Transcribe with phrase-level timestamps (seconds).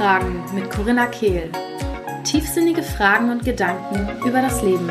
[0.00, 1.52] Sinnfragen mit Corinna Kehl.
[2.24, 4.88] Tiefsinnige Fragen und Gedanken über das Leben.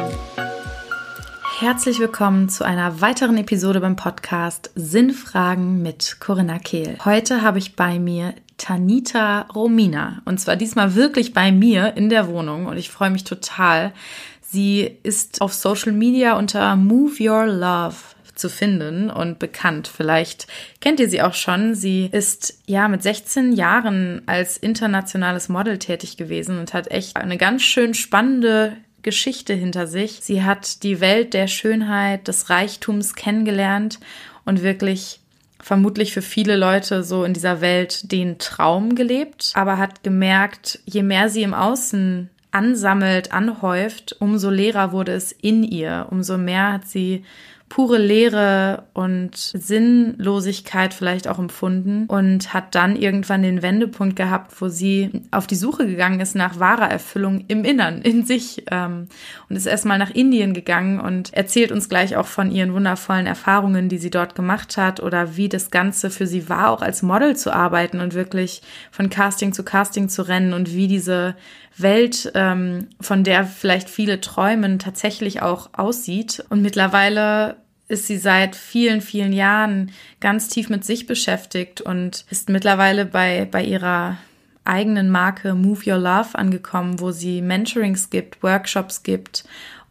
[1.58, 7.00] Herzlich willkommen zu einer weiteren Episode beim Podcast Sinnfragen mit Corinna Kehl.
[7.06, 12.28] Heute habe ich bei mir Tanita Romina und zwar diesmal wirklich bei mir in der
[12.28, 13.94] Wohnung und ich freue mich total.
[14.42, 17.96] Sie ist auf Social Media unter Move Your Love
[18.40, 19.88] zu finden und bekannt.
[19.88, 20.48] Vielleicht
[20.82, 21.76] kennt ihr sie auch schon.
[21.76, 27.38] Sie ist ja mit 16 Jahren als internationales Model tätig gewesen und hat echt eine
[27.38, 30.20] ganz schön spannende Geschichte hinter sich.
[30.22, 34.00] Sie hat die Welt der Schönheit, des Reichtums kennengelernt
[34.46, 35.20] und wirklich
[35.62, 41.04] vermutlich für viele Leute so in dieser Welt den Traum gelebt, aber hat gemerkt, je
[41.04, 46.88] mehr sie im Außen ansammelt, anhäuft, umso leerer wurde es in ihr, umso mehr hat
[46.88, 47.24] sie
[47.70, 54.68] pure Leere und Sinnlosigkeit vielleicht auch empfunden und hat dann irgendwann den Wendepunkt gehabt, wo
[54.68, 59.08] sie auf die Suche gegangen ist nach wahrer Erfüllung im Innern, in sich ähm,
[59.48, 63.88] und ist erstmal nach Indien gegangen und erzählt uns gleich auch von ihren wundervollen Erfahrungen,
[63.88, 67.36] die sie dort gemacht hat oder wie das Ganze für sie war, auch als Model
[67.36, 71.36] zu arbeiten und wirklich von Casting zu Casting zu rennen und wie diese
[71.82, 76.44] Welt, ähm, von der vielleicht viele träumen, tatsächlich auch aussieht.
[76.50, 82.50] Und mittlerweile ist sie seit vielen, vielen Jahren ganz tief mit sich beschäftigt und ist
[82.50, 84.18] mittlerweile bei, bei ihrer
[84.64, 89.44] eigenen Marke Move Your Love angekommen, wo sie Mentorings gibt, Workshops gibt,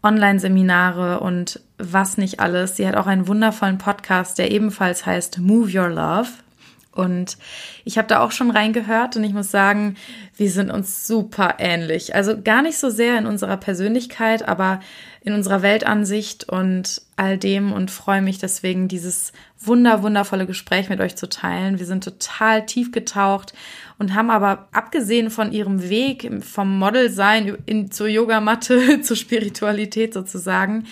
[0.03, 2.77] Online-Seminare und was nicht alles.
[2.77, 6.29] Sie hat auch einen wundervollen Podcast, der ebenfalls heißt Move Your Love.
[6.99, 7.37] Und
[7.85, 9.95] ich habe da auch schon reingehört und ich muss sagen,
[10.37, 12.17] wir sind uns super ähnlich.
[12.17, 14.81] Also gar nicht so sehr in unserer Persönlichkeit, aber
[15.21, 21.01] in unserer Weltansicht und all dem und freue mich deswegen, dieses wunder, wundervolle Gespräch mit
[21.01, 21.79] euch zu teilen.
[21.79, 23.53] Wir sind total tief getaucht
[24.01, 30.87] und haben aber abgesehen von ihrem Weg vom Modelsein in, zur Yogamatte, zur Spiritualität sozusagen,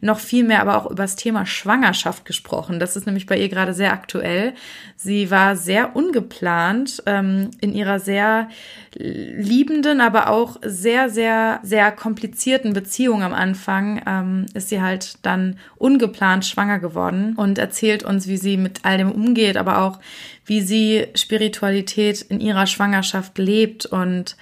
[0.00, 2.78] noch viel mehr aber auch über das Thema Schwangerschaft gesprochen.
[2.78, 4.54] Das ist nämlich bei ihr gerade sehr aktuell.
[4.96, 8.48] Sie war sehr ungeplant ähm, in ihrer sehr
[8.94, 15.58] liebenden, aber auch sehr, sehr, sehr komplizierten Beziehung am Anfang ähm, ist sie halt dann
[15.76, 19.98] ungeplant schwanger geworden und erzählt uns, wie sie mit all dem umgeht, aber auch
[20.44, 24.36] wie sie Spiritualität in ihrer Schwangerschaft lebt und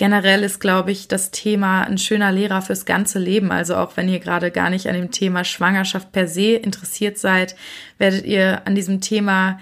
[0.00, 3.52] generell ist, glaube ich, das Thema ein schöner Lehrer fürs ganze Leben.
[3.52, 7.54] Also auch wenn ihr gerade gar nicht an dem Thema Schwangerschaft per se interessiert seid,
[7.98, 9.60] werdet ihr an diesem Thema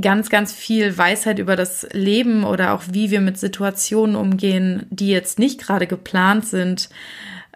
[0.00, 5.10] ganz, ganz viel Weisheit über das Leben oder auch wie wir mit Situationen umgehen, die
[5.10, 6.88] jetzt nicht gerade geplant sind,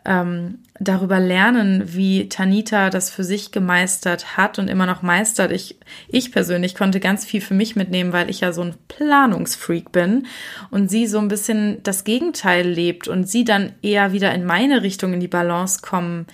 [0.06, 5.53] ähm, darüber lernen, wie Tanita das für sich gemeistert hat und immer noch meistert.
[5.53, 5.77] Ich,
[6.09, 10.27] ich persönlich konnte ganz viel für mich mitnehmen, weil ich ja so ein Planungsfreak bin
[10.71, 14.83] und sie so ein bisschen das Gegenteil lebt und sie dann eher wieder in meine
[14.83, 16.27] Richtung in die Balance kommen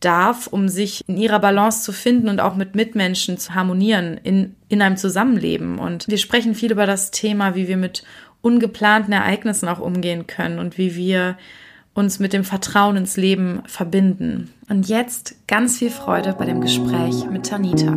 [0.00, 4.54] darf, um sich in ihrer Balance zu finden und auch mit Mitmenschen zu harmonieren in,
[4.68, 5.78] in einem Zusammenleben.
[5.78, 8.04] Und wir sprechen viel über das Thema, wie wir mit
[8.40, 11.36] ungeplanten Ereignissen auch umgehen können und wie wir
[11.98, 14.54] uns mit dem Vertrauen ins Leben verbinden.
[14.68, 17.90] Und jetzt ganz viel Freude bei dem Gespräch mit Tanita.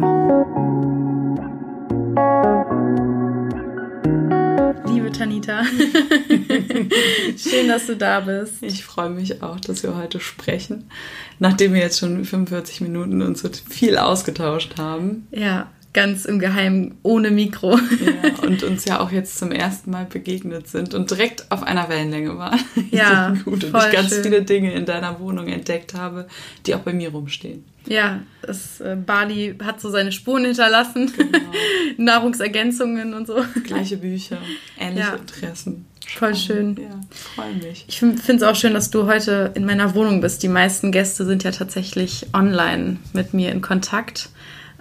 [4.87, 5.63] Liebe Tanita,
[7.37, 8.63] schön, dass du da bist.
[8.63, 10.89] Ich freue mich auch, dass wir heute sprechen,
[11.37, 15.27] nachdem wir jetzt schon 45 Minuten uns so viel ausgetauscht haben.
[15.29, 17.77] Ja, ganz im Geheimen ohne Mikro.
[17.77, 21.89] Ja, und uns ja auch jetzt zum ersten Mal begegnet sind und direkt auf einer
[21.89, 22.59] Wellenlänge waren.
[22.91, 23.63] Ja, gut.
[23.63, 24.23] Und ich ganz schön.
[24.23, 26.27] viele Dinge in deiner Wohnung entdeckt habe,
[26.65, 27.63] die auch bei mir rumstehen.
[27.87, 31.11] Ja, das, äh, Bali hat so seine Spuren hinterlassen.
[31.15, 31.39] Genau.
[31.97, 33.43] Nahrungsergänzungen und so.
[33.63, 34.37] Gleiche Bücher,
[34.77, 35.15] ähnliche ja.
[35.15, 35.85] Interessen.
[36.07, 36.77] Voll schön.
[36.77, 36.99] Ja,
[37.35, 37.85] freue mich.
[37.87, 40.43] Ich finde es auch schön, dass du heute in meiner Wohnung bist.
[40.43, 44.29] Die meisten Gäste sind ja tatsächlich online mit mir in Kontakt.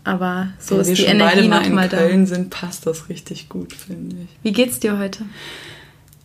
[0.05, 3.73] Aber so Wenn ist die Energie noch mal in Köln sind, passt das richtig gut,
[3.73, 4.29] finde ich.
[4.43, 5.25] Wie geht's dir heute?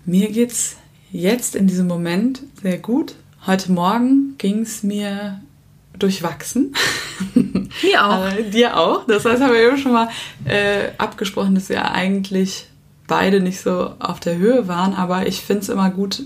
[0.06, 0.78] Mir geht's
[1.12, 3.16] jetzt in diesem Moment sehr gut.
[3.46, 5.42] Heute Morgen ging es mir
[6.00, 6.76] durchwachsen.
[7.36, 8.30] Mir auch.
[8.52, 9.06] Dir auch.
[9.08, 10.10] Das heißt, haben wir eben schon mal
[10.46, 12.68] äh, abgesprochen, dass wir eigentlich
[13.08, 14.94] beide nicht so auf der Höhe waren.
[14.94, 16.24] Aber ich finde es immer gut,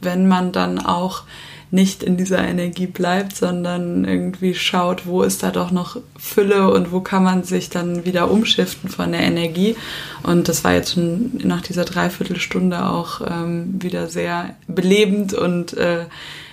[0.00, 1.24] wenn man dann auch
[1.70, 6.92] nicht in dieser Energie bleibt, sondern irgendwie schaut, wo ist da doch noch Fülle und
[6.92, 9.76] wo kann man sich dann wieder umschiften von der Energie.
[10.22, 16.06] Und das war jetzt schon nach dieser Dreiviertelstunde auch ähm, wieder sehr belebend und äh,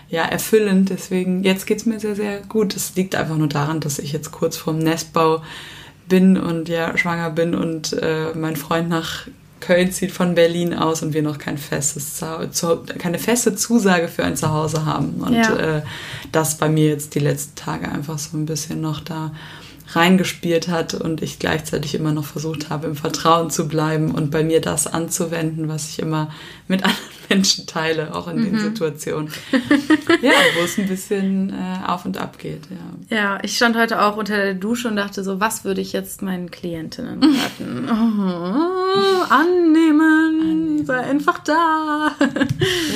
[0.09, 0.89] ja, erfüllend.
[0.89, 2.75] Deswegen, jetzt geht es mir sehr, sehr gut.
[2.75, 5.41] Es liegt einfach nur daran, dass ich jetzt kurz vorm Nestbau
[6.09, 9.27] bin und ja schwanger bin und äh, mein Freund nach
[9.61, 12.21] Köln zieht von Berlin aus und wir noch kein festes,
[12.97, 15.21] keine feste Zusage für ein Zuhause haben.
[15.21, 15.77] Und ja.
[15.77, 15.81] äh,
[16.33, 19.31] das bei mir jetzt die letzten Tage einfach so ein bisschen noch da
[19.95, 24.43] reingespielt hat und ich gleichzeitig immer noch versucht habe, im Vertrauen zu bleiben und bei
[24.43, 26.31] mir das anzuwenden, was ich immer
[26.67, 28.43] mit anderen Menschen teile, auch in mhm.
[28.45, 29.31] den Situationen.
[30.21, 32.63] ja, wo es ein bisschen äh, auf und ab geht.
[33.09, 33.17] Ja.
[33.17, 36.21] ja, ich stand heute auch unter der Dusche und dachte so, was würde ich jetzt
[36.21, 37.23] meinen Klientinnen
[37.59, 37.89] raten?
[37.89, 42.15] oh, annehmen, annehmen, sei einfach da.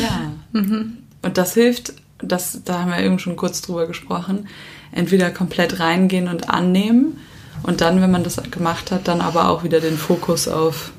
[0.01, 0.31] ja.
[0.51, 0.98] Mhm.
[1.21, 4.48] Und das hilft, das, da haben wir eben schon kurz drüber gesprochen,
[4.95, 7.18] entweder komplett reingehen und annehmen
[7.63, 10.92] und dann, wenn man das gemacht hat, dann aber auch wieder den Fokus auf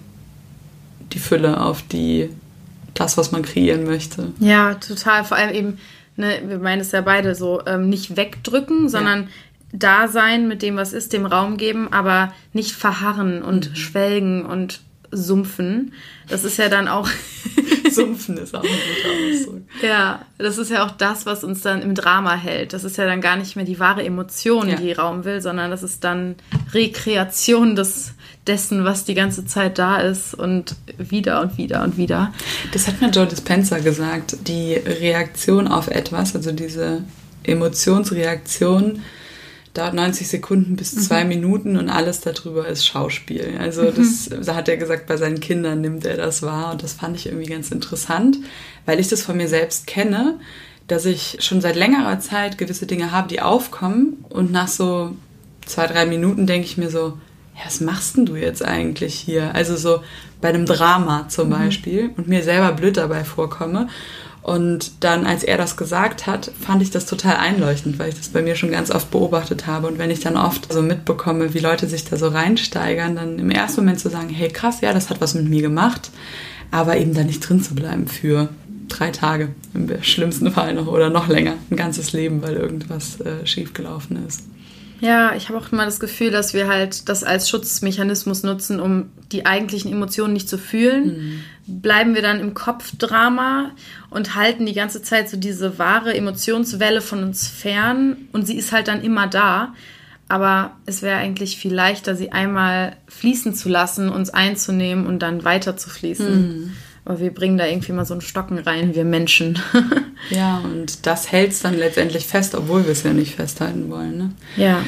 [1.13, 2.31] die Fülle, auf die
[2.95, 4.33] das, was man kreieren möchte.
[4.39, 5.25] Ja, total.
[5.25, 5.79] Vor allem eben,
[6.17, 9.29] ne, wir meinen es ja beide so, ähm, nicht wegdrücken, sondern ja.
[9.73, 13.75] da sein mit dem, was ist, dem Raum geben, aber nicht verharren und mhm.
[13.77, 14.81] schwelgen und
[15.17, 15.93] sumpfen.
[16.29, 17.09] Das ist ja dann auch.
[17.91, 19.63] sumpfen ist auch ein guter Ausdruck.
[19.83, 22.73] Ja, das ist ja auch das, was uns dann im Drama hält.
[22.73, 24.77] Das ist ja dann gar nicht mehr die wahre Emotion, ja.
[24.77, 26.37] die Raum will, sondern das ist dann
[26.73, 28.13] Rekreation des
[28.47, 32.33] dessen, was die ganze Zeit da ist und wieder und wieder und wieder.
[32.73, 34.37] Das hat mir Joe Dispenza gesagt.
[34.47, 37.03] Die Reaktion auf etwas, also diese
[37.43, 39.03] Emotionsreaktion,
[39.77, 41.01] dauert 90 Sekunden bis mhm.
[41.01, 41.25] zwei.
[41.25, 43.57] Minuten und alles darüber ist Schauspiel.
[43.59, 43.95] Also mhm.
[43.97, 47.17] das, da hat er gesagt, bei seinen Kindern nimmt er das wahr und das fand
[47.17, 48.39] ich irgendwie ganz interessant,
[48.85, 50.39] weil ich das von mir selbst kenne,
[50.87, 55.17] dass ich schon seit längerer Zeit gewisse Dinge habe, die aufkommen und nach so
[55.65, 57.19] zwei, drei Minuten denke ich mir so,
[57.57, 59.55] ja, was machst denn du jetzt eigentlich hier?
[59.55, 60.03] Also so
[60.41, 61.53] bei einem Drama zum mhm.
[61.53, 63.89] Beispiel und mir selber blöd dabei vorkomme.
[64.47, 68.29] Und dann, als er das gesagt hat, fand ich das total einleuchtend, weil ich das
[68.29, 69.89] bei mir schon ganz oft beobachtet habe.
[69.89, 73.51] Und wenn ich dann oft so mitbekomme, wie Leute sich da so reinsteigern, dann im
[73.51, 76.13] ersten Moment zu sagen, hey krass, ja, das hat was mit mir gemacht,
[76.71, 78.49] aber eben da nicht drin zu bleiben für
[78.87, 83.45] drei Tage im schlimmsten Fall noch oder noch länger, ein ganzes Leben, weil irgendwas äh,
[83.45, 84.45] schiefgelaufen ist.
[85.01, 89.11] Ja, ich habe auch immer das Gefühl, dass wir halt das als Schutzmechanismus nutzen, um
[89.33, 91.07] die eigentlichen Emotionen nicht zu fühlen.
[91.67, 91.83] Mhm.
[91.83, 93.73] Bleiben wir dann im Kopfdrama
[94.09, 98.73] und halten die ganze Zeit so diese wahre Emotionswelle von uns fern und sie ist
[98.73, 99.75] halt dann immer da.
[100.29, 105.45] Aber es wäre eigentlich viel leichter, sie einmal fließen zu lassen, uns einzunehmen und dann
[105.45, 106.49] weiter zu fließen.
[106.49, 106.73] Mhm.
[107.07, 109.61] Aber wir bringen da irgendwie mal so einen Stocken rein, wir Menschen.
[110.31, 114.19] ja, und das hält es dann letztendlich fest, obwohl wir es ja nicht festhalten wollen.
[114.19, 114.33] Ne?
[114.57, 114.85] Ja.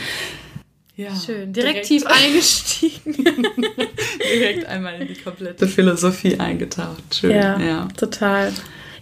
[0.96, 3.24] Ja, Schön, direkt, direkt tief eingestiegen.
[4.34, 7.14] direkt einmal in die komplette Philosophie eingetaucht.
[7.14, 7.88] Schön, ja, ja.
[7.96, 8.52] total.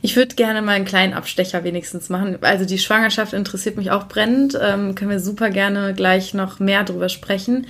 [0.03, 2.37] Ich würde gerne mal einen kleinen Abstecher wenigstens machen.
[2.43, 4.59] Also die Schwangerschaft interessiert mich auch brennend.
[4.61, 7.67] Ähm, können wir super gerne gleich noch mehr drüber sprechen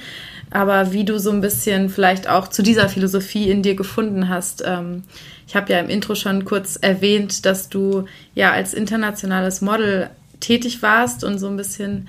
[0.50, 4.62] aber wie du so ein bisschen vielleicht auch zu dieser Philosophie in dir gefunden hast.
[4.64, 5.02] Ähm,
[5.46, 10.10] ich habe ja im Intro schon kurz erwähnt, dass du ja als internationales Model
[10.40, 12.08] tätig warst und so ein bisschen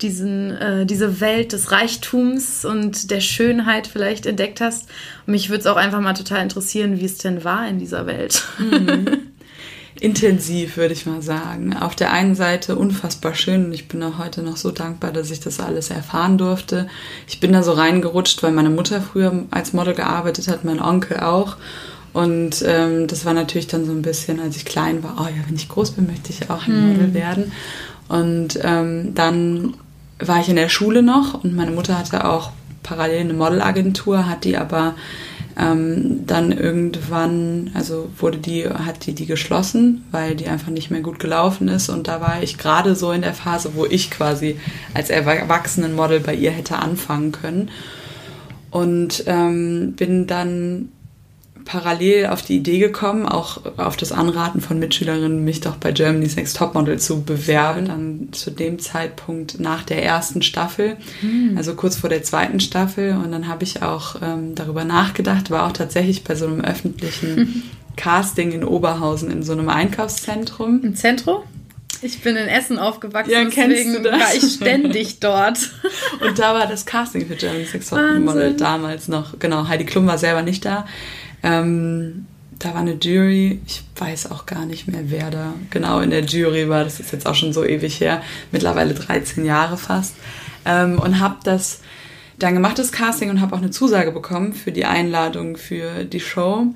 [0.00, 4.88] diesen, äh, diese Welt des Reichtums und der Schönheit vielleicht entdeckt hast.
[5.26, 8.06] Und mich würde es auch einfach mal total interessieren, wie es denn war in dieser
[8.06, 8.44] Welt.
[8.58, 9.06] Mhm.
[10.00, 11.76] intensiv, würde ich mal sagen.
[11.76, 15.30] Auf der einen Seite unfassbar schön und ich bin auch heute noch so dankbar, dass
[15.30, 16.88] ich das alles erfahren durfte.
[17.26, 21.20] Ich bin da so reingerutscht, weil meine Mutter früher als Model gearbeitet hat, mein Onkel
[21.20, 21.56] auch.
[22.12, 25.42] Und ähm, das war natürlich dann so ein bisschen, als ich klein war, oh ja,
[25.46, 27.14] wenn ich groß bin, möchte ich auch ein Model hm.
[27.14, 27.52] werden.
[28.08, 29.74] Und ähm, dann
[30.18, 32.50] war ich in der Schule noch und meine Mutter hatte auch
[32.82, 34.94] parallel eine Modelagentur, hat die aber
[35.58, 41.00] ähm, dann irgendwann, also wurde die, hat die die geschlossen, weil die einfach nicht mehr
[41.00, 41.88] gut gelaufen ist.
[41.88, 44.58] Und da war ich gerade so in der Phase, wo ich quasi
[44.94, 47.70] als Erwachsenenmodel bei ihr hätte anfangen können.
[48.70, 50.90] Und ähm, bin dann
[51.68, 56.34] parallel auf die Idee gekommen, auch auf das Anraten von Mitschülerinnen, mich doch bei Germany's
[56.34, 57.84] Next Topmodel zu bewerben.
[57.86, 61.56] Dann zu dem Zeitpunkt nach der ersten Staffel, mhm.
[61.56, 63.12] also kurz vor der zweiten Staffel.
[63.22, 67.64] Und dann habe ich auch ähm, darüber nachgedacht, war auch tatsächlich bei so einem öffentlichen
[67.96, 70.80] Casting in Oberhausen in so einem Einkaufszentrum.
[70.82, 71.42] Im Zentrum?
[72.00, 75.58] Ich bin in Essen aufgewachsen, ja, deswegen war ich ständig dort.
[76.20, 79.38] Und da war das Casting für Germany's Next Topmodel damals noch.
[79.38, 80.86] Genau, Heidi Klum war selber nicht da.
[81.42, 82.26] Ähm,
[82.58, 86.24] da war eine Jury, ich weiß auch gar nicht mehr, wer da genau in der
[86.24, 86.84] Jury war.
[86.84, 90.14] Das ist jetzt auch schon so ewig her, mittlerweile 13 Jahre fast.
[90.64, 91.80] Ähm, und habe das
[92.38, 96.20] dann gemacht, das Casting, und habe auch eine Zusage bekommen für die Einladung für die
[96.20, 96.66] Show.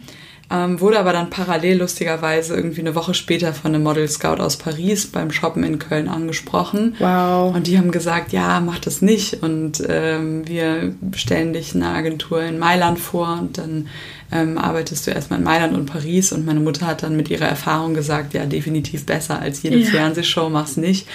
[0.50, 4.58] Ähm, wurde aber dann parallel lustigerweise irgendwie eine Woche später von einem Model Scout aus
[4.58, 6.94] Paris beim Shoppen in Köln angesprochen.
[6.98, 7.54] Wow.
[7.54, 9.42] Und die haben gesagt, ja, mach das nicht.
[9.42, 13.88] Und ähm, wir stellen dich eine Agentur in Mailand vor und dann
[14.32, 16.32] ähm, arbeitest du erstmal in Mailand und Paris.
[16.32, 19.90] Und meine Mutter hat dann mit ihrer Erfahrung gesagt, ja, definitiv besser als jede Ja.
[19.90, 21.06] Fernsehshow, mach's nicht.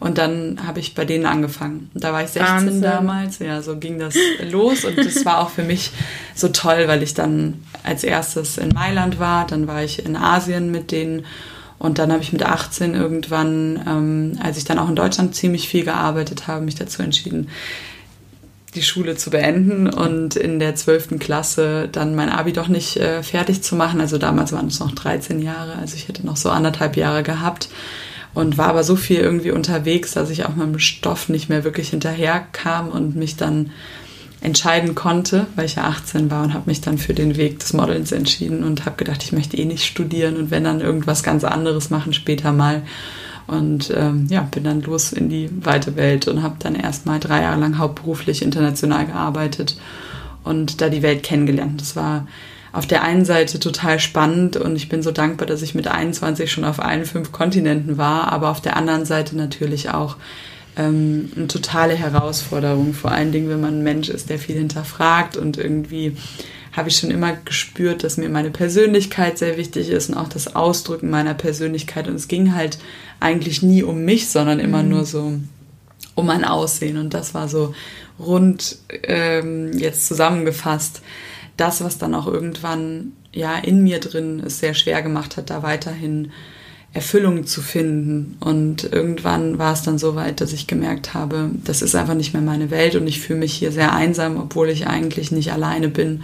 [0.00, 1.88] Und dann habe ich bei denen angefangen.
[1.94, 2.82] Da war ich 16 Wahnsinn.
[2.82, 3.38] damals.
[3.38, 4.14] Ja, so ging das
[4.50, 4.84] los.
[4.84, 5.92] Und das war auch für mich
[6.34, 9.46] so toll, weil ich dann als erstes in Mailand war.
[9.46, 11.24] Dann war ich in Asien mit denen.
[11.78, 15.68] Und dann habe ich mit 18 irgendwann, ähm, als ich dann auch in Deutschland ziemlich
[15.68, 17.48] viel gearbeitet habe, mich dazu entschieden,
[18.74, 21.18] die Schule zu beenden und in der 12.
[21.18, 24.00] Klasse dann mein Abi doch nicht äh, fertig zu machen.
[24.00, 27.68] Also damals waren es noch 13 Jahre, also ich hätte noch so anderthalb Jahre gehabt
[28.34, 31.90] und war aber so viel irgendwie unterwegs, dass ich auch meinem Stoff nicht mehr wirklich
[31.90, 33.70] hinterherkam und mich dann
[34.40, 37.74] entscheiden konnte, weil ich ja 18 war und habe mich dann für den Weg des
[37.74, 41.44] Modelns entschieden und habe gedacht, ich möchte eh nicht studieren und wenn dann irgendwas ganz
[41.44, 42.82] anderes machen später mal.
[43.52, 47.42] Und ähm, ja, bin dann los in die weite Welt und habe dann erstmal drei
[47.42, 49.76] Jahre lang hauptberuflich international gearbeitet
[50.42, 51.78] und da die Welt kennengelernt.
[51.78, 52.26] Das war
[52.72, 56.50] auf der einen Seite total spannend und ich bin so dankbar, dass ich mit 21
[56.50, 60.16] schon auf allen fünf Kontinenten war, aber auf der anderen Seite natürlich auch
[60.78, 65.36] ähm, eine totale Herausforderung, vor allen Dingen, wenn man ein Mensch ist, der viel hinterfragt
[65.36, 66.16] und irgendwie
[66.72, 70.56] habe ich schon immer gespürt, dass mir meine Persönlichkeit sehr wichtig ist und auch das
[70.56, 72.08] Ausdrücken meiner Persönlichkeit.
[72.08, 72.78] Und es ging halt
[73.20, 75.34] eigentlich nie um mich, sondern immer nur so
[76.14, 76.96] um mein Aussehen.
[76.96, 77.74] Und das war so
[78.18, 81.02] rund ähm, jetzt zusammengefasst
[81.56, 85.62] das, was dann auch irgendwann ja in mir drin es sehr schwer gemacht hat, da
[85.62, 86.32] weiterhin
[86.92, 88.36] Erfüllung zu finden.
[88.40, 92.32] Und irgendwann war es dann so weit, dass ich gemerkt habe, das ist einfach nicht
[92.32, 95.88] mehr meine Welt und ich fühle mich hier sehr einsam, obwohl ich eigentlich nicht alleine
[95.88, 96.22] bin.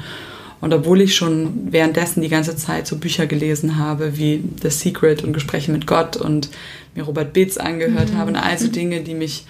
[0.61, 5.23] Und obwohl ich schon währenddessen die ganze Zeit so Bücher gelesen habe wie The Secret
[5.23, 6.49] und Gespräche mit Gott und
[6.95, 9.45] mir Robert Beetz angehört habe und all so Dinge, die mich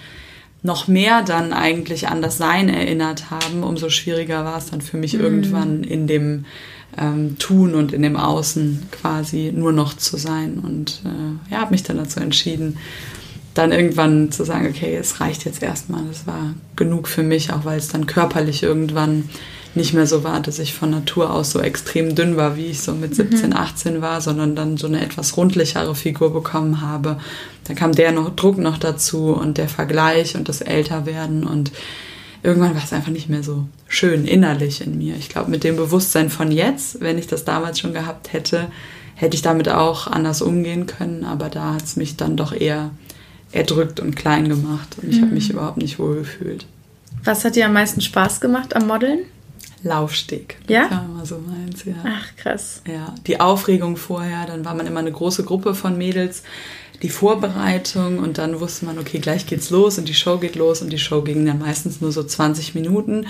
[0.61, 4.97] noch mehr dann eigentlich an das Sein erinnert haben, umso schwieriger war es dann für
[4.97, 6.45] mich irgendwann in dem
[6.97, 10.59] ähm, Tun und in dem Außen quasi nur noch zu sein.
[10.59, 12.77] Und äh, ja, habe mich dann dazu entschieden,
[13.53, 16.03] dann irgendwann zu sagen, okay, es reicht jetzt erstmal.
[16.07, 19.29] Das war genug für mich, auch weil es dann körperlich irgendwann
[19.75, 22.81] nicht mehr so war, dass ich von Natur aus so extrem dünn war, wie ich
[22.81, 27.19] so mit 17, 18 war, sondern dann so eine etwas rundlichere Figur bekommen habe.
[27.65, 31.71] Dann kam der noch, Druck noch dazu und der Vergleich und das Älterwerden und
[32.41, 35.15] irgendwann war es einfach nicht mehr so schön innerlich in mir.
[35.17, 38.67] Ich glaube, mit dem Bewusstsein von jetzt, wenn ich das damals schon gehabt hätte,
[39.15, 42.91] hätte ich damit auch anders umgehen können, aber da hat es mich dann doch eher
[43.51, 46.65] erdrückt und klein gemacht und ich habe mich überhaupt nicht wohl gefühlt.
[47.23, 49.19] Was hat dir am meisten Spaß gemacht am Modeln?
[49.83, 50.57] Laufsteg.
[50.67, 50.83] Ja?
[50.83, 51.93] Das war immer so meins, ja.
[52.05, 52.81] Ach, krass.
[52.87, 56.43] Ja, die Aufregung vorher, dann war man immer eine große Gruppe von Mädels,
[57.01, 60.81] die Vorbereitung und dann wusste man, okay, gleich geht's los und die Show geht los
[60.81, 63.25] und die Show ging dann meistens nur so 20 Minuten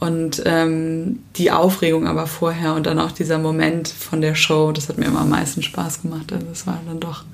[0.00, 4.88] und ähm, die Aufregung aber vorher und dann auch dieser Moment von der Show, das
[4.88, 6.32] hat mir immer am meisten Spaß gemacht.
[6.32, 7.24] Also es war dann doch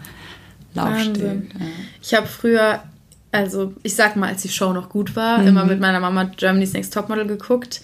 [0.75, 1.25] Laufsteg.
[1.59, 1.67] Ja.
[2.03, 2.83] Ich habe früher,
[3.33, 5.49] also ich sag mal, als die Show noch gut war, Mhm.
[5.49, 7.81] immer mit meiner Mama Germany's Next Topmodel geguckt.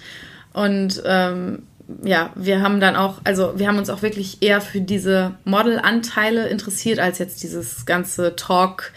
[0.56, 1.64] Und ähm,
[2.02, 6.48] ja, wir haben dann auch, also wir haben uns auch wirklich eher für diese Modelanteile
[6.48, 8.92] interessiert, als jetzt dieses ganze Talk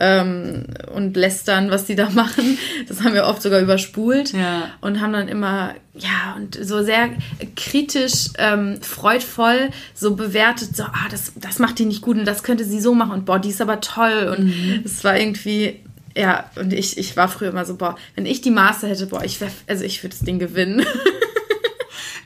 [0.00, 2.58] ähm, und Lästern, was die da machen.
[2.88, 4.70] Das haben wir oft sogar überspult Ja.
[4.80, 7.10] und haben dann immer, ja, und so sehr
[7.54, 12.42] kritisch, ähm, freudvoll so bewertet, so, ah, das, das macht die nicht gut und das
[12.42, 14.52] könnte sie so machen und boah, die ist aber toll und
[14.84, 15.80] es war irgendwie,
[16.16, 19.22] ja, und ich, ich war früher immer so, boah, wenn ich die Master hätte, boah,
[19.22, 20.84] ich wär, also ich würde das Ding gewinnen.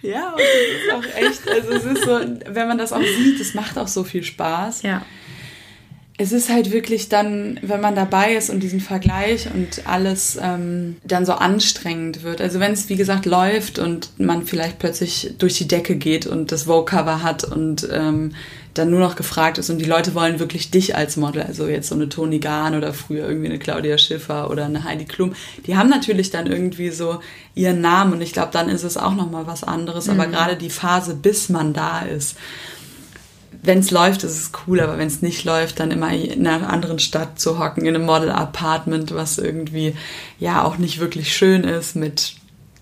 [0.03, 3.39] Ja, und es ist auch echt, also es ist so, wenn man das auch sieht,
[3.39, 4.81] es macht auch so viel Spaß.
[4.81, 5.05] ja.
[6.23, 10.97] Es ist halt wirklich dann, wenn man dabei ist und diesen Vergleich und alles ähm,
[11.03, 12.43] dann so anstrengend wird.
[12.43, 16.53] Also wenn es, wie gesagt, läuft und man vielleicht plötzlich durch die Decke geht und
[16.53, 18.33] das Vogue-Cover hat und ähm,
[18.75, 21.89] dann nur noch gefragt ist und die Leute wollen wirklich dich als Model, also jetzt
[21.89, 25.33] so eine Toni Gahn oder früher irgendwie eine Claudia Schiffer oder eine Heidi Klum,
[25.67, 27.21] die haben natürlich dann irgendwie so
[27.55, 30.11] ihren Namen und ich glaube, dann ist es auch nochmal was anderes.
[30.11, 32.37] Aber gerade die Phase, bis man da ist,
[33.63, 36.71] wenn es läuft, ist es cool, aber wenn es nicht läuft, dann immer in einer
[36.71, 39.95] anderen Stadt zu hocken, in einem Model-Apartment, was irgendwie
[40.39, 42.35] ja auch nicht wirklich schön ist, mit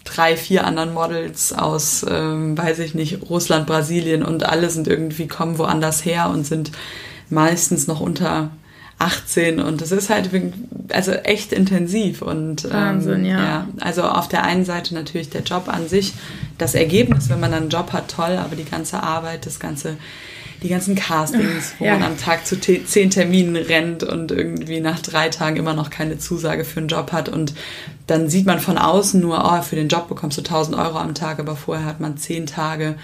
[0.05, 5.27] drei, vier anderen Models aus, ähm, weiß ich nicht, Russland, Brasilien und alle sind irgendwie,
[5.27, 6.71] kommen woanders her und sind
[7.29, 8.51] meistens noch unter
[9.01, 10.31] 18 und das ist halt
[10.91, 13.39] also echt intensiv und ähm, Wahnsinn, ja.
[13.39, 13.69] ja.
[13.81, 16.15] Also auf der einen Seite natürlich der Job an sich,
[16.57, 19.97] das Ergebnis, wenn man dann einen Job hat, toll, aber die ganze Arbeit, das ganze
[20.63, 21.93] die ganzen Castings, wo ja.
[21.93, 26.19] man am Tag zu zehn Terminen rennt und irgendwie nach drei Tagen immer noch keine
[26.19, 27.29] Zusage für einen Job hat.
[27.29, 27.55] Und
[28.07, 31.15] dann sieht man von außen nur, oh, für den Job bekommst du 1000 Euro am
[31.15, 32.97] Tag, aber vorher hat man zehn Tage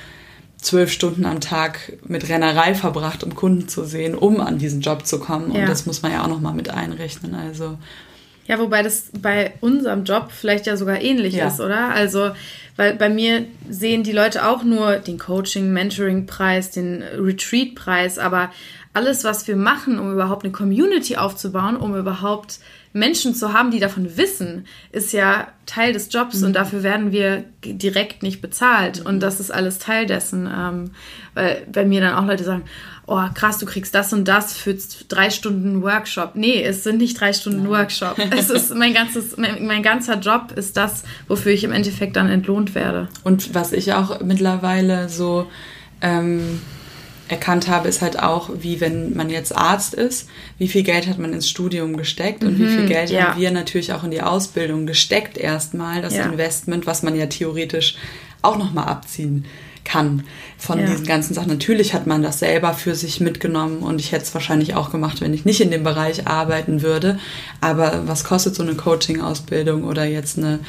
[0.65, 5.07] zwölf Stunden am Tag mit Rennerei verbracht, um Kunden zu sehen, um an diesen Job
[5.07, 5.51] zu kommen.
[5.51, 5.67] Und ja.
[5.67, 7.35] das muss man ja auch nochmal mit einrechnen.
[7.35, 7.79] Also
[8.47, 11.49] ja, wobei das bei unserem Job vielleicht ja sogar ähnlich ja.
[11.49, 11.91] ist, oder?
[11.91, 12.33] Also,
[12.77, 18.51] weil bei mir sehen die Leute auch nur den Coaching, Mentoring-Preis, den Retreat-Preis, aber
[18.93, 22.61] alles, was wir machen, um überhaupt eine Community aufzubauen, um überhaupt
[22.93, 26.47] Menschen zu haben, die davon wissen, ist ja Teil des Jobs mhm.
[26.47, 29.01] und dafür werden wir direkt nicht bezahlt.
[29.01, 29.07] Mhm.
[29.07, 30.47] Und das ist alles Teil dessen.
[30.47, 30.93] Ähm,
[31.35, 32.63] weil bei mir dann auch Leute sagen,
[33.07, 34.77] oh krass, du kriegst das und das für
[35.09, 36.33] drei Stunden Workshop.
[36.35, 37.71] Nee, es sind nicht drei Stunden Nein.
[37.71, 38.17] Workshop.
[38.31, 42.29] Es ist mein ganzes, mein, mein, ganzer Job ist das, wofür ich im Endeffekt dann
[42.29, 43.09] entlohnt werde.
[43.23, 45.47] Und was ich auch mittlerweile so
[46.01, 46.61] ähm,
[47.29, 51.19] erkannt habe, ist halt auch, wie wenn man jetzt Arzt ist, wie viel Geld hat
[51.19, 53.29] man ins Studium gesteckt und mhm, wie viel mhm, Geld ja.
[53.29, 56.25] haben wir natürlich auch in die Ausbildung gesteckt erstmal, das ja.
[56.25, 57.97] Investment, was man ja theoretisch
[58.43, 59.47] auch nochmal abziehen
[59.85, 60.25] kann
[60.59, 60.87] von ja.
[60.87, 61.49] diesen ganzen Sachen.
[61.49, 65.21] Natürlich hat man das selber für sich mitgenommen und ich hätte es wahrscheinlich auch gemacht,
[65.21, 67.19] wenn ich nicht in dem Bereich arbeiten würde.
[67.61, 70.61] Aber was kostet so eine Coaching-Ausbildung oder jetzt eine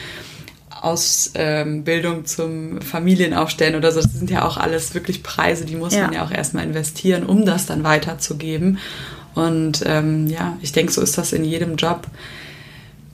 [0.81, 4.01] Ausbildung ähm, zum Familienaufstellen oder so.
[4.01, 6.03] Das sind ja auch alles wirklich Preise, die muss ja.
[6.03, 8.77] man ja auch erstmal investieren, um das dann weiterzugeben.
[9.33, 12.07] Und ähm, ja, ich denke, so ist das in jedem Job.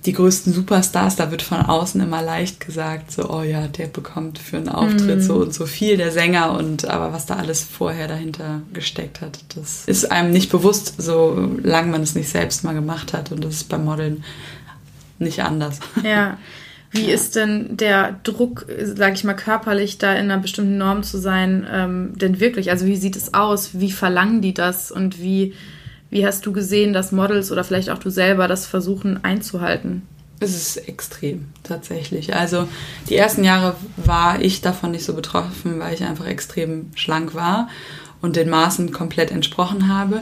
[0.05, 4.39] Die größten Superstars, da wird von außen immer leicht gesagt, so, oh ja, der bekommt
[4.39, 5.21] für einen Auftritt mm.
[5.21, 9.39] so und so viel, der Sänger, und aber was da alles vorher dahinter gesteckt hat,
[9.55, 13.31] das ist einem nicht bewusst, solange man es nicht selbst mal gemacht hat.
[13.31, 14.23] Und das ist beim Modeln
[15.19, 15.79] nicht anders.
[16.03, 16.37] Ja.
[16.91, 17.13] Wie ja.
[17.13, 21.65] ist denn der Druck, sage ich mal, körperlich da in einer bestimmten Norm zu sein,
[21.71, 22.69] ähm, denn wirklich?
[22.69, 23.79] Also wie sieht es aus?
[23.79, 24.91] Wie verlangen die das?
[24.91, 25.53] Und wie,
[26.11, 30.03] wie hast du gesehen, dass Models oder vielleicht auch du selber das versuchen einzuhalten?
[30.39, 32.35] Es ist extrem, tatsächlich.
[32.35, 32.67] Also
[33.09, 37.69] die ersten Jahre war ich davon nicht so betroffen, weil ich einfach extrem schlank war
[38.21, 40.21] und den Maßen komplett entsprochen habe.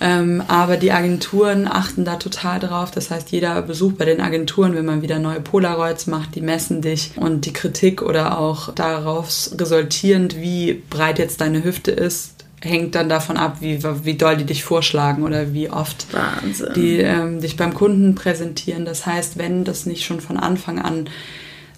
[0.00, 2.90] Ähm, aber die Agenturen achten da total drauf.
[2.90, 6.82] Das heißt, jeder Besuch bei den Agenturen, wenn man wieder neue Polaroids macht, die messen
[6.82, 12.94] dich und die Kritik oder auch daraus resultierend, wie breit jetzt deine Hüfte ist, hängt
[12.94, 16.72] dann davon ab, wie, wie doll die dich vorschlagen oder wie oft Wahnsinn.
[16.74, 18.84] die ähm, dich beim Kunden präsentieren.
[18.84, 21.08] Das heißt, wenn das nicht schon von Anfang an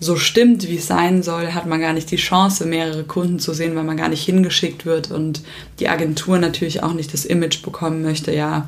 [0.02, 3.52] so stimmt, wie es sein soll, hat man gar nicht die Chance, mehrere Kunden zu
[3.52, 5.42] sehen, weil man gar nicht hingeschickt wird und
[5.78, 8.66] die Agentur natürlich auch nicht das Image bekommen möchte, ja,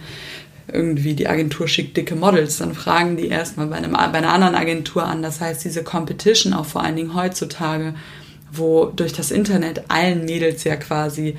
[0.70, 5.04] irgendwie die Agentur schickt dicke Models, dann fragen die erstmal bei, bei einer anderen Agentur
[5.04, 5.22] an.
[5.22, 7.94] Das heißt, diese Competition auch vor allen Dingen heutzutage,
[8.52, 11.36] wo durch das Internet allen Mädels ja quasi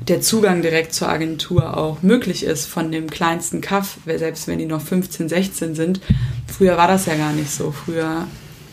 [0.00, 4.66] der Zugang direkt zur Agentur auch möglich ist von dem kleinsten Kaff, selbst wenn die
[4.66, 6.00] noch 15, 16 sind.
[6.46, 7.72] Früher war das ja gar nicht so.
[7.72, 8.26] Früher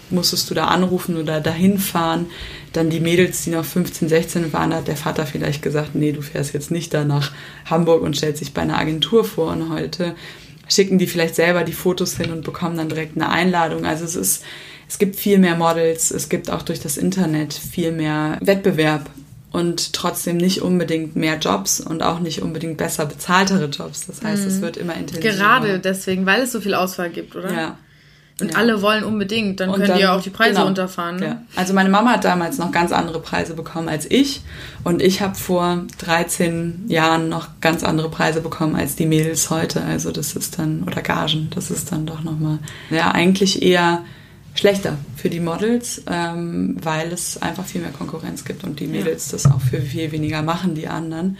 [0.10, 2.28] musstest du da anrufen oder dahin fahren.
[2.74, 6.22] Dann die Mädels, die noch 15, 16 waren, hat der Vater vielleicht gesagt, nee, du
[6.22, 7.32] fährst jetzt nicht da nach
[7.66, 9.52] Hamburg und stellst dich bei einer Agentur vor.
[9.52, 10.16] Und heute
[10.68, 13.86] schicken die vielleicht selber die Fotos hin und bekommen dann direkt eine Einladung.
[13.86, 14.44] Also es ist,
[14.88, 19.10] es gibt viel mehr Models, es gibt auch durch das Internet viel mehr Wettbewerb
[19.54, 24.08] und trotzdem nicht unbedingt mehr Jobs und auch nicht unbedingt besser bezahltere Jobs.
[24.08, 24.48] Das heißt, mhm.
[24.48, 25.36] es wird immer intensiver.
[25.36, 27.54] Gerade deswegen, weil es so viel Auswahl gibt, oder?
[27.54, 27.78] Ja.
[28.42, 28.58] Und ja.
[28.58, 30.66] alle wollen unbedingt, dann und können dann, die ja auch die Preise genau.
[30.66, 31.18] runterfahren.
[31.18, 31.26] Ne?
[31.26, 31.42] Ja.
[31.56, 34.42] Also meine Mama hat damals noch ganz andere Preise bekommen als ich
[34.84, 39.84] und ich habe vor 13 Jahren noch ganz andere Preise bekommen als die Mädels heute.
[39.84, 42.58] Also das ist dann, oder Gagen, das ist dann doch nochmal,
[42.90, 44.04] ja, eigentlich eher
[44.54, 49.28] schlechter für die Models, ähm, weil es einfach viel mehr Konkurrenz gibt und die Mädels
[49.28, 49.32] ja.
[49.34, 51.38] das auch für viel weniger machen, die anderen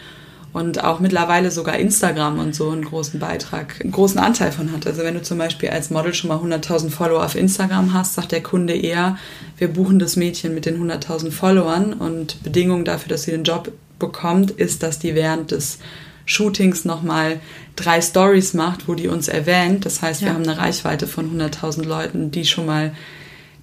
[0.54, 4.86] und auch mittlerweile sogar Instagram und so einen großen Beitrag, einen großen Anteil von hat.
[4.86, 8.32] Also wenn du zum Beispiel als Model schon mal 100.000 Follower auf Instagram hast, sagt
[8.32, 9.18] der Kunde eher,
[9.58, 13.72] wir buchen das Mädchen mit den 100.000 Followern und Bedingung dafür, dass sie den Job
[13.98, 15.80] bekommt, ist, dass die während des
[16.26, 17.40] Shootings nochmal
[17.76, 19.86] drei Stories macht, wo die uns erwähnt.
[19.86, 20.28] Das heißt, ja.
[20.28, 22.94] wir haben eine Reichweite von 100.000 Leuten, die schon mal,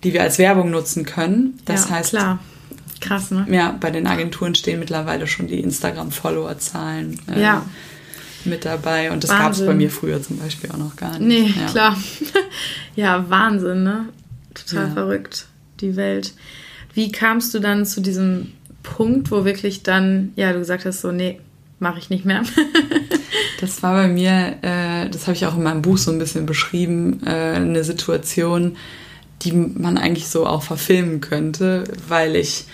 [0.04, 1.58] die wir als Werbung nutzen können.
[1.64, 2.38] Das ja, heißt, klar
[3.00, 3.46] Krass, ne?
[3.50, 7.64] Ja, bei den Agenturen stehen mittlerweile schon die Instagram-Follower-Zahlen äh, ja.
[8.44, 9.10] mit dabei.
[9.10, 11.20] Und das gab es bei mir früher zum Beispiel auch noch gar nicht.
[11.20, 11.66] Nee, ja.
[11.70, 11.96] klar.
[12.96, 14.08] ja, Wahnsinn, ne?
[14.54, 14.92] Total ja.
[14.92, 15.46] verrückt,
[15.80, 16.34] die Welt.
[16.92, 21.10] Wie kamst du dann zu diesem Punkt, wo wirklich dann, ja, du gesagt hast, so,
[21.10, 21.40] nee,
[21.80, 22.42] mache ich nicht mehr?
[23.60, 26.46] Das war bei mir, äh, das habe ich auch in meinem Buch so ein bisschen
[26.46, 28.76] beschrieben, äh, eine Situation,
[29.42, 32.64] die man eigentlich so auch verfilmen könnte, weil ich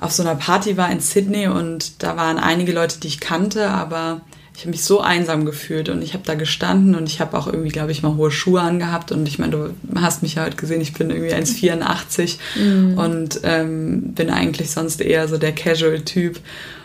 [0.00, 3.68] auf so einer Party war in Sydney und da waren einige Leute, die ich kannte,
[3.70, 4.22] aber
[4.56, 7.46] ich habe mich so einsam gefühlt und ich habe da gestanden und ich habe auch
[7.46, 10.56] irgendwie, glaube ich, mal hohe Schuhe angehabt und ich meine, du hast mich ja heute
[10.56, 12.98] gesehen, ich bin irgendwie 1,84 mhm.
[12.98, 16.40] und ähm, bin eigentlich sonst eher so der Casual-Typ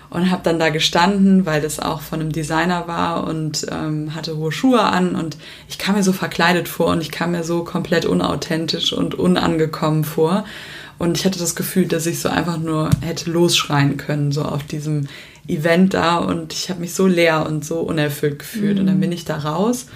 [0.10, 4.38] und habe dann da gestanden, weil das auch von einem Designer war und ähm, hatte
[4.38, 7.63] hohe Schuhe an und ich kam mir so verkleidet vor und ich kam mir so
[7.63, 10.45] komplett unauthentisch und unangekommen vor
[11.00, 14.63] und ich hatte das Gefühl, dass ich so einfach nur hätte losschreien können, so auf
[14.63, 15.08] diesem
[15.48, 18.76] Event da und ich habe mich so leer und so unerfüllt gefühlt.
[18.76, 18.82] Mhm.
[18.82, 19.02] Und dann mhm.
[19.02, 19.88] bin ich da raus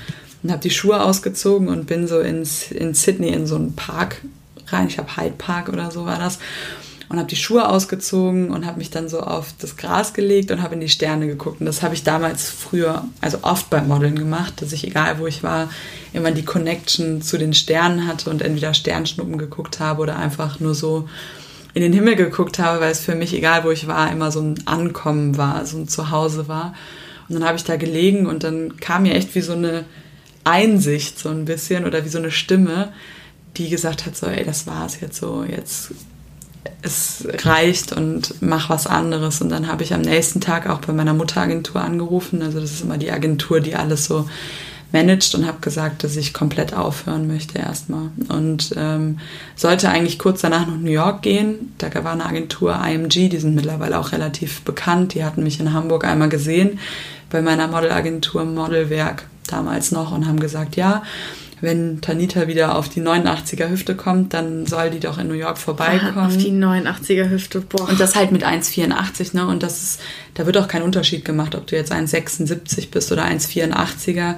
[0.41, 4.21] und habe die Schuhe ausgezogen und bin so ins, in Sydney in so einen Park
[4.67, 4.87] rein.
[4.87, 6.39] Ich habe Hyde Park oder so war das.
[7.13, 10.63] Und habe die Schuhe ausgezogen und habe mich dann so auf das Gras gelegt und
[10.63, 11.59] habe in die Sterne geguckt.
[11.59, 15.27] Und das habe ich damals früher, also oft beim Modeln gemacht, dass ich, egal wo
[15.27, 15.69] ich war,
[16.11, 20.73] immer die Connection zu den Sternen hatte und entweder Sternschnuppen geguckt habe oder einfach nur
[20.73, 21.07] so
[21.75, 24.41] in den Himmel geguckt habe, weil es für mich, egal wo ich war, immer so
[24.41, 26.73] ein Ankommen war, so ein Zuhause war.
[27.29, 29.85] Und dann habe ich da gelegen und dann kam mir echt wie so eine
[30.45, 32.91] Einsicht so ein bisschen oder wie so eine Stimme,
[33.57, 35.91] die gesagt hat, so, ey, das war's jetzt so, jetzt
[36.81, 39.41] es reicht und mach was anderes.
[39.41, 42.41] Und dann habe ich am nächsten Tag auch bei meiner Mutteragentur angerufen.
[42.41, 44.27] Also das ist immer die Agentur, die alles so
[44.91, 48.09] managt und habe gesagt, dass ich komplett aufhören möchte erstmal.
[48.29, 49.19] Und ähm,
[49.55, 51.73] sollte eigentlich kurz danach nach New York gehen.
[51.79, 55.15] Da war eine Agentur IMG, die sind mittlerweile auch relativ bekannt.
[55.15, 56.79] Die hatten mich in Hamburg einmal gesehen
[57.29, 61.01] bei meiner Modelagentur Modelwerk damals noch und haben gesagt, ja,
[61.63, 65.57] wenn Tanita wieder auf die 89er Hüfte kommt, dann soll die doch in New York
[65.57, 66.17] vorbeikommen.
[66.17, 67.87] Ah, auf die 89er Hüfte, boah.
[67.87, 69.47] Und das halt mit 1,84, ne?
[69.47, 70.01] Und das ist,
[70.33, 74.35] da wird auch kein Unterschied gemacht, ob du jetzt 1,76 bist oder 1,84er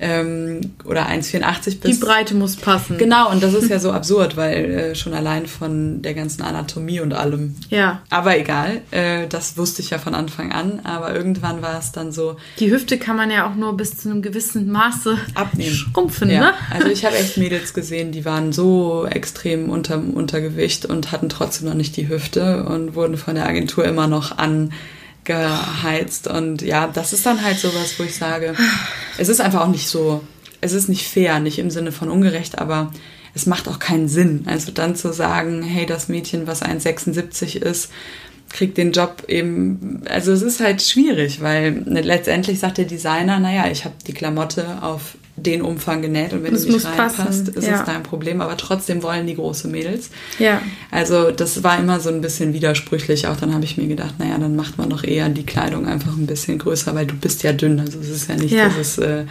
[0.00, 1.84] ähm, oder 1,84 bist.
[1.84, 2.98] Die Breite muss passen.
[2.98, 7.00] Genau, und das ist ja so absurd, weil äh, schon allein von der ganzen Anatomie
[7.00, 7.54] und allem.
[7.68, 8.02] Ja.
[8.08, 12.12] Aber egal, äh, das wusste ich ja von Anfang an, aber irgendwann war es dann
[12.12, 12.36] so.
[12.58, 15.74] Die Hüfte kann man ja auch nur bis zu einem gewissen Maße abnehmen.
[15.74, 16.40] Schrumpfen, ja.
[16.40, 16.54] ne?
[16.70, 21.68] Also ich habe echt Mädels gesehen, die waren so extrem unter Untergewicht und hatten trotzdem
[21.68, 24.72] noch nicht die Hüfte und wurden von der Agentur immer noch an
[25.24, 26.26] geheizt.
[26.26, 28.54] Und ja, das ist dann halt sowas, wo ich sage,
[29.18, 30.22] es ist einfach auch nicht so,
[30.60, 32.92] es ist nicht fair, nicht im Sinne von ungerecht, aber
[33.34, 34.44] es macht auch keinen Sinn.
[34.46, 37.90] Also dann zu sagen, hey, das Mädchen, was 1,76 ist,
[38.50, 43.70] kriegt den Job eben, also es ist halt schwierig, weil letztendlich sagt der Designer, naja,
[43.70, 47.80] ich habe die Klamotte auf den Umfang genäht und wenn du nicht reinpasst, ist ja.
[47.80, 48.40] es dein Problem.
[48.40, 50.10] Aber trotzdem wollen die große Mädels.
[50.38, 50.60] Ja.
[50.90, 53.26] Also das war immer so ein bisschen widersprüchlich.
[53.26, 56.16] Auch dann habe ich mir gedacht, naja, dann macht man doch eher die Kleidung einfach
[56.16, 57.80] ein bisschen größer, weil du bist ja dünn.
[57.80, 58.68] Also es ist ja nicht, ja.
[58.68, 59.24] dass es äh,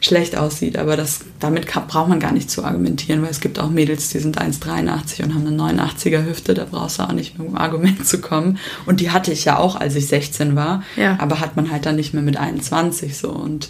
[0.00, 0.78] schlecht aussieht.
[0.78, 4.08] Aber das, damit kann, braucht man gar nicht zu argumentieren, weil es gibt auch Mädels,
[4.08, 6.54] die sind 1,83 und haben eine 89er Hüfte.
[6.54, 8.58] Da brauchst du auch nicht mit dem Argument zu kommen.
[8.86, 10.82] Und die hatte ich ja auch, als ich 16 war.
[10.96, 11.18] Ja.
[11.20, 13.30] Aber hat man halt dann nicht mehr mit 21 so.
[13.30, 13.68] Und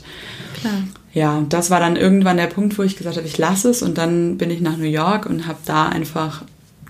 [0.61, 3.83] Klar ja, das war dann irgendwann der Punkt, wo ich gesagt habe, ich lasse es
[3.83, 6.43] und dann bin ich nach New York und habe da einfach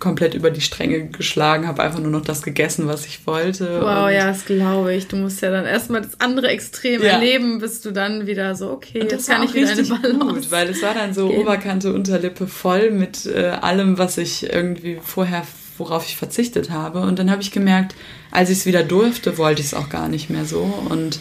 [0.02, 3.80] komplett über die Stränge geschlagen, habe einfach nur noch das gegessen, was ich wollte.
[3.80, 5.06] Wow, ja, das glaube ich.
[5.06, 7.10] Du musst ja dann erstmal das andere Extrem ja.
[7.10, 10.50] erleben, bis du dann wieder so, okay, und das kann ich wieder eine Balance gut,
[10.50, 11.40] weil es war dann so gehen.
[11.40, 15.46] Oberkante, Unterlippe voll mit äh, allem, was ich irgendwie vorher,
[15.78, 17.02] worauf ich verzichtet habe.
[17.02, 17.94] Und dann habe ich gemerkt,
[18.32, 21.20] als ich es wieder durfte, wollte ich es auch gar nicht mehr so und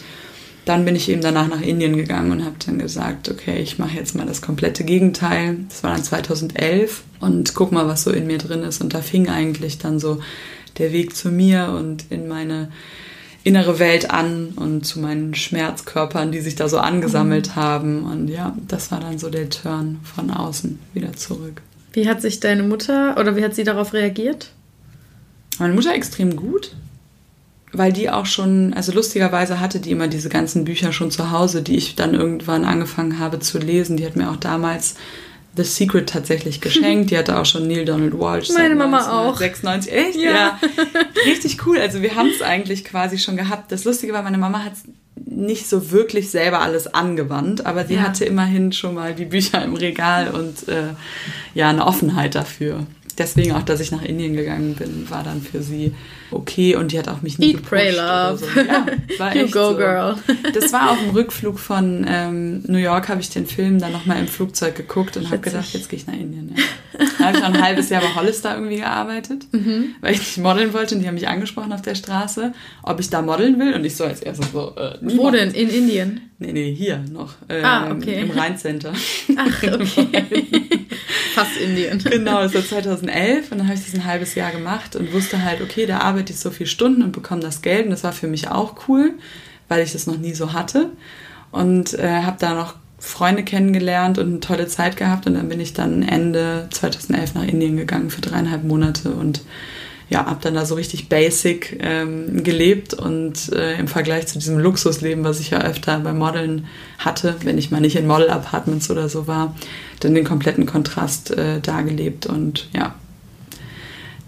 [0.64, 3.96] dann bin ich eben danach nach Indien gegangen und habe dann gesagt, okay, ich mache
[3.96, 5.58] jetzt mal das komplette Gegenteil.
[5.68, 8.80] Das war dann 2011 und guck mal, was so in mir drin ist.
[8.80, 10.20] Und da fing eigentlich dann so
[10.78, 12.70] der Weg zu mir und in meine
[13.44, 17.56] innere Welt an und zu meinen Schmerzkörpern, die sich da so angesammelt mhm.
[17.56, 18.04] haben.
[18.04, 21.60] Und ja, das war dann so der Turn von außen wieder zurück.
[21.92, 24.52] Wie hat sich deine Mutter oder wie hat sie darauf reagiert?
[25.58, 26.72] Meine Mutter extrem gut
[27.72, 31.62] weil die auch schon, also lustigerweise hatte die immer diese ganzen Bücher schon zu Hause,
[31.62, 33.96] die ich dann irgendwann angefangen habe zu lesen.
[33.96, 34.94] Die hat mir auch damals
[35.56, 37.10] The Secret tatsächlich geschenkt.
[37.10, 38.50] Die hatte auch schon Neil Donald Walsh.
[38.50, 39.36] Meine Mama auch.
[39.36, 39.92] 96.
[39.92, 40.16] Echt?
[40.16, 40.32] Ja.
[40.32, 40.60] ja.
[41.26, 41.78] Richtig cool.
[41.78, 43.72] Also wir haben es eigentlich quasi schon gehabt.
[43.72, 44.74] Das Lustige war, meine Mama hat
[45.24, 48.02] nicht so wirklich selber alles angewandt, aber sie ja.
[48.02, 50.94] hatte immerhin schon mal die Bücher im Regal und äh,
[51.54, 52.86] ja, eine Offenheit dafür
[53.18, 55.92] deswegen auch, dass ich nach Indien gegangen bin, war dann für sie
[56.32, 58.38] okay und die hat auch mich nie Eat, pray, love.
[58.38, 58.60] So.
[58.60, 58.86] Ja,
[59.18, 59.76] war you go, so.
[59.76, 60.16] girl.
[60.54, 64.18] Das war auf dem Rückflug von ähm, New York, habe ich den Film dann nochmal
[64.18, 66.54] im Flugzeug geguckt und habe gedacht, jetzt gehe ich nach Indien.
[66.56, 66.64] Ja.
[67.18, 69.94] Da habe ich auch ein halbes Jahr bei Hollister irgendwie gearbeitet, mhm.
[70.00, 73.10] weil ich nicht modeln wollte und die haben mich angesprochen auf der Straße, ob ich
[73.10, 75.50] da modeln will und ich so als erstes so, äh, Wo denn?
[75.52, 76.20] In Indien?
[76.38, 77.34] Nee, nee, hier noch.
[77.48, 78.20] Ähm, ah, okay.
[78.20, 78.92] Im Rheincenter.
[79.36, 80.22] Ach, okay.
[81.34, 81.98] Fast Indien.
[81.98, 85.42] Genau, das war 2011 und dann habe ich das ein halbes Jahr gemacht und wusste
[85.42, 87.86] halt, okay, da arbeite ich so viele Stunden und bekomme das Geld.
[87.86, 89.14] Und das war für mich auch cool,
[89.68, 90.90] weil ich das noch nie so hatte.
[91.50, 95.26] Und äh, habe da noch Freunde kennengelernt und eine tolle Zeit gehabt.
[95.26, 99.42] Und dann bin ich dann Ende 2011 nach Indien gegangen für dreieinhalb Monate und
[100.08, 102.94] ja, habe dann da so richtig basic ähm, gelebt.
[102.94, 106.66] Und äh, im Vergleich zu diesem Luxusleben, was ich ja öfter bei Modeln
[106.98, 109.56] hatte, wenn ich mal nicht in Model-Apartments oder so war,
[110.00, 111.78] dann den kompletten Kontrast äh, da
[112.28, 112.94] und ja,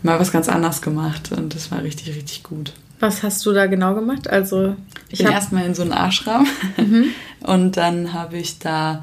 [0.04, 2.72] mal was ganz anderes gemacht und das war richtig, richtig gut.
[3.00, 4.30] Was hast du da genau gemacht?
[4.30, 4.76] Also
[5.08, 7.06] ich, bin erstmal in so einen Ashram mhm.
[7.40, 9.02] und dann habe ich da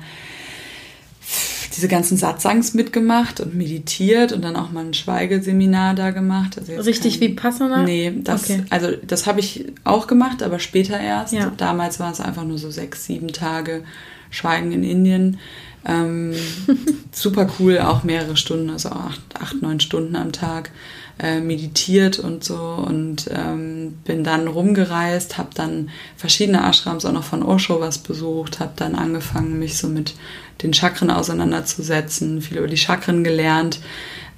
[1.75, 6.57] diese ganzen Satsangs mitgemacht und meditiert und dann auch mal ein Schweigeseminar da gemacht.
[6.57, 7.83] Also Richtig kein, wie Passana?
[7.83, 8.63] Nee, das, okay.
[8.69, 11.33] also das habe ich auch gemacht, aber später erst.
[11.33, 11.51] Ja.
[11.57, 13.83] Damals waren es einfach nur so sechs, sieben Tage
[14.31, 15.37] Schweigen in Indien.
[15.85, 16.33] Ähm,
[17.11, 20.71] super cool, auch mehrere Stunden, also acht, acht neun Stunden am Tag
[21.19, 27.23] äh, meditiert und so und ähm, bin dann rumgereist, habe dann verschiedene Ashrams auch noch
[27.23, 30.15] von Osho was besucht, habe dann angefangen, mich so mit
[30.63, 33.79] den Chakren auseinanderzusetzen, viel über die Chakren gelernt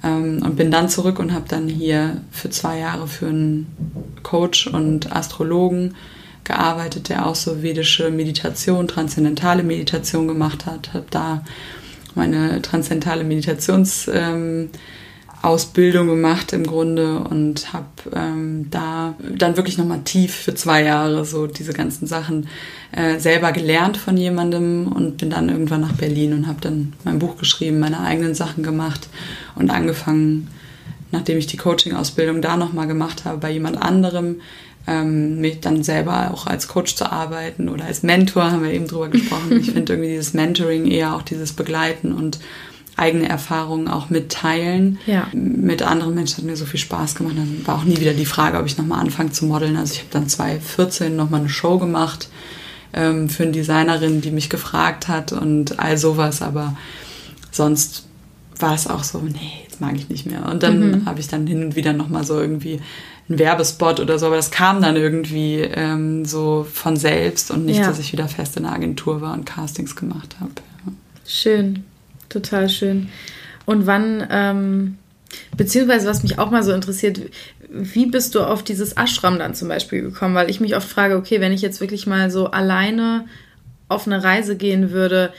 [0.02, 3.66] ähm, und bin dann zurück und habe dann hier für zwei Jahre für einen
[4.22, 5.94] Coach und Astrologen
[6.44, 11.44] gearbeitet, der auch so vedische Meditation, transzendentale Meditation gemacht hat, habe da
[12.14, 14.70] meine transzendentale Meditations ähm,
[15.42, 21.46] gemacht im Grunde und habe ähm, da dann wirklich nochmal tief für zwei Jahre so
[21.46, 22.48] diese ganzen Sachen
[22.92, 27.18] äh, selber gelernt von jemandem und bin dann irgendwann nach Berlin und habe dann mein
[27.18, 29.08] Buch geschrieben, meine eigenen Sachen gemacht
[29.54, 30.48] und angefangen,
[31.12, 34.36] nachdem ich die Coaching-Ausbildung da nochmal gemacht habe, bei jemand anderem
[34.86, 38.86] ähm, mich dann selber auch als Coach zu arbeiten oder als Mentor, haben wir eben
[38.86, 39.58] drüber gesprochen.
[39.58, 42.38] Ich finde irgendwie dieses Mentoring eher auch dieses Begleiten und
[42.96, 44.98] eigene Erfahrungen auch mitteilen.
[45.06, 45.26] Ja.
[45.32, 47.34] Mit anderen Menschen hat mir so viel Spaß gemacht.
[47.36, 49.76] Dann war auch nie wieder die Frage, ob ich nochmal anfange zu modeln.
[49.76, 52.28] Also ich habe dann 2014 nochmal eine Show gemacht
[52.92, 56.40] ähm, für eine Designerin, die mich gefragt hat und all sowas.
[56.40, 56.76] Aber
[57.50, 58.06] sonst
[58.58, 60.46] war es auch so, nee, jetzt mag ich nicht mehr.
[60.46, 61.06] Und dann mhm.
[61.06, 62.80] habe ich dann hin und wieder nochmal so irgendwie
[63.28, 67.80] einen Werbespot oder so, aber das kam dann irgendwie ähm, so von selbst und nicht,
[67.80, 67.86] ja.
[67.86, 70.52] dass ich wieder fest in der Agentur war und Castings gemacht habe.
[70.86, 70.92] Ja.
[71.26, 71.84] Schön
[72.34, 73.08] total schön.
[73.64, 74.98] Und wann, ähm,
[75.56, 77.20] beziehungsweise was mich auch mal so interessiert,
[77.70, 80.34] wie bist du auf dieses Ashram dann zum Beispiel gekommen?
[80.34, 83.26] Weil ich mich oft frage, okay, wenn ich jetzt wirklich mal so alleine
[83.88, 85.32] auf eine Reise gehen würde,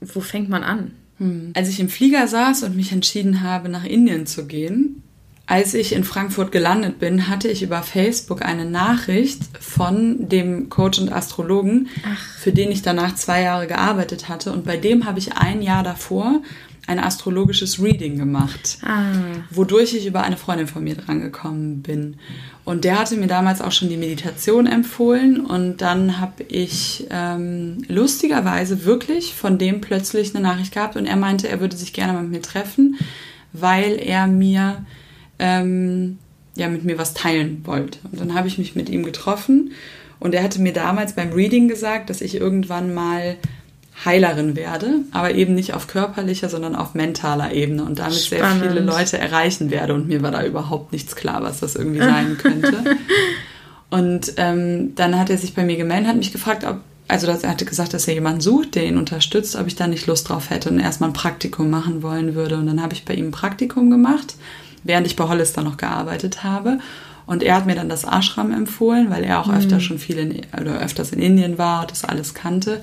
[0.00, 0.92] wo fängt man an?
[1.18, 1.52] Hm.
[1.54, 5.02] Als ich im Flieger saß und mich entschieden habe, nach Indien zu gehen,
[5.48, 10.98] als ich in Frankfurt gelandet bin, hatte ich über Facebook eine Nachricht von dem Coach
[10.98, 12.22] und Astrologen, Ach.
[12.38, 14.52] für den ich danach zwei Jahre gearbeitet hatte.
[14.52, 16.42] Und bei dem habe ich ein Jahr davor
[16.86, 19.12] ein astrologisches Reading gemacht, ah.
[19.50, 22.16] wodurch ich über eine Freundin von mir drangekommen bin.
[22.66, 27.84] Und der hatte mir damals auch schon die Meditation empfohlen und dann habe ich ähm,
[27.88, 32.20] lustigerweise wirklich von dem plötzlich eine Nachricht gehabt und er meinte, er würde sich gerne
[32.20, 32.98] mit mir treffen,
[33.54, 34.84] weil er mir
[35.38, 36.18] ähm,
[36.56, 37.98] ja mit mir was teilen wollte.
[38.10, 39.72] Und dann habe ich mich mit ihm getroffen
[40.20, 43.36] und er hatte mir damals beim Reading gesagt, dass ich irgendwann mal
[44.04, 48.60] Heilerin werde, aber eben nicht auf körperlicher, sondern auf mentaler Ebene und damit Spannend.
[48.60, 49.94] sehr viele Leute erreichen werde.
[49.94, 52.96] Und mir war da überhaupt nichts klar, was das irgendwie sein könnte.
[53.90, 57.50] und ähm, dann hat er sich bei mir gemeldet, hat mich gefragt, ob, also er
[57.50, 60.50] hatte gesagt, dass er jemanden sucht, der ihn unterstützt, ob ich da nicht Lust drauf
[60.50, 62.56] hätte und erstmal ein Praktikum machen wollen würde.
[62.56, 64.34] Und dann habe ich bei ihm ein Praktikum gemacht
[64.84, 66.78] während ich bei Hollister noch gearbeitet habe.
[67.26, 69.80] Und er hat mir dann das Ashram empfohlen, weil er auch öfter mhm.
[69.80, 72.80] schon viel in, oder öfters in Indien war und das alles kannte.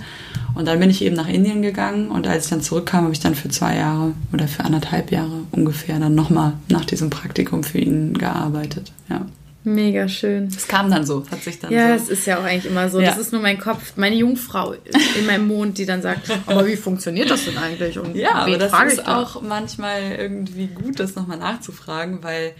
[0.53, 3.19] Und dann bin ich eben nach Indien gegangen und als ich dann zurückkam, habe ich
[3.19, 7.79] dann für zwei Jahre oder für anderthalb Jahre ungefähr dann nochmal nach diesem Praktikum für
[7.79, 8.91] ihn gearbeitet.
[9.10, 9.25] Ja.
[9.65, 10.47] Mega schön.
[10.56, 12.04] Es kam dann so, hat sich dann ja, so.
[12.04, 12.99] es ist ja auch eigentlich immer so.
[12.99, 13.10] Ja.
[13.10, 14.75] Das ist nur mein Kopf, meine Jungfrau
[15.17, 17.97] in meinem Mond, die dann sagt, aber wie funktioniert das denn eigentlich?
[17.97, 19.21] Und ja, aber das ist da?
[19.21, 22.54] auch manchmal irgendwie gut, das nochmal nachzufragen, weil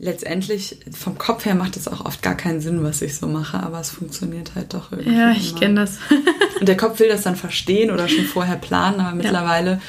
[0.00, 3.60] letztendlich vom Kopf her macht es auch oft gar keinen Sinn, was ich so mache,
[3.60, 5.16] aber es funktioniert halt doch irgendwie.
[5.16, 5.98] Ja, ich kenne das.
[6.58, 9.80] Und der Kopf will das dann verstehen oder schon vorher planen, aber mittlerweile ja,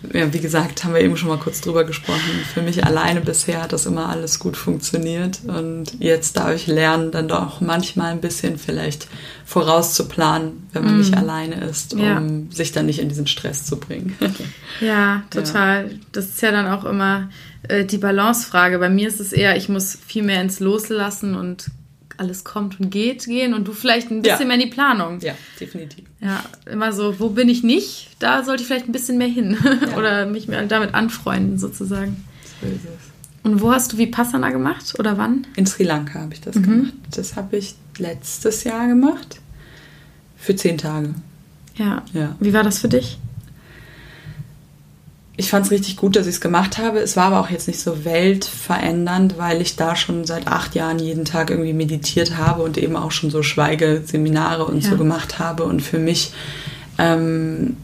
[0.00, 2.44] wie gesagt, haben wir eben schon mal kurz drüber gesprochen.
[2.54, 5.40] Für mich alleine bisher hat das immer alles gut funktioniert.
[5.46, 9.08] Und jetzt darf ich lernen, dann doch manchmal ein bisschen vielleicht
[9.44, 10.98] vorauszuplanen, wenn man mm.
[10.98, 12.22] nicht alleine ist, um ja.
[12.50, 14.16] sich dann nicht in diesen Stress zu bringen.
[14.80, 15.90] ja, total.
[15.90, 15.98] Ja.
[16.12, 17.28] Das ist ja dann auch immer
[17.64, 18.78] äh, die Balancefrage.
[18.78, 21.72] Bei mir ist es eher, ich muss viel mehr ins Loslassen und
[22.18, 24.46] alles kommt und geht gehen und du vielleicht ein bisschen ja.
[24.46, 25.20] mehr in die Planung.
[25.20, 26.04] Ja, definitiv.
[26.20, 28.10] Ja, immer so, wo bin ich nicht?
[28.18, 29.96] Da sollte ich vielleicht ein bisschen mehr hin ja.
[29.96, 32.24] oder mich mehr damit anfreunden sozusagen.
[32.60, 33.08] So ist es.
[33.44, 35.46] Und wo hast du Vipassana gemacht oder wann?
[35.56, 36.62] In Sri Lanka habe ich das mhm.
[36.62, 36.92] gemacht.
[37.14, 39.40] Das habe ich letztes Jahr gemacht.
[40.36, 41.14] Für zehn Tage.
[41.76, 42.04] Ja.
[42.12, 42.36] ja.
[42.40, 43.18] Wie war das für dich?
[45.38, 46.98] Ich fand es richtig gut, dass ich es gemacht habe.
[46.98, 50.98] Es war aber auch jetzt nicht so weltverändernd, weil ich da schon seit acht Jahren
[50.98, 54.90] jeden Tag irgendwie meditiert habe und eben auch schon so Schweigeseminare und ja.
[54.90, 55.62] so gemacht habe.
[55.62, 56.32] Und für mich
[56.98, 57.76] ähm,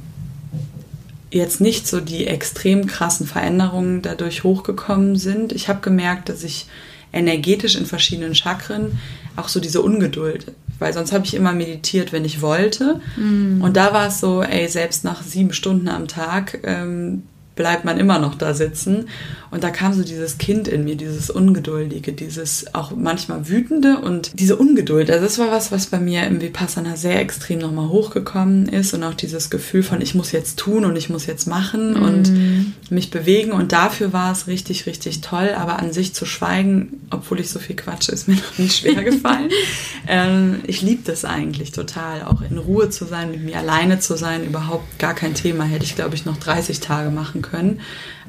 [1.30, 5.52] jetzt nicht so die extrem krassen Veränderungen dadurch hochgekommen sind.
[5.52, 6.66] Ich habe gemerkt, dass ich
[7.12, 8.98] energetisch in verschiedenen Chakren
[9.36, 13.00] auch so diese Ungeduld weil sonst habe ich immer meditiert, wenn ich wollte.
[13.16, 13.62] Mm.
[13.62, 17.22] Und da war es so, ey, selbst nach sieben Stunden am Tag ähm,
[17.56, 19.08] bleibt man immer noch da sitzen.
[19.50, 24.38] Und da kam so dieses Kind in mir, dieses Ungeduldige, dieses auch manchmal wütende und
[24.38, 25.10] diese Ungeduld.
[25.10, 29.04] Also das war was, was bei mir im Vipassana sehr extrem nochmal hochgekommen ist und
[29.04, 32.02] auch dieses Gefühl von, ich muss jetzt tun und ich muss jetzt machen mhm.
[32.02, 33.52] und mich bewegen.
[33.52, 35.54] Und dafür war es richtig, richtig toll.
[35.56, 39.02] Aber an sich zu schweigen, obwohl ich so viel quatsche, ist mir noch nicht schwer
[39.02, 39.50] gefallen.
[40.08, 44.16] ähm, ich liebe das eigentlich total, auch in Ruhe zu sein, mit mir alleine zu
[44.16, 45.64] sein, überhaupt gar kein Thema.
[45.64, 47.80] Hätte ich, glaube ich, noch 30 Tage machen können.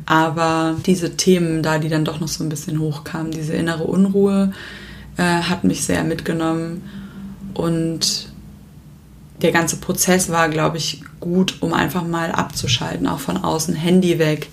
[0.06, 4.54] Aber diese Themen da, die dann doch noch so ein bisschen hochkamen, diese innere Unruhe,
[5.18, 6.84] äh, hat mich sehr mitgenommen.
[7.54, 8.30] Und
[9.42, 14.20] der ganze Prozess war, glaube ich, gut, um einfach mal abzuschalten, auch von außen, Handy
[14.20, 14.48] weg,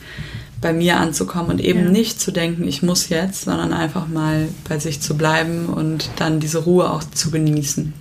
[0.61, 1.91] bei mir anzukommen und eben ja.
[1.91, 6.41] nicht zu denken, ich muss jetzt, sondern einfach mal bei sich zu bleiben und dann
[6.41, 7.93] diese Ruhe auch zu genießen.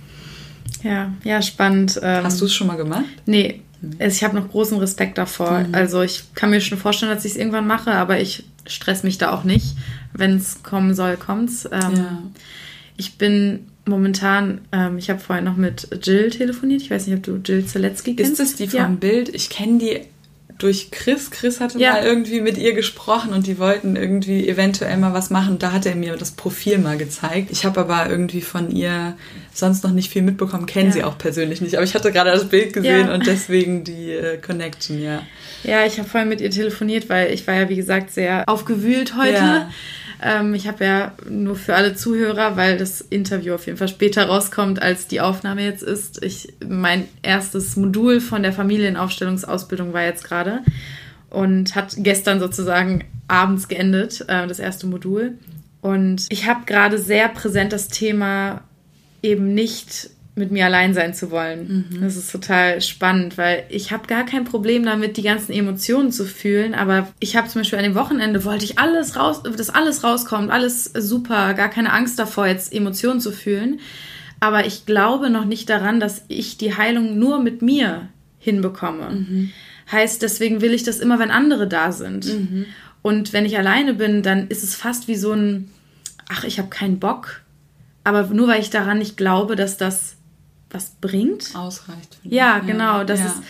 [0.82, 2.00] Ja, ja, spannend.
[2.02, 3.04] Hast du es schon mal gemacht?
[3.26, 3.60] Nee,
[3.98, 5.60] also ich habe noch großen Respekt davor.
[5.60, 5.74] Mhm.
[5.74, 9.18] Also ich kann mir schon vorstellen, dass ich es irgendwann mache, aber ich stress mich
[9.18, 9.76] da auch nicht.
[10.12, 11.68] Wenn es kommen soll, kommt's.
[11.70, 12.18] Ähm, ja.
[12.96, 16.82] Ich bin momentan, ähm, ich habe vorher noch mit Jill telefoniert.
[16.82, 18.32] Ich weiß nicht, ob du Jill Zaletzky kennst.
[18.32, 18.86] Ist das die vom ja.
[18.88, 19.34] Bild?
[19.34, 20.00] Ich kenne die
[20.58, 21.30] durch Chris.
[21.30, 21.92] Chris hatte ja.
[21.92, 25.58] mal irgendwie mit ihr gesprochen und die wollten irgendwie eventuell mal was machen.
[25.58, 27.50] Da hat er mir das Profil mal gezeigt.
[27.50, 29.16] Ich habe aber irgendwie von ihr
[29.52, 30.92] sonst noch nicht viel mitbekommen, kennen ja.
[30.92, 31.74] sie auch persönlich nicht.
[31.74, 33.14] Aber ich hatte gerade das Bild gesehen ja.
[33.14, 35.22] und deswegen die äh, Connection, ja.
[35.64, 39.16] Ja, ich habe vorhin mit ihr telefoniert, weil ich war ja, wie gesagt, sehr aufgewühlt
[39.16, 39.66] heute.
[40.22, 44.26] Ähm, ich habe ja nur für alle Zuhörer, weil das Interview auf jeden Fall später
[44.26, 46.22] rauskommt, als die Aufnahme jetzt ist.
[46.22, 50.60] Ich, mein erstes Modul von der Familienaufstellungsausbildung war jetzt gerade
[51.28, 55.38] und hat gestern sozusagen abends geendet, äh, das erste Modul.
[55.80, 58.62] Und ich habe gerade sehr präsent das Thema
[59.22, 61.86] eben nicht mit mir allein sein zu wollen.
[61.90, 62.00] Mhm.
[62.00, 66.24] Das ist total spannend, weil ich habe gar kein Problem damit, die ganzen Emotionen zu
[66.24, 70.04] fühlen, aber ich habe zum Beispiel an dem Wochenende wollte ich alles raus, dass alles
[70.04, 73.80] rauskommt, alles super, gar keine Angst davor, jetzt Emotionen zu fühlen.
[74.40, 79.10] Aber ich glaube noch nicht daran, dass ich die Heilung nur mit mir hinbekomme.
[79.10, 79.50] Mhm.
[79.90, 82.26] Heißt, deswegen will ich das immer, wenn andere da sind.
[82.26, 82.66] Mhm.
[83.02, 85.70] Und wenn ich alleine bin, dann ist es fast wie so ein,
[86.28, 87.42] ach, ich habe keinen Bock.
[88.02, 90.16] Aber nur weil ich daran nicht glaube, dass das
[90.72, 91.54] was bringt.
[91.54, 92.18] Ausreicht.
[92.24, 93.04] Ja, genau.
[93.04, 93.26] Das ja.
[93.26, 93.42] ist,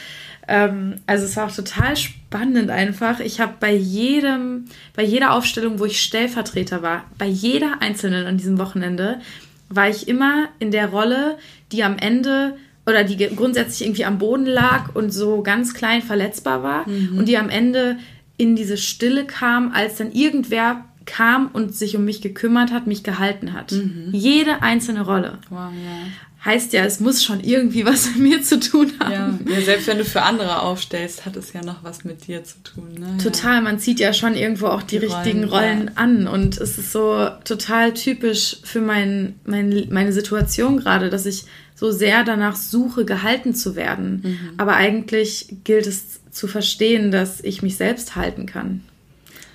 [0.48, 3.20] ähm, also es war auch total spannend einfach.
[3.20, 8.37] Ich habe bei jedem, bei jeder Aufstellung, wo ich Stellvertreter war, bei jeder einzelnen an
[8.37, 9.20] diesem Wochenende,
[9.68, 11.38] war ich immer in der Rolle,
[11.70, 16.62] die am Ende oder die grundsätzlich irgendwie am Boden lag und so ganz klein verletzbar
[16.62, 17.18] war mhm.
[17.18, 17.98] und die am Ende
[18.37, 23.04] in diese Stille kam, als dann irgendwer kam und sich um mich gekümmert hat, mich
[23.04, 23.72] gehalten hat.
[23.72, 24.08] Mhm.
[24.12, 25.38] Jede einzelne Rolle.
[25.48, 26.08] Wow, ja
[26.44, 29.44] heißt ja, es muss schon irgendwie was mit mir zu tun haben.
[29.46, 32.44] Ja, ja selbst wenn du für andere aufstellst, hat es ja noch was mit dir
[32.44, 32.94] zu tun.
[32.98, 33.18] Ne?
[33.22, 33.61] Total, ja.
[33.61, 36.92] man zieht ja schon irgendwo auch die, die richtigen Rollen, Rollen an und es ist
[36.92, 43.05] so total typisch für mein, mein, meine Situation gerade, dass ich so sehr danach suche,
[43.05, 44.20] gehalten zu werden.
[44.22, 44.38] Mhm.
[44.57, 48.83] Aber eigentlich gilt es zu verstehen, dass ich mich selbst halten kann.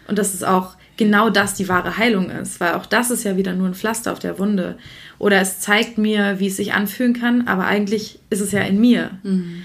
[0.07, 3.37] Und dass es auch genau das die wahre Heilung ist, weil auch das ist ja
[3.37, 4.77] wieder nur ein Pflaster auf der Wunde.
[5.19, 8.79] Oder es zeigt mir, wie es sich anfühlen kann, aber eigentlich ist es ja in
[8.79, 9.11] mir.
[9.23, 9.63] Mhm.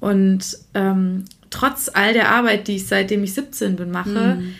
[0.00, 4.54] Und ähm, trotz all der Arbeit, die ich seitdem ich 17 bin mache, mhm.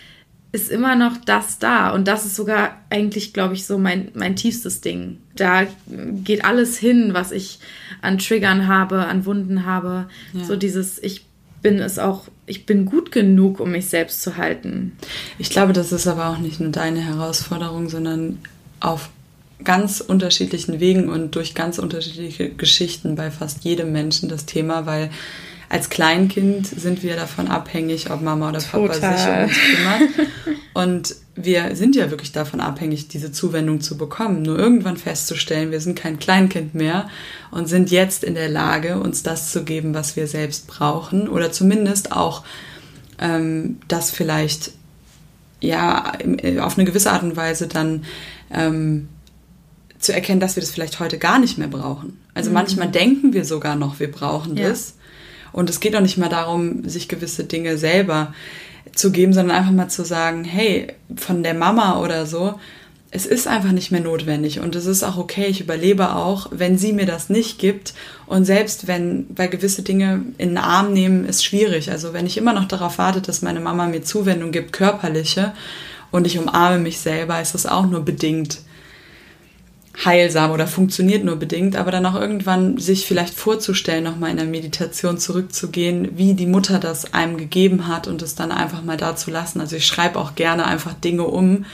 [0.51, 1.91] ist immer noch das da.
[1.91, 5.17] Und das ist sogar eigentlich, glaube ich, so mein, mein tiefstes Ding.
[5.35, 7.59] Da geht alles hin, was ich
[8.01, 10.07] an Triggern habe, an Wunden habe.
[10.33, 10.43] Ja.
[10.43, 11.25] So dieses, ich
[11.61, 14.93] bin es auch, ich bin gut genug, um mich selbst zu halten.
[15.37, 18.39] Ich glaube, das ist aber auch nicht nur deine Herausforderung, sondern
[18.79, 19.09] auf
[19.63, 25.09] ganz unterschiedlichen Wegen und durch ganz unterschiedliche Geschichten bei fast jedem Menschen das Thema, weil
[25.69, 29.17] als Kleinkind sind wir davon abhängig, ob Mama oder Papa Total.
[29.17, 30.29] sich um uns kümmert.
[30.73, 34.41] Und wir sind ja wirklich davon abhängig, diese Zuwendung zu bekommen.
[34.41, 37.07] Nur irgendwann festzustellen, wir sind kein Kleinkind mehr
[37.51, 41.29] und sind jetzt in der Lage, uns das zu geben, was wir selbst brauchen.
[41.29, 42.43] Oder zumindest auch
[43.19, 44.71] ähm, das vielleicht
[45.61, 46.13] ja
[46.61, 48.05] auf eine gewisse Art und Weise dann
[48.51, 49.07] ähm,
[49.99, 52.17] zu erkennen, dass wir das vielleicht heute gar nicht mehr brauchen.
[52.33, 52.55] Also mhm.
[52.55, 54.69] manchmal denken wir sogar noch, wir brauchen ja.
[54.69, 54.95] das.
[55.51, 58.33] Und es geht auch nicht mal darum, sich gewisse Dinge selber
[58.93, 62.55] zu geben, sondern einfach mal zu sagen, hey, von der Mama oder so,
[63.11, 64.59] es ist einfach nicht mehr notwendig.
[64.59, 67.93] Und es ist auch okay, ich überlebe auch, wenn sie mir das nicht gibt.
[68.27, 71.89] Und selbst wenn, weil gewisse Dinge in den Arm nehmen, ist schwierig.
[71.89, 75.53] Also wenn ich immer noch darauf warte, dass meine Mama mir Zuwendung gibt, körperliche,
[76.11, 78.61] und ich umarme mich selber, ist das auch nur bedingt
[80.03, 84.45] heilsam oder funktioniert nur bedingt, aber dann auch irgendwann sich vielleicht vorzustellen, nochmal in der
[84.45, 89.15] Meditation zurückzugehen, wie die Mutter das einem gegeben hat und es dann einfach mal da
[89.15, 89.59] zu lassen.
[89.59, 91.65] Also ich schreibe auch gerne einfach Dinge um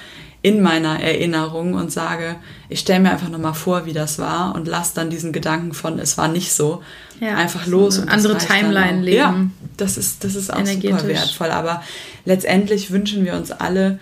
[0.42, 2.36] in meiner Erinnerung und sage,
[2.70, 5.98] ich stelle mir einfach nochmal vor, wie das war und lasse dann diesen Gedanken von,
[5.98, 6.84] es war nicht so,
[7.20, 7.98] ja, einfach los.
[7.98, 9.18] und andere Timeline leben.
[9.18, 11.50] Ja, das ist, das ist auch super wertvoll.
[11.50, 11.82] Aber
[12.26, 13.98] letztendlich wünschen wir uns alle,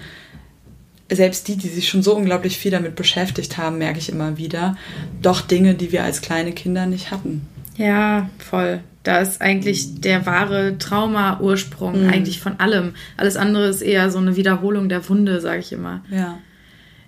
[1.15, 4.77] selbst die, die sich schon so unglaublich viel damit beschäftigt haben, merke ich immer wieder,
[5.21, 7.47] doch Dinge, die wir als kleine Kinder nicht hatten.
[7.77, 8.81] Ja, voll.
[9.03, 12.09] Da ist eigentlich der wahre Trauma-Ursprung mhm.
[12.09, 12.93] eigentlich von allem.
[13.17, 16.03] Alles andere ist eher so eine Wiederholung der Wunde, sage ich immer.
[16.09, 16.39] Ja.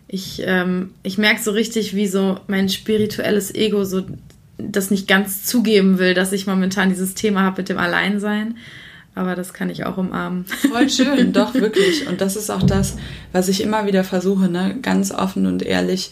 [0.08, 4.06] Ich, ähm, ich merke so richtig, wie so mein spirituelles Ego so
[4.58, 8.56] das nicht ganz zugeben will, dass ich momentan dieses Thema habe mit dem Alleinsein
[9.16, 10.46] aber das kann ich auch umarmen.
[10.46, 12.08] Voll schön, doch, wirklich.
[12.08, 12.98] Und das ist auch das,
[13.32, 14.78] was ich immer wieder versuche, ne?
[14.82, 16.12] ganz offen und ehrlich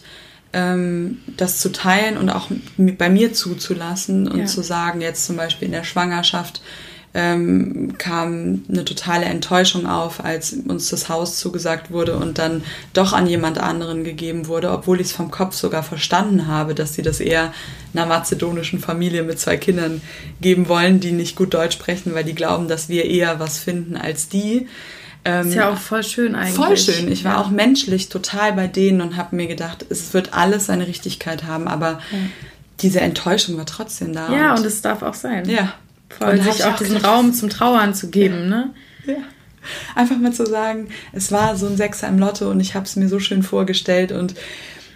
[0.54, 4.46] ähm, das zu teilen und auch bei mir zuzulassen und ja.
[4.46, 6.62] zu sagen, jetzt zum Beispiel in der Schwangerschaft,
[7.14, 13.12] ähm, kam eine totale Enttäuschung auf, als uns das Haus zugesagt wurde und dann doch
[13.12, 17.02] an jemand anderen gegeben wurde, obwohl ich es vom Kopf sogar verstanden habe, dass sie
[17.02, 17.54] das eher
[17.94, 20.02] einer mazedonischen Familie mit zwei Kindern
[20.40, 23.96] geben wollen, die nicht gut Deutsch sprechen, weil die glauben, dass wir eher was finden
[23.96, 24.66] als die.
[25.24, 26.56] Ähm, ist ja auch voll schön eigentlich.
[26.56, 27.10] Voll schön.
[27.10, 27.40] Ich war ja.
[27.40, 31.68] auch menschlich total bei denen und habe mir gedacht, es wird alles seine Richtigkeit haben,
[31.68, 32.18] aber ja.
[32.80, 34.32] diese Enttäuschung war trotzdem da.
[34.32, 35.48] Ja, und, es darf auch sein.
[35.48, 35.74] Ja.
[36.18, 38.46] Voll, sich auch diesen Raum zum Trauern zu geben, ja.
[38.46, 38.70] ne?
[39.06, 39.14] Ja.
[39.94, 42.96] Einfach mal zu sagen, es war so ein Sechser im Lotto und ich habe es
[42.96, 44.34] mir so schön vorgestellt und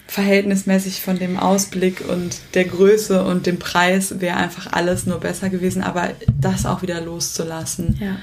[0.07, 5.51] verhältnismäßig von dem Ausblick und der Größe und dem Preis wäre einfach alles nur besser
[5.51, 6.11] gewesen, aber
[6.41, 7.99] das auch wieder loszulassen.
[8.01, 8.17] Ja.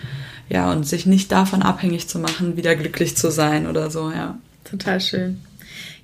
[0.48, 4.38] Ja, und sich nicht davon abhängig zu machen, wieder glücklich zu sein oder so, ja.
[4.64, 5.42] Total schön.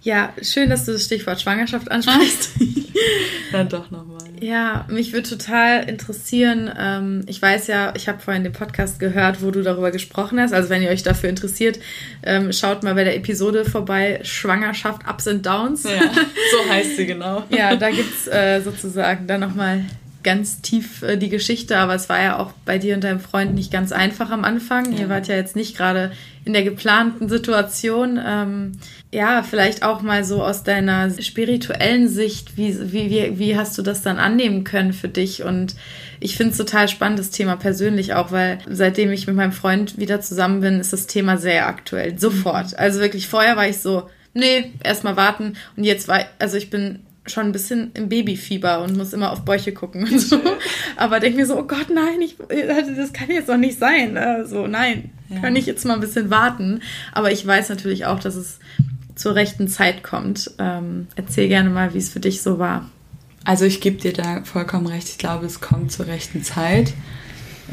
[0.03, 2.49] Ja, schön, dass du das Stichwort Schwangerschaft ansprichst.
[3.51, 4.21] Dann doch nochmal.
[4.39, 6.71] Ja, mich würde total interessieren.
[6.77, 10.51] Ähm, ich weiß ja, ich habe vorhin den Podcast gehört, wo du darüber gesprochen hast.
[10.53, 11.79] Also wenn ihr euch dafür interessiert,
[12.23, 15.83] ähm, schaut mal bei der Episode vorbei, Schwangerschaft, Ups and Downs.
[15.83, 17.43] Ja, so heißt sie genau.
[17.49, 19.85] ja, da gibt es äh, sozusagen dann nochmal
[20.23, 23.53] ganz tief äh, die Geschichte, aber es war ja auch bei dir und deinem Freund
[23.53, 24.91] nicht ganz einfach am Anfang.
[24.93, 24.99] Ja.
[25.01, 26.11] Ihr wart ja jetzt nicht gerade
[26.45, 28.19] in der geplanten Situation.
[28.23, 28.73] Ähm,
[29.13, 34.01] ja, vielleicht auch mal so aus deiner spirituellen Sicht, wie, wie, wie, hast du das
[34.01, 35.43] dann annehmen können für dich?
[35.43, 35.75] Und
[36.21, 39.97] ich finde es total spannend, das Thema persönlich auch, weil seitdem ich mit meinem Freund
[39.97, 42.17] wieder zusammen bin, ist das Thema sehr aktuell.
[42.17, 42.77] Sofort.
[42.79, 45.57] Also wirklich, vorher war ich so, nee, erstmal warten.
[45.75, 49.43] Und jetzt war, also ich bin schon ein bisschen im Babyfieber und muss immer auf
[49.43, 50.39] Bäuche gucken und so.
[50.95, 54.17] Aber denke mir so, oh Gott, nein, ich, das kann jetzt doch nicht sein.
[54.45, 55.41] So, nein, ja.
[55.41, 56.81] kann ich jetzt mal ein bisschen warten.
[57.11, 58.59] Aber ich weiß natürlich auch, dass es
[59.21, 60.51] zur rechten Zeit kommt.
[60.59, 62.89] Ähm, erzähl gerne mal, wie es für dich so war.
[63.43, 65.09] Also ich gebe dir da vollkommen recht.
[65.09, 66.93] Ich glaube, es kommt zur rechten Zeit.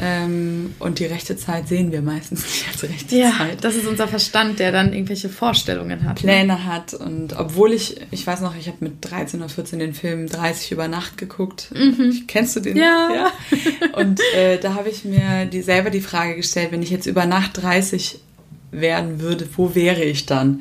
[0.01, 3.65] Ähm, und die rechte Zeit sehen wir meistens nicht als rechte ja, Zeit.
[3.65, 6.23] Das ist unser Verstand, der dann irgendwelche Vorstellungen hat.
[6.23, 6.33] Ne?
[6.33, 6.65] Pläne ne?
[6.67, 6.95] hat.
[6.95, 10.71] Und obwohl ich, ich weiß noch, ich habe mit 13 oder 14 den Film 30
[10.71, 11.71] über Nacht geguckt.
[11.75, 12.25] Mhm.
[12.29, 12.77] Kennst du den?
[12.77, 13.09] Ja.
[13.13, 13.33] ja?
[13.95, 17.27] Und äh, da habe ich mir die, selber die Frage gestellt, wenn ich jetzt über
[17.27, 18.21] Nacht 30
[18.71, 20.61] werden würde, wo wäre ich dann?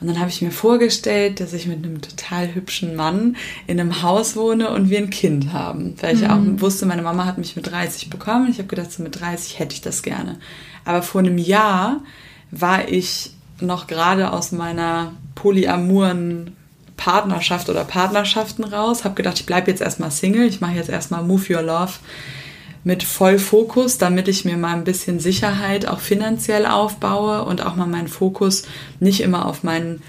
[0.00, 3.36] Und dann habe ich mir vorgestellt, dass ich mit einem total hübschen Mann
[3.66, 5.94] in einem Haus wohne und wir ein Kind haben.
[6.00, 6.30] Weil ich mhm.
[6.30, 8.48] auch wusste, meine Mama hat mich mit 30 bekommen.
[8.50, 10.38] Ich habe gedacht, so mit 30 hätte ich das gerne.
[10.84, 12.00] Aber vor einem Jahr
[12.50, 16.56] war ich noch gerade aus meiner polyamuren
[16.96, 21.22] Partnerschaft oder Partnerschaften raus, habe gedacht, ich bleibe jetzt erstmal Single, ich mache jetzt erstmal
[21.22, 21.92] Move Your Love
[22.84, 27.86] mit Vollfokus, damit ich mir mal ein bisschen Sicherheit auch finanziell aufbaue und auch mal
[27.86, 28.64] meinen Fokus
[29.00, 30.02] nicht immer auf meinen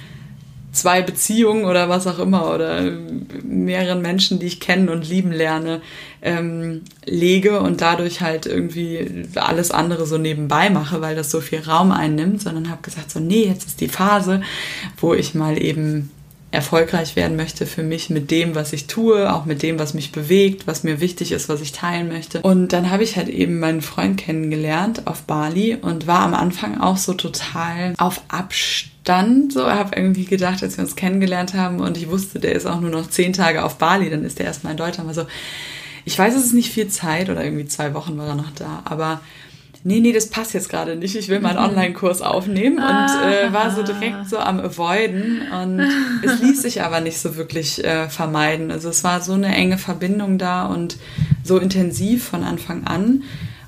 [0.71, 2.91] zwei Beziehungen oder was auch immer oder
[3.43, 5.81] mehreren Menschen, die ich kennen und lieben lerne,
[6.21, 11.59] ähm, lege und dadurch halt irgendwie alles andere so nebenbei mache, weil das so viel
[11.59, 14.41] Raum einnimmt, sondern habe gesagt, so nee, jetzt ist die Phase,
[14.97, 16.11] wo ich mal eben
[16.51, 20.11] erfolgreich werden möchte für mich mit dem, was ich tue, auch mit dem, was mich
[20.11, 22.41] bewegt, was mir wichtig ist, was ich teilen möchte.
[22.41, 26.81] Und dann habe ich halt eben meinen Freund kennengelernt auf Bali und war am Anfang
[26.81, 29.53] auch so total auf Abstand.
[29.53, 32.81] So, habe irgendwie gedacht, als wir uns kennengelernt haben und ich wusste, der ist auch
[32.81, 35.07] nur noch zehn Tage auf Bali, dann ist der erstmal in Deutschland.
[35.07, 35.27] War so,
[36.05, 38.81] ich weiß, es ist nicht viel Zeit oder irgendwie zwei Wochen war er noch da,
[38.85, 39.21] aber
[39.83, 41.69] nee, nee, das passt jetzt gerade nicht, ich will meinen mhm.
[41.69, 43.05] Online-Kurs aufnehmen ah.
[43.05, 45.79] und äh, war so direkt so am Avoiden und
[46.23, 48.71] es ließ sich aber nicht so wirklich äh, vermeiden.
[48.71, 50.97] Also es war so eine enge Verbindung da und
[51.43, 53.23] so intensiv von Anfang an.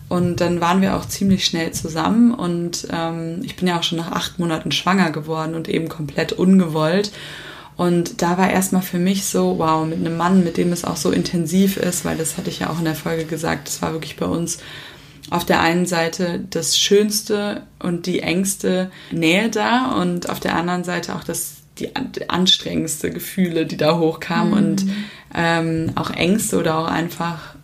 [0.10, 3.98] Und dann waren wir auch ziemlich schnell zusammen und ähm, ich bin ja auch schon
[3.98, 7.14] nach acht Monaten schwanger geworden und eben komplett ungewollt.
[7.78, 10.98] Und da war erstmal für mich so, wow, mit einem Mann, mit dem es auch
[10.98, 13.94] so intensiv ist, weil das hatte ich ja auch in der Folge gesagt, das war
[13.94, 14.58] wirklich bei uns
[15.32, 20.84] auf der einen Seite das Schönste und die engste Nähe da und auf der anderen
[20.84, 21.90] Seite auch das die
[22.30, 24.58] anstrengendste Gefühle, die da hochkamen mhm.
[24.58, 24.86] und
[25.34, 27.56] ähm, auch Ängste oder auch einfach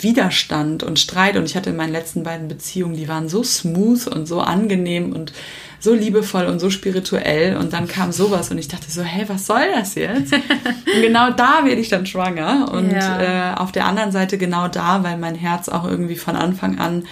[0.00, 1.36] Widerstand und Streit.
[1.36, 5.12] Und ich hatte in meinen letzten beiden Beziehungen, die waren so smooth und so angenehm
[5.12, 5.32] und
[5.80, 9.46] so liebevoll und so spirituell und dann kam sowas und ich dachte so, hey, was
[9.46, 10.32] soll das jetzt?
[10.32, 13.52] und genau da werde ich dann schwanger und ja.
[13.52, 17.04] äh, auf der anderen Seite genau da, weil mein Herz auch irgendwie von Anfang an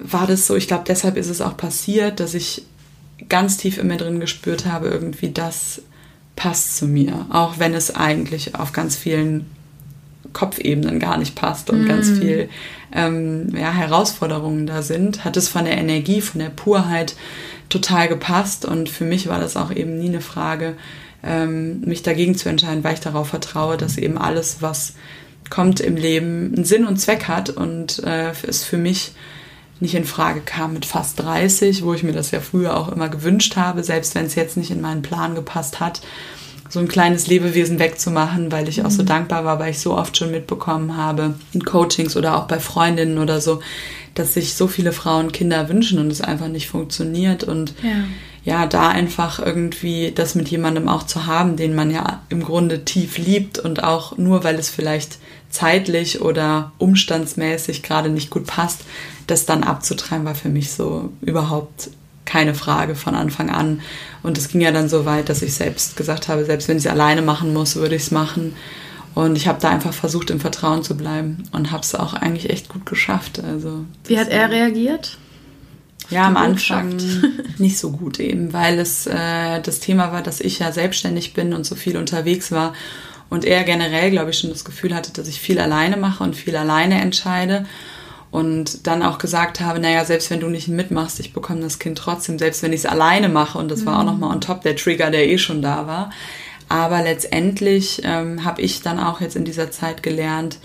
[0.00, 2.64] war das so, ich glaube, deshalb ist es auch passiert, dass ich
[3.28, 5.82] ganz tief in mir drin gespürt habe, irgendwie das
[6.34, 9.46] passt zu mir, auch wenn es eigentlich auf ganz vielen
[10.32, 11.88] Kopfebenen gar nicht passt und mm.
[11.88, 12.48] ganz viel
[12.92, 17.14] ähm, ja, Herausforderungen da sind, hat es von der Energie, von der Purheit
[17.72, 20.76] total gepasst und für mich war das auch eben nie eine Frage,
[21.22, 24.94] ähm, mich dagegen zu entscheiden, weil ich darauf vertraue, dass eben alles, was
[25.50, 29.12] kommt im Leben, einen Sinn und Zweck hat und äh, es für mich
[29.80, 33.08] nicht in Frage kam mit fast 30, wo ich mir das ja früher auch immer
[33.08, 36.02] gewünscht habe, selbst wenn es jetzt nicht in meinen Plan gepasst hat,
[36.72, 39.06] so ein kleines Lebewesen wegzumachen, weil ich auch so mhm.
[39.06, 43.18] dankbar war, weil ich so oft schon mitbekommen habe in Coachings oder auch bei Freundinnen
[43.18, 43.60] oder so,
[44.14, 48.60] dass sich so viele Frauen Kinder wünschen und es einfach nicht funktioniert und ja.
[48.60, 52.86] ja, da einfach irgendwie das mit jemandem auch zu haben, den man ja im Grunde
[52.86, 55.18] tief liebt und auch nur weil es vielleicht
[55.50, 58.86] zeitlich oder umstandsmäßig gerade nicht gut passt,
[59.26, 61.90] das dann abzutreiben, war für mich so überhaupt
[62.32, 63.82] keine Frage von Anfang an.
[64.22, 66.86] Und es ging ja dann so weit, dass ich selbst gesagt habe, selbst wenn ich
[66.86, 68.54] es alleine machen muss, würde ich es machen.
[69.14, 72.48] Und ich habe da einfach versucht, im Vertrauen zu bleiben und habe es auch eigentlich
[72.48, 73.42] echt gut geschafft.
[73.44, 75.18] Also, Wie hat er reagiert?
[76.08, 76.96] Ja, am Anfang
[77.58, 81.52] nicht so gut eben, weil es äh, das Thema war, dass ich ja selbstständig bin
[81.52, 82.72] und so viel unterwegs war
[83.28, 86.34] und er generell, glaube ich, schon das Gefühl hatte, dass ich viel alleine mache und
[86.34, 87.66] viel alleine entscheide
[88.32, 91.98] und dann auch gesagt habe, naja, selbst wenn du nicht mitmachst, ich bekomme das Kind
[91.98, 93.86] trotzdem, selbst wenn ich es alleine mache und das mhm.
[93.86, 94.06] war auch mhm.
[94.06, 96.10] nochmal on top der Trigger, der eh schon da war,
[96.68, 100.58] aber letztendlich ähm, habe ich dann auch jetzt in dieser Zeit gelernt,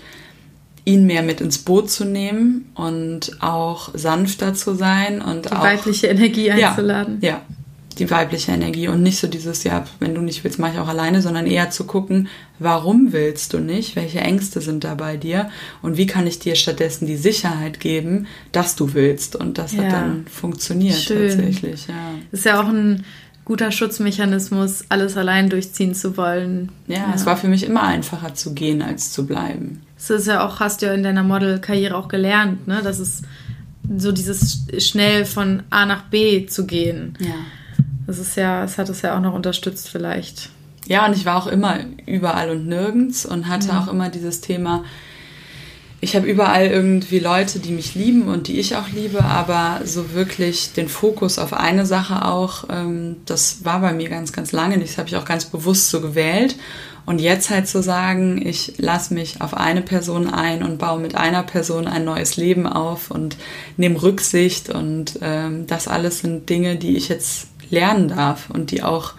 [0.86, 5.62] ihn mehr mit ins Boot zu nehmen und auch sanfter zu sein und die auch,
[5.62, 7.18] weibliche Energie einzuladen.
[7.20, 7.42] Ja, ja,
[7.98, 10.88] die weibliche Energie und nicht so dieses, ja, wenn du nicht willst, mache ich auch
[10.88, 12.28] alleine, sondern eher zu gucken,
[12.58, 15.50] warum willst du nicht, welche Ängste sind da bei dir
[15.82, 19.84] und wie kann ich dir stattdessen die Sicherheit geben, dass du willst und das ja.
[19.84, 21.28] hat dann funktioniert Schön.
[21.28, 21.86] tatsächlich.
[21.88, 21.94] Ja.
[22.32, 23.04] Ist ja auch ein
[23.44, 26.70] guter Schutzmechanismus, alles allein durchziehen zu wollen.
[26.86, 29.80] Ja, ja, es war für mich immer einfacher zu gehen als zu bleiben.
[29.96, 32.82] Das ist ja auch, hast du ja in deiner Modelkarriere auch gelernt, ne?
[32.84, 33.24] Das ist
[33.96, 37.14] so dieses schnell von A nach B zu gehen.
[37.20, 37.34] Ja.
[38.08, 40.48] Das ist ja, es hat es ja auch noch unterstützt vielleicht.
[40.86, 43.80] Ja, und ich war auch immer überall und nirgends und hatte ja.
[43.80, 44.82] auch immer dieses Thema,
[46.00, 50.14] ich habe überall irgendwie Leute, die mich lieben und die ich auch liebe, aber so
[50.14, 54.78] wirklich den Fokus auf eine Sache auch, ähm, das war bei mir ganz, ganz lange
[54.78, 54.92] nicht.
[54.92, 56.56] Das habe ich auch ganz bewusst so gewählt.
[57.04, 61.14] Und jetzt halt zu sagen, ich lasse mich auf eine Person ein und baue mit
[61.14, 63.36] einer Person ein neues Leben auf und
[63.76, 68.82] nehme Rücksicht und ähm, das alles sind Dinge, die ich jetzt lernen darf und die
[68.82, 69.14] auch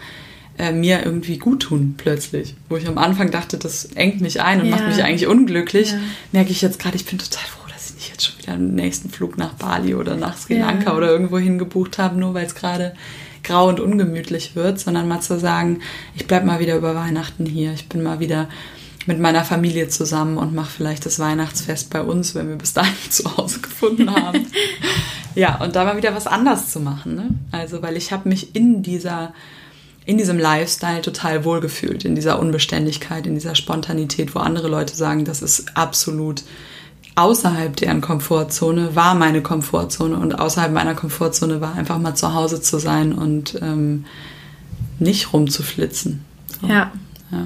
[0.57, 2.55] äh, mir irgendwie gut tun plötzlich.
[2.67, 4.75] Wo ich am Anfang dachte, das engt mich ein und ja.
[4.75, 5.99] macht mich eigentlich unglücklich, ja.
[6.31, 8.75] merke ich jetzt gerade, ich bin total froh, dass ich nicht jetzt schon wieder einen
[8.75, 10.97] nächsten Flug nach Bali oder nach Sri Lanka ja.
[10.97, 12.93] oder irgendwo hingebucht habe, nur weil es gerade
[13.43, 15.79] grau und ungemütlich wird, sondern mal zu sagen,
[16.15, 18.49] ich bleibe mal wieder über Weihnachten hier, ich bin mal wieder
[19.05, 22.93] mit meiner Familie zusammen und mache vielleicht das Weihnachtsfest bei uns, wenn wir bis dahin
[23.09, 24.45] zu Hause gefunden haben.
[25.35, 27.15] ja, und da mal wieder was anders zu machen.
[27.15, 27.29] Ne?
[27.51, 29.33] Also, weil ich habe mich in dieser
[30.05, 35.23] in diesem Lifestyle total wohlgefühlt, in dieser Unbeständigkeit, in dieser Spontanität, wo andere Leute sagen,
[35.23, 36.41] das ist absolut
[37.13, 42.59] außerhalb deren Komfortzone, war meine Komfortzone und außerhalb meiner Komfortzone war einfach mal zu Hause
[42.59, 44.05] zu sein und ähm,
[44.97, 46.23] nicht rumzuflitzen.
[46.61, 46.67] So.
[46.67, 46.91] Ja.
[47.31, 47.45] ja.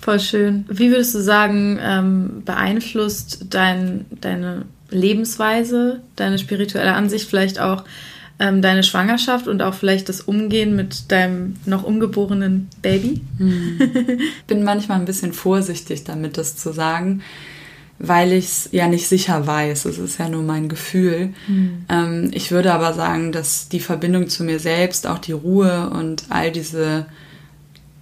[0.00, 0.66] Voll schön.
[0.68, 7.84] Wie würdest du sagen, ähm, beeinflusst dein, deine Lebensweise, deine spirituelle Ansicht vielleicht auch
[8.38, 13.20] ähm, deine Schwangerschaft und auch vielleicht das Umgehen mit deinem noch ungeborenen Baby?
[13.38, 13.78] Hm.
[14.46, 17.22] Bin manchmal ein bisschen vorsichtig damit, das zu sagen,
[17.98, 19.84] weil ich es ja nicht sicher weiß.
[19.84, 21.32] Es ist ja nur mein Gefühl.
[21.46, 21.84] Hm.
[21.88, 26.24] Ähm, ich würde aber sagen, dass die Verbindung zu mir selbst, auch die Ruhe und
[26.28, 27.06] all diese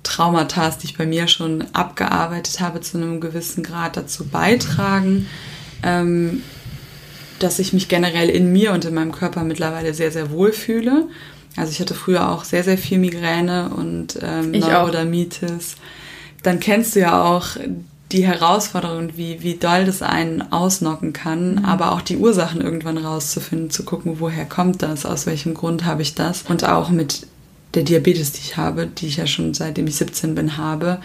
[0.03, 5.27] Traumata, die ich bei mir schon abgearbeitet habe, zu einem gewissen Grad dazu beitragen,
[5.83, 6.43] ähm,
[7.43, 11.09] dass ich mich generell in mir und in meinem Körper mittlerweile sehr, sehr wohl fühle.
[11.57, 15.77] Also ich hatte früher auch sehr, sehr viel Migräne und ähm, Neurodermitis.
[16.43, 17.57] Dann kennst du ja auch
[18.13, 21.65] die Herausforderung, wie, wie doll das einen ausnocken kann, mhm.
[21.65, 26.03] aber auch die Ursachen irgendwann rauszufinden, zu gucken, woher kommt das, aus welchem Grund habe
[26.03, 26.43] ich das.
[26.49, 27.27] Und auch mit
[27.75, 31.01] der Diabetes, die ich habe, die ich ja schon seitdem ich 17 bin habe.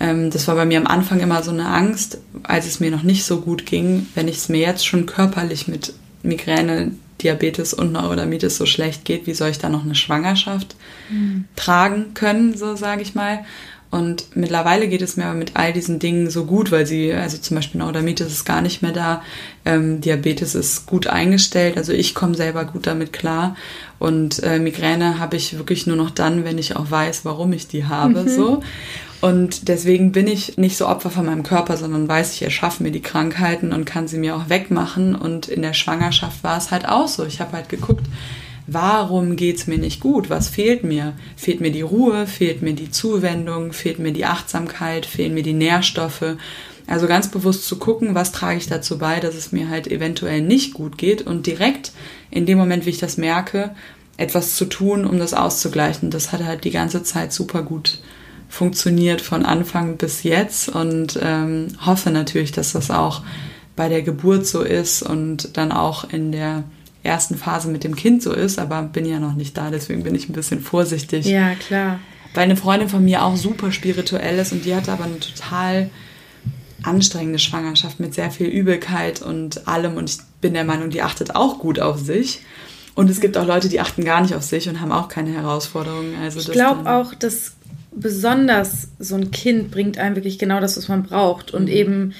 [0.00, 3.02] Ähm, das war bei mir am Anfang immer so eine Angst, als es mir noch
[3.02, 7.92] nicht so gut ging, wenn ich es mir jetzt schon körperlich mit Migräne, Diabetes und
[7.92, 10.76] Neurodermitis so schlecht geht, wie soll ich da noch eine Schwangerschaft
[11.10, 11.46] mhm.
[11.56, 13.44] tragen können, so sage ich mal.
[13.90, 17.38] Und mittlerweile geht es mir aber mit all diesen Dingen so gut, weil sie, also
[17.38, 19.22] zum Beispiel Neurodermitis ist gar nicht mehr da,
[19.64, 23.56] ähm, Diabetes ist gut eingestellt, also ich komme selber gut damit klar.
[23.98, 27.66] Und äh, Migräne habe ich wirklich nur noch dann, wenn ich auch weiß, warum ich
[27.66, 28.24] die habe.
[28.24, 28.28] Mhm.
[28.28, 28.62] So.
[29.20, 32.92] Und deswegen bin ich nicht so Opfer von meinem Körper, sondern weiß, ich erschaffe mir
[32.92, 35.16] die Krankheiten und kann sie mir auch wegmachen.
[35.16, 37.24] Und in der Schwangerschaft war es halt auch so.
[37.24, 38.06] Ich habe halt geguckt,
[38.68, 40.30] warum geht's mir nicht gut?
[40.30, 41.14] Was fehlt mir?
[41.36, 42.28] Fehlt mir die Ruhe?
[42.28, 43.72] Fehlt mir die Zuwendung?
[43.72, 45.04] Fehlt mir die Achtsamkeit?
[45.04, 46.36] Fehlen mir die Nährstoffe?
[46.86, 50.42] Also ganz bewusst zu gucken, was trage ich dazu bei, dass es mir halt eventuell
[50.42, 51.92] nicht gut geht und direkt
[52.30, 53.74] in dem Moment, wie ich das merke,
[54.16, 56.10] etwas zu tun, um das auszugleichen.
[56.10, 57.98] Das hat halt die ganze Zeit super gut
[58.48, 63.22] von Anfang bis jetzt und ähm, hoffe natürlich, dass das auch
[63.76, 66.64] bei der Geburt so ist und dann auch in der
[67.02, 70.14] ersten Phase mit dem Kind so ist, aber bin ja noch nicht da, deswegen bin
[70.14, 71.26] ich ein bisschen vorsichtig.
[71.26, 72.00] Ja, klar.
[72.34, 75.90] Weil eine Freundin von mir auch super spirituell ist und die hatte aber eine total
[76.82, 79.96] anstrengende Schwangerschaft mit sehr viel Übelkeit und allem.
[79.96, 82.40] Und ich bin der Meinung, die achtet auch gut auf sich.
[82.94, 85.30] Und es gibt auch Leute, die achten gar nicht auf sich und haben auch keine
[85.30, 86.16] Herausforderungen.
[86.20, 87.52] Also ich glaube auch, dass
[88.00, 91.52] besonders so ein Kind bringt einem wirklich genau das, was man braucht.
[91.52, 91.68] Und mhm.
[91.68, 92.14] eben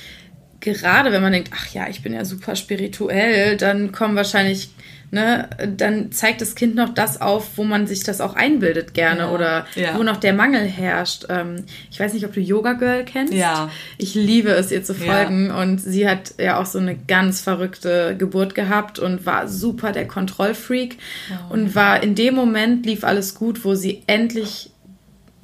[0.60, 4.70] gerade wenn man denkt, ach ja, ich bin ja super spirituell, dann kommen wahrscheinlich
[5.10, 9.20] ne, dann zeigt das Kind noch das auf, wo man sich das auch einbildet gerne
[9.20, 9.96] ja, oder ja.
[9.96, 11.26] wo noch der Mangel herrscht.
[11.28, 13.32] Ähm, ich weiß nicht, ob du Yoga Girl kennst.
[13.32, 13.70] Ja.
[13.96, 15.60] Ich liebe es, ihr zu folgen ja.
[15.60, 20.06] und sie hat ja auch so eine ganz verrückte Geburt gehabt und war super der
[20.06, 20.98] Kontrollfreak
[21.30, 21.54] oh.
[21.54, 24.67] und war in dem Moment lief alles gut, wo sie endlich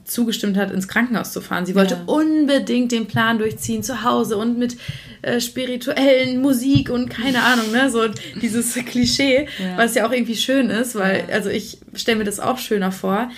[0.04, 1.66] zugestimmt hat, ins Krankenhaus zu fahren.
[1.66, 2.02] Sie wollte ja.
[2.06, 4.76] unbedingt den Plan durchziehen zu Hause und mit
[5.22, 8.06] äh, spirituellen Musik und keine Ahnung, ne, so
[8.40, 9.76] dieses Klischee, ja.
[9.76, 13.30] was ja auch irgendwie schön ist, weil, also ich stelle mir das auch schöner vor.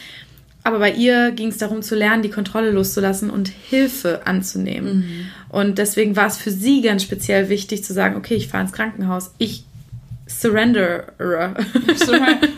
[0.64, 4.96] Aber bei ihr ging es darum zu lernen, die Kontrolle loszulassen und Hilfe anzunehmen.
[4.96, 5.26] Mhm.
[5.48, 8.72] Und deswegen war es für sie ganz speziell wichtig zu sagen, okay, ich fahre ins
[8.72, 9.30] Krankenhaus.
[9.38, 9.62] Ich
[10.28, 11.54] Surrenderer.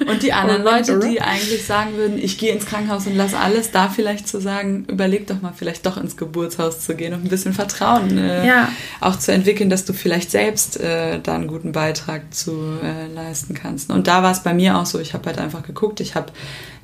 [0.09, 3.71] und die anderen Leute, die eigentlich sagen würden, ich gehe ins Krankenhaus und lasse alles,
[3.71, 7.29] da vielleicht zu sagen, überleg doch mal, vielleicht doch ins Geburtshaus zu gehen und ein
[7.29, 8.73] bisschen Vertrauen äh, ja.
[9.01, 13.53] auch zu entwickeln, dass du vielleicht selbst äh, da einen guten Beitrag zu äh, leisten
[13.53, 13.91] kannst.
[13.91, 16.33] Und da war es bei mir auch so, ich habe halt einfach geguckt, ich habe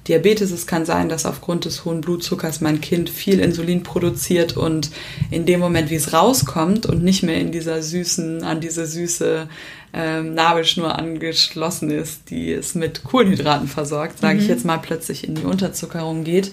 [0.07, 0.51] Diabetes.
[0.51, 4.91] Es kann sein, dass aufgrund des hohen Blutzuckers mein Kind viel Insulin produziert und
[5.31, 9.49] in dem Moment, wie es rauskommt und nicht mehr in dieser süßen, an diese süße
[9.95, 14.41] ähm, Nabelschnur angeschlossen ist, die es mit Kohlenhydraten versorgt, sage mhm.
[14.43, 16.53] ich jetzt mal, plötzlich in die Unterzuckerung geht.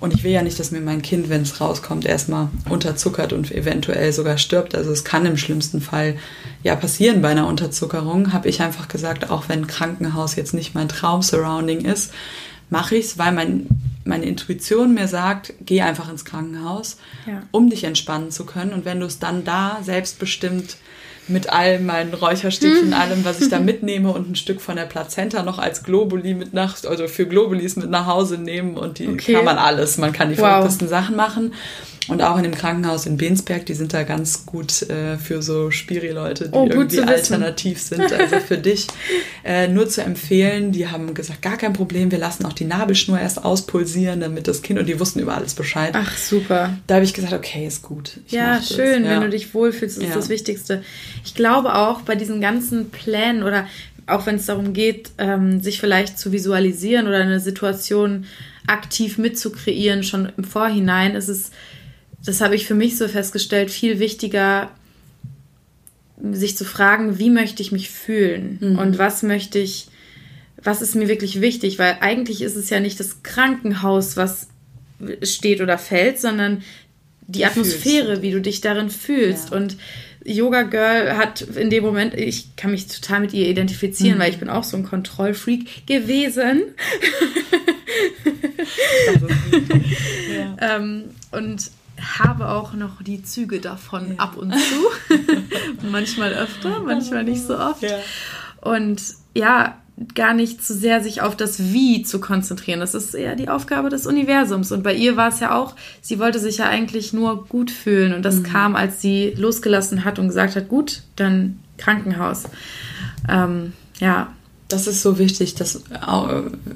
[0.00, 3.50] Und ich will ja nicht, dass mir mein Kind, wenn es rauskommt, erstmal unterzuckert und
[3.50, 4.76] eventuell sogar stirbt.
[4.76, 6.16] Also es kann im schlimmsten Fall
[6.62, 8.32] ja passieren bei einer Unterzuckerung.
[8.32, 12.12] Habe ich einfach gesagt, auch wenn Krankenhaus jetzt nicht mein Traum-Surrounding ist,
[12.70, 13.66] mache ich es, weil mein,
[14.04, 17.42] meine Intuition mir sagt, geh einfach ins Krankenhaus, ja.
[17.50, 18.72] um dich entspannen zu können.
[18.72, 20.76] Und wenn du es dann da selbstbestimmt
[21.28, 22.94] mit all meinen Räucherstäbchen, mhm.
[22.94, 26.54] allem, was ich da mitnehme und ein Stück von der Plazenta noch als Globuli mit
[26.54, 29.34] nach, also für Globulis mit nach Hause nehmen und die okay.
[29.34, 29.98] kann man alles.
[29.98, 30.46] Man kann die wow.
[30.46, 31.52] verrücktesten Sachen machen.
[32.08, 35.70] Und auch in dem Krankenhaus in Bensberg, die sind da ganz gut äh, für so
[35.70, 38.12] Spiri-Leute, die oh, irgendwie alternativ sind.
[38.12, 38.86] Also für dich
[39.44, 43.18] äh, nur zu empfehlen, die haben gesagt, gar kein Problem, wir lassen auch die Nabelschnur
[43.20, 45.92] erst auspulsieren, damit das Kind, und die wussten über alles Bescheid.
[45.94, 46.78] Ach, super.
[46.86, 48.20] Da habe ich gesagt, okay, ist gut.
[48.26, 49.10] Ich ja, schön, ja.
[49.10, 50.14] wenn du dich wohlfühlst, ist ja.
[50.14, 50.82] das Wichtigste.
[51.24, 53.66] Ich glaube auch bei diesen ganzen Plänen oder
[54.06, 58.24] auch wenn es darum geht, ähm, sich vielleicht zu visualisieren oder eine Situation
[58.66, 61.50] aktiv mitzukreieren, schon im Vorhinein, ist es
[62.24, 64.70] das habe ich für mich so festgestellt, viel wichtiger,
[66.32, 68.78] sich zu fragen, wie möchte ich mich fühlen mhm.
[68.78, 69.86] und was möchte ich,
[70.62, 74.48] was ist mir wirklich wichtig, weil eigentlich ist es ja nicht das Krankenhaus, was
[75.22, 76.62] steht oder fällt, sondern
[77.28, 79.50] die Atmosphäre, wie du dich darin fühlst.
[79.50, 79.56] Ja.
[79.56, 79.76] Und
[80.24, 84.22] Yoga Girl hat in dem Moment, ich kann mich total mit ihr identifizieren, mhm.
[84.22, 86.62] weil ich bin auch so ein Kontrollfreak gewesen.
[90.36, 90.76] ja.
[90.76, 91.70] ähm, und
[92.00, 94.18] habe auch noch die Züge davon ja.
[94.18, 95.16] ab und zu.
[95.90, 97.82] manchmal öfter, manchmal nicht so oft.
[97.82, 97.98] Ja.
[98.60, 99.02] Und
[99.34, 99.76] ja,
[100.14, 102.80] gar nicht zu sehr sich auf das Wie zu konzentrieren.
[102.80, 104.70] Das ist eher die Aufgabe des Universums.
[104.70, 108.14] Und bei ihr war es ja auch, sie wollte sich ja eigentlich nur gut fühlen.
[108.14, 108.42] Und das mhm.
[108.44, 112.44] kam, als sie losgelassen hat und gesagt hat, gut, dann Krankenhaus.
[113.28, 114.28] Ähm, ja,
[114.68, 115.82] das ist so wichtig, das,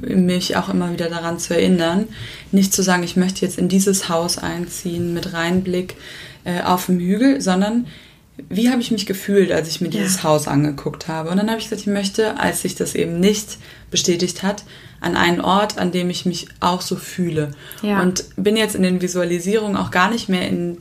[0.00, 2.08] mich auch immer wieder daran zu erinnern,
[2.50, 5.96] nicht zu sagen, ich möchte jetzt in dieses Haus einziehen mit Reinblick
[6.44, 7.86] äh, auf dem Hügel, sondern
[8.48, 10.22] wie habe ich mich gefühlt, als ich mir dieses ja.
[10.24, 11.28] Haus angeguckt habe.
[11.28, 13.58] Und dann habe ich gesagt, ich möchte, als sich das eben nicht
[13.90, 14.64] bestätigt hat,
[15.00, 17.50] an einen Ort, an dem ich mich auch so fühle.
[17.82, 18.00] Ja.
[18.00, 20.78] Und bin jetzt in den Visualisierungen auch gar nicht mehr in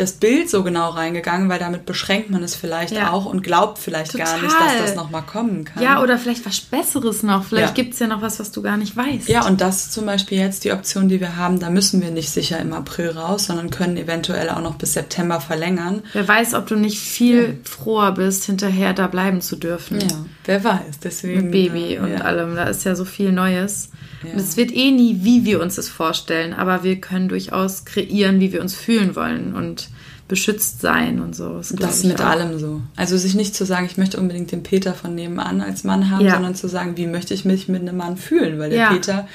[0.00, 3.10] das Bild so genau reingegangen, weil damit beschränkt man es vielleicht ja.
[3.10, 4.26] auch und glaubt vielleicht Total.
[4.26, 5.82] gar nicht, dass das nochmal kommen kann.
[5.82, 7.44] Ja, oder vielleicht was Besseres noch.
[7.44, 7.82] Vielleicht ja.
[7.82, 9.28] gibt es ja noch was, was du gar nicht weißt.
[9.28, 11.60] Ja, und das ist zum Beispiel jetzt die Option, die wir haben.
[11.60, 15.40] Da müssen wir nicht sicher im April raus, sondern können eventuell auch noch bis September
[15.40, 16.02] verlängern.
[16.12, 17.54] Wer weiß, ob du nicht viel ja.
[17.64, 20.00] froher bist, hinterher da bleiben zu dürfen.
[20.00, 21.00] Ja, wer weiß.
[21.02, 22.54] Deswegen, Mit Baby und allem.
[22.54, 23.90] Da ist ja so viel Neues.
[24.22, 24.32] Ja.
[24.32, 28.40] Und es wird eh nie, wie wir uns das vorstellen, aber wir können durchaus kreieren,
[28.40, 29.87] wie wir uns fühlen wollen und
[30.28, 31.56] beschützt sein und so.
[31.56, 32.26] Das, das ist mit auch.
[32.26, 32.82] allem so.
[32.96, 36.24] Also sich nicht zu sagen, ich möchte unbedingt den Peter von nebenan als Mann haben,
[36.24, 36.34] ja.
[36.34, 38.92] sondern zu sagen, wie möchte ich mich mit einem Mann fühlen, weil der ja.
[38.92, 39.26] Peter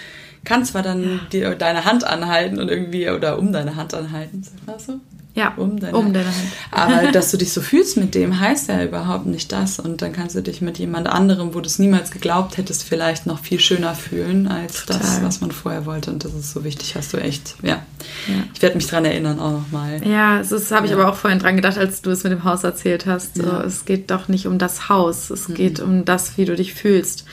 [0.43, 4.89] kann zwar dann die, deine Hand anhalten und irgendwie oder um deine Hand anhalten, weißt
[4.89, 4.99] du?
[5.36, 6.51] Ja, um deine, um deine Hand.
[6.69, 9.79] Aber dass du dich so fühlst mit dem, heißt ja überhaupt nicht das.
[9.79, 13.25] Und dann kannst du dich mit jemand anderem, wo du es niemals geglaubt hättest, vielleicht
[13.25, 14.99] noch viel schöner fühlen, als Total.
[14.99, 16.11] das, was man vorher wollte.
[16.11, 17.81] Und das ist so wichtig, hast du echt, ja.
[18.27, 18.43] ja.
[18.53, 20.07] Ich werde mich dran erinnern auch nochmal.
[20.07, 20.99] Ja, das habe ich ja.
[20.99, 23.36] aber auch vorhin dran gedacht, als du es mit dem Haus erzählt hast.
[23.36, 23.63] So, ja.
[23.63, 25.55] Es geht doch nicht um das Haus, es mhm.
[25.55, 27.25] geht um das, wie du dich fühlst.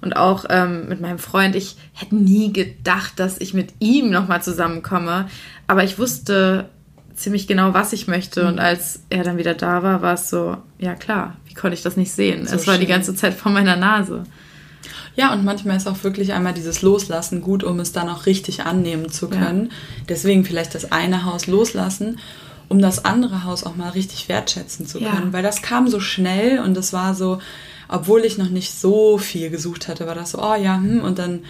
[0.00, 4.42] Und auch ähm, mit meinem Freund, ich hätte nie gedacht, dass ich mit ihm nochmal
[4.42, 5.28] zusammenkomme.
[5.66, 6.70] Aber ich wusste,
[7.14, 8.46] ziemlich genau, was ich möchte.
[8.46, 8.60] Und mhm.
[8.60, 11.96] als er dann wieder da war, war es so, ja klar, wie konnte ich das
[11.96, 12.46] nicht sehen?
[12.46, 12.80] So es war schön.
[12.80, 14.24] die ganze Zeit vor meiner Nase.
[15.14, 18.64] Ja, und manchmal ist auch wirklich einmal dieses Loslassen gut, um es dann auch richtig
[18.64, 19.66] annehmen zu können.
[19.66, 20.04] Ja.
[20.08, 22.18] Deswegen vielleicht das eine Haus loslassen,
[22.68, 25.26] um das andere Haus auch mal richtig wertschätzen zu können.
[25.26, 25.32] Ja.
[25.32, 27.40] Weil das kam so schnell und es war so,
[27.88, 31.18] obwohl ich noch nicht so viel gesucht hatte, war das so, oh ja, hm, und
[31.18, 31.40] dann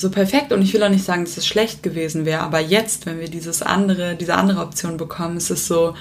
[0.00, 0.52] so perfekt.
[0.52, 3.28] Und ich will auch nicht sagen, dass es schlecht gewesen wäre, aber jetzt, wenn wir
[3.28, 5.94] dieses andere, diese andere Option bekommen, ist es so,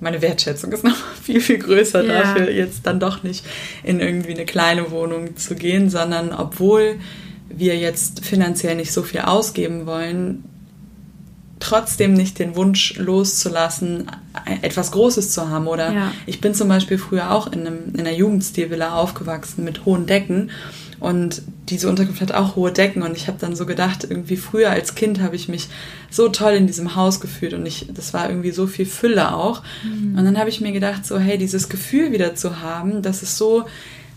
[0.00, 2.22] meine Wertschätzung ist noch viel, viel größer ja.
[2.22, 3.44] dafür, jetzt dann doch nicht
[3.82, 6.96] in irgendwie eine kleine Wohnung zu gehen, sondern obwohl
[7.48, 10.44] wir jetzt finanziell nicht so viel ausgeben wollen,
[11.60, 14.10] trotzdem nicht den Wunsch loszulassen,
[14.60, 15.66] etwas Großes zu haben.
[15.66, 16.12] Oder ja.
[16.26, 20.50] ich bin zum Beispiel früher auch in, einem, in einer Jugendstilvilla aufgewachsen mit hohen Decken.
[21.04, 23.02] Und diese Unterkunft hat auch hohe Decken.
[23.02, 25.68] Und ich habe dann so gedacht, irgendwie früher als Kind habe ich mich
[26.10, 27.52] so toll in diesem Haus gefühlt.
[27.52, 29.62] Und ich, das war irgendwie so viel Fülle auch.
[29.82, 30.16] Mhm.
[30.16, 33.36] Und dann habe ich mir gedacht, so, hey, dieses Gefühl wieder zu haben, das ist
[33.36, 33.66] so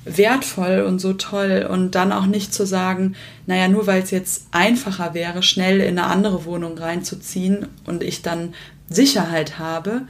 [0.05, 3.15] wertvoll und so toll und dann auch nicht zu sagen,
[3.47, 8.21] naja, nur weil es jetzt einfacher wäre, schnell in eine andere Wohnung reinzuziehen und ich
[8.21, 8.53] dann
[8.89, 10.03] Sicherheit habe,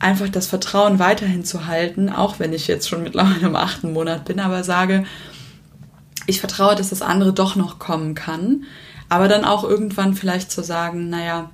[0.00, 4.24] einfach das Vertrauen weiterhin zu halten, auch wenn ich jetzt schon mittlerweile im achten Monat
[4.24, 5.04] bin, aber sage,
[6.26, 8.64] ich vertraue, dass das andere doch noch kommen kann,
[9.08, 11.50] aber dann auch irgendwann vielleicht zu sagen, naja,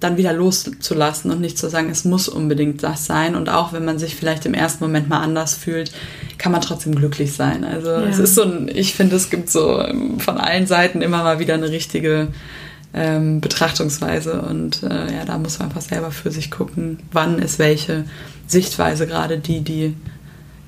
[0.00, 3.34] dann wieder loszulassen und nicht zu sagen, es muss unbedingt das sein.
[3.34, 5.90] Und auch wenn man sich vielleicht im ersten Moment mal anders fühlt,
[6.38, 7.64] kann man trotzdem glücklich sein.
[7.64, 8.04] Also ja.
[8.04, 9.84] es ist so ein, ich finde, es gibt so
[10.18, 12.28] von allen Seiten immer mal wieder eine richtige
[12.94, 14.40] ähm, Betrachtungsweise.
[14.42, 18.04] Und äh, ja, da muss man einfach selber für sich gucken, wann ist welche
[18.46, 19.94] Sichtweise gerade die, die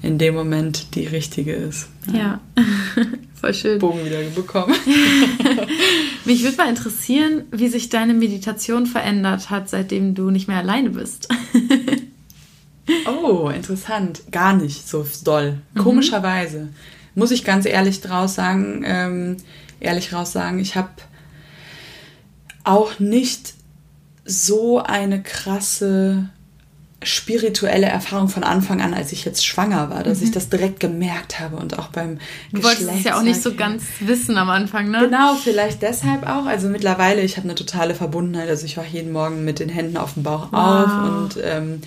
[0.03, 1.89] in dem Moment die richtige ist.
[2.13, 2.41] Ja,
[3.41, 3.78] Voll schön.
[3.78, 4.74] Bogen wieder bekommen.
[6.26, 10.91] Mich würde mal interessieren, wie sich deine Meditation verändert hat, seitdem du nicht mehr alleine
[10.91, 11.28] bist.
[13.07, 14.20] oh, interessant.
[14.30, 15.59] Gar nicht so doll.
[15.72, 15.80] Mhm.
[15.80, 16.68] Komischerweise.
[17.14, 19.38] Muss ich ganz ehrlich draus sagen, ähm,
[19.80, 20.91] ehrlich raus sagen, ich habe
[22.64, 23.55] auch nicht
[24.26, 26.28] so eine krasse
[27.03, 30.25] spirituelle Erfahrung von Anfang an, als ich jetzt schwanger war, dass mhm.
[30.25, 32.19] ich das direkt gemerkt habe und auch beim
[32.53, 35.01] Du wolltest es ja auch nicht so ganz wissen am Anfang, ne?
[35.01, 36.45] Genau, vielleicht deshalb auch.
[36.45, 38.51] Also mittlerweile, ich habe eine totale Verbundenheit.
[38.51, 40.61] Also ich wache jeden Morgen mit den Händen auf dem Bauch wow.
[40.61, 41.81] auf und ähm,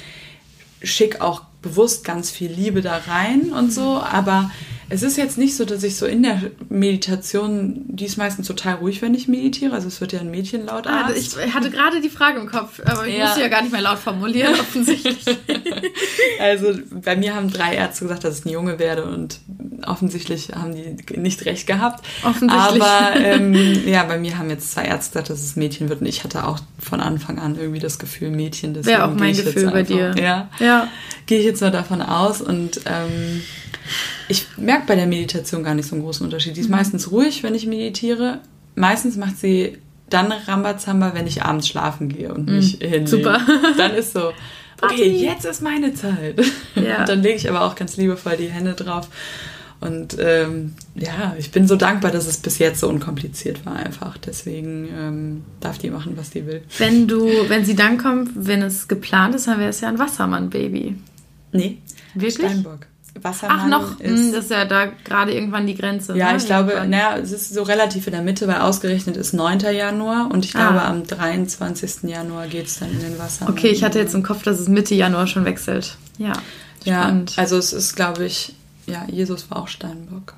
[0.82, 4.52] schick auch bewusst ganz viel Liebe da rein und so, aber
[4.94, 6.40] es ist jetzt nicht so, dass ich so in der
[6.70, 9.74] Meditation, die ist meistens total ruhig, wenn ich meditiere.
[9.74, 10.86] Also es wird ja ein Mädchen laut.
[10.86, 13.26] Ah, ich hatte gerade die Frage im Kopf, aber ich ja.
[13.26, 15.18] musste ja gar nicht mehr laut formulieren, offensichtlich.
[16.40, 19.40] also bei mir haben drei Ärzte gesagt, dass ich ein Junge werde und
[19.88, 22.06] offensichtlich haben die nicht recht gehabt.
[22.24, 22.84] Offensichtlich.
[22.84, 23.54] Aber ähm,
[23.88, 26.46] ja, bei mir haben jetzt zwei Ärzte gesagt, dass es Mädchen wird und ich hatte
[26.46, 28.86] auch von Anfang an irgendwie das Gefühl Mädchen.
[28.86, 30.14] Wäre auch mein Gefühl bei dir.
[30.20, 30.50] Ja.
[30.60, 30.88] ja.
[31.26, 33.42] Gehe ich jetzt mal davon aus und ähm,
[34.28, 36.56] ich merke bei der Meditation gar nicht so einen großen Unterschied.
[36.56, 36.76] Die ist mhm.
[36.76, 38.40] meistens ruhig, wenn ich meditiere.
[38.76, 39.78] Meistens macht sie
[40.10, 42.86] dann Rambazamba, wenn ich abends schlafen gehe und mich mhm.
[42.86, 43.08] hinlege.
[43.08, 43.42] Super.
[43.78, 44.32] Dann ist so,
[44.82, 46.40] okay, jetzt ist meine Zeit.
[46.76, 47.00] Ja.
[47.00, 49.10] Und dann lege ich aber auch ganz liebevoll die Hände drauf.
[49.80, 54.18] Und ähm, ja, ich bin so dankbar, dass es bis jetzt so unkompliziert war einfach.
[54.18, 56.62] Deswegen ähm, darf die machen, was die will.
[56.78, 60.00] Wenn du, wenn sie dann kommt, wenn es geplant ist, dann wäre es ja ein
[60.00, 60.96] Wassermann-Baby.
[61.52, 61.80] Nee.
[62.14, 62.48] Wirklich?
[62.50, 62.88] Steinbock.
[63.22, 64.10] Wassermann Ach, noch, ist.
[64.10, 66.18] Hm, das ist ja da gerade irgendwann die Grenze.
[66.18, 66.38] Ja, ne?
[66.38, 69.60] ich glaube, naja, es ist so relativ in der Mitte, weil ausgerechnet ist 9.
[69.60, 70.90] Januar und ich glaube, ah.
[70.90, 72.04] am 23.
[72.04, 73.54] Januar geht es dann in den Wassermann.
[73.54, 75.98] Okay, ich hatte jetzt im Kopf, dass es Mitte Januar schon wechselt.
[76.18, 76.34] Ja.
[76.82, 77.36] Spannend.
[77.36, 78.56] Ja, also es ist, glaube ich,
[78.88, 80.34] ja, Jesus war auch Steinbock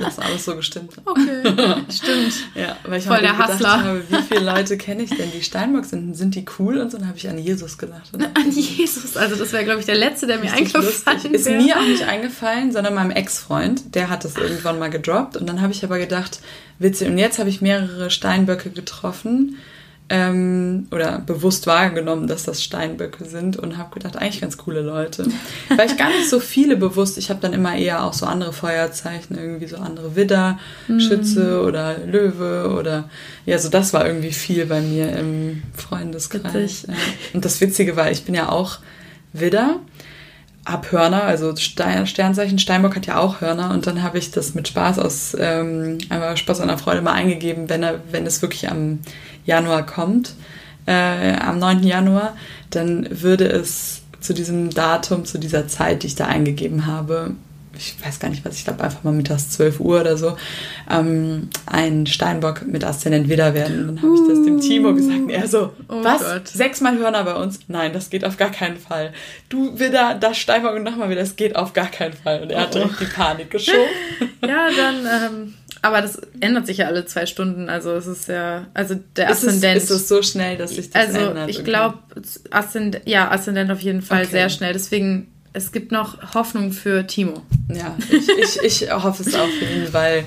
[0.00, 1.04] das alles so gestimmt hat.
[1.14, 2.34] Okay, stimmt.
[2.54, 3.84] ja, weil ich Voll der gedacht Hustler.
[3.84, 6.14] habe, wie viele Leute kenne ich denn, die Steinbock sind?
[6.14, 6.78] Sind die cool?
[6.78, 8.10] Und so dann habe ich an Jesus gedacht.
[8.12, 11.32] An Jesus, also das wäre, glaube ich, der letzte, der mir eingefallen lustig.
[11.32, 15.36] Ist mir auch nicht eingefallen, sondern meinem Ex-Freund, der hat das irgendwann mal gedroppt.
[15.36, 16.40] Und dann habe ich aber gedacht,
[16.78, 19.56] witzig, und jetzt habe ich mehrere Steinböcke getroffen
[20.10, 25.26] ähm, oder bewusst wahrgenommen, dass das Steinböcke sind und habe gedacht, eigentlich ganz coole Leute.
[25.74, 28.52] Weil ich gar nicht so viele bewusst, ich habe dann immer eher auch so andere
[28.52, 31.00] Feuerzeichen, irgendwie so andere Widder, mm.
[31.00, 33.08] Schütze oder Löwe oder
[33.46, 36.86] ja, so das war irgendwie viel bei mir im Freundeskreis.
[36.86, 36.94] Ja.
[37.32, 38.78] Und das Witzige war, ich bin ja auch
[39.32, 39.80] Widder
[40.66, 44.54] hab Hörner, also Stein, Sternzeichen Steinbock hat ja auch Hörner und dann habe ich das
[44.54, 48.40] mit Spaß aus ähm, einmal Spaß an der Freude mal eingegeben, wenn er, wenn es
[48.40, 49.00] wirklich am
[49.44, 50.34] Januar kommt,
[50.86, 51.82] äh, am 9.
[51.84, 52.36] Januar,
[52.70, 57.34] dann würde es zu diesem Datum, zu dieser Zeit, die ich da eingegeben habe,
[57.76, 60.36] ich weiß gar nicht was, ich glaube einfach mal mittags 12 Uhr oder so,
[60.90, 63.86] ähm, ein Steinbock mit Aszendent Widder werden.
[63.86, 66.22] Dann habe ich das dem Timo gesagt und er so, oh was?
[66.22, 66.48] Gott.
[66.48, 67.60] Sechsmal Hörner bei uns?
[67.68, 69.12] Nein, das geht auf gar keinen Fall.
[69.48, 72.42] Du Widder, das Steinbock und nochmal wieder, das geht auf gar keinen Fall.
[72.42, 73.78] Und er hat direkt die Panik geschoben.
[74.42, 77.68] ja, dann, ähm, aber das ändert sich ja alle zwei Stunden.
[77.68, 79.76] Also es ist ja, also der Aszendent.
[79.76, 81.36] Ist es, ist es so schnell, dass sich das also ändert?
[81.36, 81.98] Also ich glaube,
[82.50, 84.30] Aszendent, ja, Aszendent auf jeden Fall okay.
[84.30, 84.72] sehr schnell.
[84.72, 87.42] Deswegen es gibt noch Hoffnung für Timo.
[87.68, 88.28] Ja, ich,
[88.62, 90.24] ich, ich hoffe es auch für ihn, weil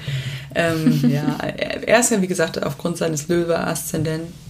[0.56, 4.47] ähm, ja, er ist ja, wie gesagt, aufgrund seines Löwe-Aszendenten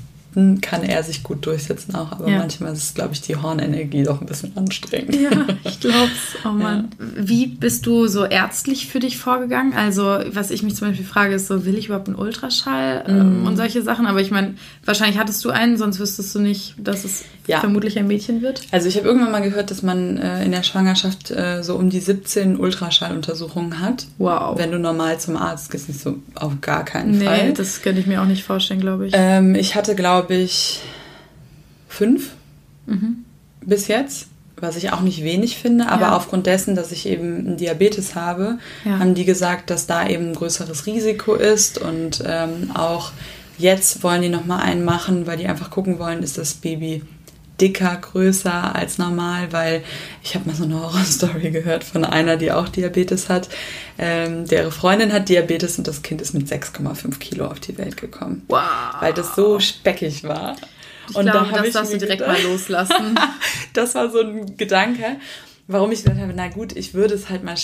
[0.62, 2.38] kann er sich gut durchsetzen auch, aber ja.
[2.38, 5.16] manchmal ist, glaube ich, die Hornenergie doch ein bisschen anstrengend.
[5.16, 5.32] Ja,
[5.64, 6.46] ich glaube es.
[6.46, 6.90] Oh Mann.
[7.00, 7.06] Ja.
[7.18, 9.74] Wie bist du so ärztlich für dich vorgegangen?
[9.74, 13.44] Also, was ich mich zum Beispiel frage, ist so, will ich überhaupt einen Ultraschall ähm,
[13.44, 13.48] mm.
[13.48, 14.06] und solche Sachen?
[14.06, 14.54] Aber ich meine,
[14.86, 17.60] wahrscheinlich hattest du einen, sonst wüsstest du nicht, dass es ja.
[17.60, 18.62] vermutlich ein Mädchen wird.
[18.72, 21.90] Also, ich habe irgendwann mal gehört, dass man äh, in der Schwangerschaft äh, so um
[21.90, 24.06] die 17 Ultraschalluntersuchungen hat.
[24.20, 24.58] Wow.
[24.58, 27.48] Wenn du normal zum Arzt gehst, nicht so auf gar keinen nee, Fall.
[27.48, 29.14] Nee, das könnte ich mir auch nicht vorstellen, glaube ich.
[29.16, 30.82] Ähm, ich hatte, glaube glaube ich,
[31.88, 32.32] fünf
[32.86, 33.26] mhm.
[33.62, 35.88] bis jetzt, was ich auch nicht wenig finde.
[35.90, 36.16] Aber ja.
[36.16, 39.00] aufgrund dessen, dass ich eben einen Diabetes habe, ja.
[39.00, 41.78] haben die gesagt, dass da eben ein größeres Risiko ist.
[41.78, 43.12] Und ähm, auch
[43.58, 47.04] jetzt wollen die nochmal einen machen, weil die einfach gucken wollen, ist das Baby
[47.60, 49.84] dicker, größer als normal, weil
[50.24, 53.50] ich habe mal so eine Horrorstory gehört von einer, die auch Diabetes hat.
[53.98, 57.98] Ähm, deren Freundin hat Diabetes und das Kind ist mit 6,5 Kilo auf die Welt
[57.98, 58.44] gekommen.
[58.48, 58.62] Wow.
[59.00, 60.56] Weil das so speckig war.
[61.10, 63.20] Ich und glaube, da das darfst du direkt gedacht, mal loslassen.
[63.74, 65.18] das war so ein Gedanke,
[65.68, 67.56] warum ich gedacht habe, na gut, ich würde es halt mal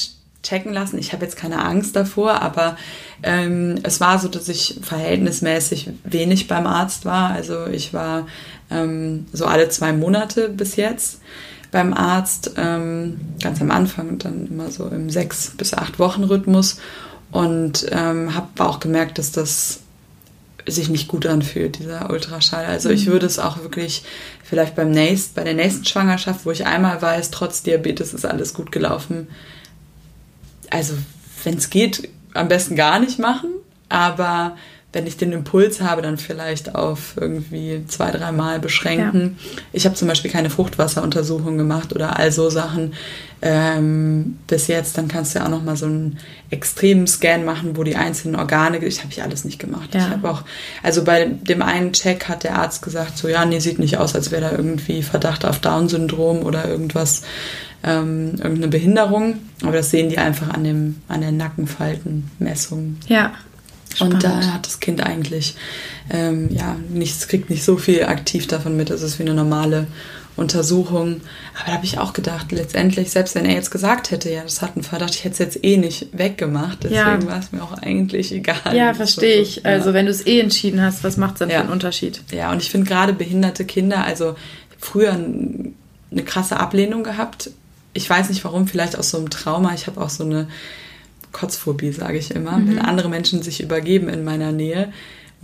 [0.43, 0.99] checken lassen.
[0.99, 2.77] Ich habe jetzt keine Angst davor, aber
[3.23, 7.31] ähm, es war so, dass ich verhältnismäßig wenig beim Arzt war.
[7.31, 8.27] Also ich war
[8.69, 11.21] ähm, so alle zwei Monate bis jetzt
[11.71, 16.23] beim Arzt, ähm, ganz am Anfang und dann immer so im sechs bis acht Wochen
[16.23, 16.79] Rhythmus.
[17.31, 19.79] Und ähm, habe auch gemerkt, dass das
[20.67, 22.65] sich nicht gut anfühlt, dieser Ultraschall.
[22.65, 23.13] Also ich mhm.
[23.13, 24.03] würde es auch wirklich
[24.43, 28.53] vielleicht beim nächsten, bei der nächsten Schwangerschaft, wo ich einmal weiß, trotz Diabetes ist alles
[28.53, 29.27] gut gelaufen.
[30.74, 30.95] Also
[31.43, 33.49] wenn es geht, am besten gar nicht machen.
[33.89, 34.57] Aber
[34.93, 39.37] wenn ich den Impuls habe, dann vielleicht auf irgendwie zwei, dreimal beschränken.
[39.39, 39.61] Ja.
[39.73, 42.93] Ich habe zum Beispiel keine Fruchtwasseruntersuchung gemacht oder all so Sachen
[43.41, 44.95] ähm, bis jetzt.
[44.99, 46.19] Dann kannst du ja auch noch mal so einen
[46.51, 49.95] extremen Scan machen, wo die einzelnen Organe, ich habe ich alles nicht gemacht.
[49.95, 50.01] Ja.
[50.01, 50.43] Ich habe auch,
[50.83, 54.13] also bei dem einen Check hat der Arzt gesagt, so ja, nee, sieht nicht aus,
[54.13, 57.23] als wäre da irgendwie Verdacht auf Down-Syndrom oder irgendwas,
[57.83, 59.39] ähm, irgendeine Behinderung.
[59.63, 62.97] Aber das sehen die einfach an dem, an der Nackenfaltenmessung.
[63.07, 63.31] Ja.
[63.95, 64.15] Spannend.
[64.15, 65.55] Und da hat das Kind eigentlich
[66.09, 68.89] ähm, ja nichts, kriegt nicht so viel aktiv davon mit.
[68.89, 69.87] Es ist wie eine normale
[70.35, 71.21] Untersuchung.
[71.55, 74.61] Aber da habe ich auch gedacht, letztendlich, selbst wenn er jetzt gesagt hätte, ja, das
[74.61, 76.79] hat einen Verdacht, ich hätte es jetzt eh nicht weggemacht.
[76.83, 77.27] Deswegen ja.
[77.27, 78.75] war es mir auch eigentlich egal.
[78.75, 79.57] Ja, verstehe ich.
[79.57, 79.63] Ja.
[79.65, 81.57] Also wenn du es eh entschieden hast, was macht es dann ja.
[81.57, 82.21] für einen Unterschied?
[82.31, 84.35] Ja, und ich finde gerade behinderte Kinder, also
[84.79, 87.51] früher eine krasse Ablehnung gehabt.
[87.93, 89.73] Ich weiß nicht warum, vielleicht aus so einem Trauma.
[89.75, 90.47] Ich habe auch so eine
[91.34, 92.57] Kotzphobie, sage ich immer.
[92.57, 92.69] Mhm.
[92.69, 94.93] Wenn andere Menschen sich übergeben in meiner Nähe,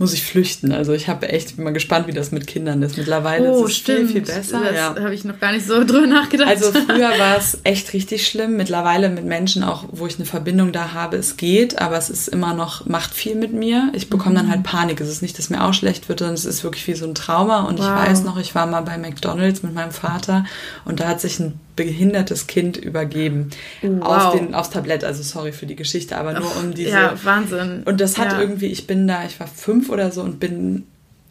[0.00, 0.72] muss ich flüchten.
[0.72, 2.96] Also ich habe echt bin mal gespannt, wie das mit Kindern ist.
[2.96, 4.10] Mittlerweile oh, ist es stimmt.
[4.10, 4.62] viel, viel besser.
[4.64, 4.96] Das ja.
[4.98, 6.48] habe ich noch gar nicht so drüber nachgedacht.
[6.48, 8.56] Also früher war es echt richtig schlimm.
[8.56, 12.28] Mittlerweile mit Menschen auch, wo ich eine Verbindung da habe, es geht, aber es ist
[12.28, 13.92] immer noch, macht viel mit mir.
[13.92, 14.50] Ich bekomme dann mhm.
[14.52, 15.02] halt Panik.
[15.02, 17.14] Es ist nicht, dass mir auch schlecht wird, sondern es ist wirklich wie so ein
[17.14, 17.64] Trauma.
[17.64, 17.84] Und wow.
[17.84, 20.46] ich weiß noch, ich war mal bei McDonalds mit meinem Vater
[20.86, 23.50] und da hat sich ein behindertes Kind übergeben
[23.82, 24.02] wow.
[24.02, 25.02] auf den, aufs Tablett.
[25.02, 26.90] Also sorry für die Geschichte, aber nur um diese.
[26.90, 27.82] Ja, Wahnsinn.
[27.84, 28.40] Und das hat ja.
[28.40, 30.84] irgendwie, ich bin da, ich war fünf oder so und bin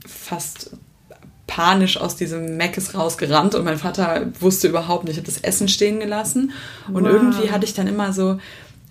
[0.08, 0.72] fast
[1.46, 5.68] panisch aus diesem Meckes rausgerannt und mein Vater wusste überhaupt nicht, ich habe das Essen
[5.68, 6.52] stehen gelassen
[6.88, 7.12] und wow.
[7.12, 8.40] irgendwie hatte ich dann immer so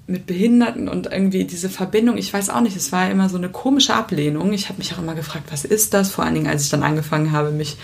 [0.09, 3.51] mit Behinderten und irgendwie diese Verbindung, ich weiß auch nicht, es war immer so eine
[3.51, 4.53] komische Ablehnung.
[4.55, 6.11] Ich habe mich auch immer gefragt, was ist das?
[6.11, 7.77] Vor allen Dingen, als ich dann angefangen habe, mich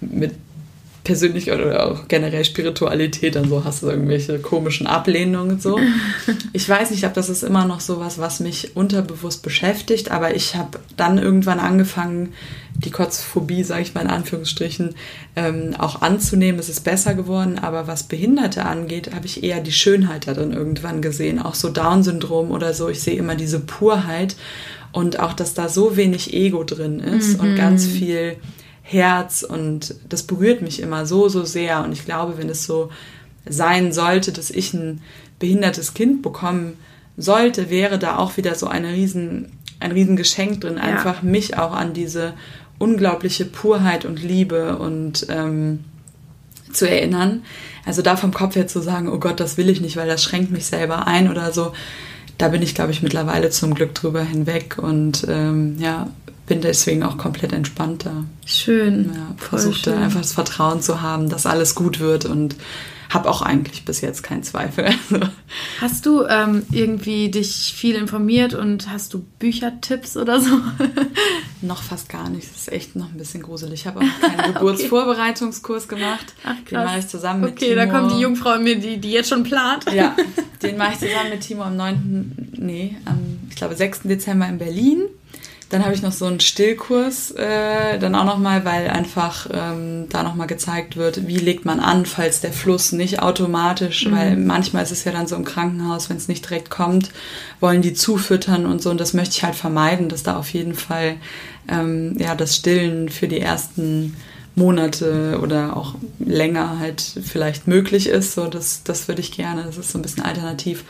[0.00, 0.34] mit
[1.08, 5.80] persönlich oder auch generell Spiritualität, dann so hast du irgendwelche komischen Ablehnungen und so.
[6.52, 10.54] Ich weiß nicht, ob das ist immer noch sowas, was mich unterbewusst beschäftigt, aber ich
[10.54, 12.34] habe dann irgendwann angefangen,
[12.74, 14.96] die Kotzphobie, sage ich mal in Anführungsstrichen,
[15.34, 16.60] ähm, auch anzunehmen.
[16.60, 21.00] Es ist besser geworden, aber was Behinderte angeht, habe ich eher die Schönheit darin irgendwann
[21.00, 21.38] gesehen.
[21.38, 22.90] Auch so Down-Syndrom oder so.
[22.90, 24.36] Ich sehe immer diese Purheit
[24.92, 27.40] und auch, dass da so wenig Ego drin ist mhm.
[27.40, 28.36] und ganz viel
[28.90, 31.84] Herz und das berührt mich immer so, so sehr.
[31.84, 32.90] Und ich glaube, wenn es so
[33.46, 35.02] sein sollte, dass ich ein
[35.38, 36.78] behindertes Kind bekommen
[37.18, 41.28] sollte, wäre da auch wieder so eine riesen, ein Riesengeschenk drin, einfach ja.
[41.28, 42.32] mich auch an diese
[42.78, 45.84] unglaubliche Purheit und Liebe und ähm,
[46.72, 47.42] zu erinnern.
[47.84, 50.22] Also da vom Kopf her zu sagen, oh Gott, das will ich nicht, weil das
[50.22, 51.72] schränkt mich selber ein oder so.
[52.38, 56.08] Da bin ich, glaube ich, mittlerweile zum Glück drüber hinweg und ähm, ja,
[56.48, 58.24] bin deswegen auch komplett entspannter.
[58.46, 59.12] Schön.
[59.14, 60.02] Ja, versuchte schön.
[60.02, 62.56] einfach das Vertrauen zu haben, dass alles gut wird und
[63.10, 64.90] habe auch eigentlich bis jetzt keinen Zweifel.
[65.10, 65.26] Also
[65.80, 70.50] hast du ähm, irgendwie dich viel informiert und hast du Büchertipps oder so?
[71.62, 72.50] noch fast gar nicht.
[72.50, 73.80] Das ist echt noch ein bisschen gruselig.
[73.80, 76.34] Ich habe auch keinen Geburtsvorbereitungskurs gemacht.
[76.44, 76.64] Ach, krass.
[76.68, 77.80] Den mache ich zusammen mit okay, Timo.
[77.80, 79.90] Okay, da kommt die Jungfrau in mir, die, die jetzt schon plant.
[79.92, 80.14] Ja,
[80.62, 84.00] den mache ich zusammen mit Timo am 9., nee, am, ich glaube, 6.
[84.04, 85.04] Dezember in Berlin.
[85.70, 90.22] Dann habe ich noch so einen Stillkurs, äh, dann auch nochmal, weil einfach ähm, da
[90.22, 94.12] nochmal gezeigt wird, wie legt man an, falls der Fluss nicht automatisch, mhm.
[94.12, 97.10] weil manchmal ist es ja dann so im Krankenhaus, wenn es nicht direkt kommt,
[97.60, 98.90] wollen die zufüttern und so.
[98.90, 101.16] Und das möchte ich halt vermeiden, dass da auf jeden Fall
[101.68, 104.16] ähm, ja das Stillen für die ersten
[104.54, 108.34] Monate oder auch länger halt vielleicht möglich ist.
[108.34, 109.64] So, das, das würde ich gerne.
[109.64, 110.84] Das ist so ein bisschen alternativ.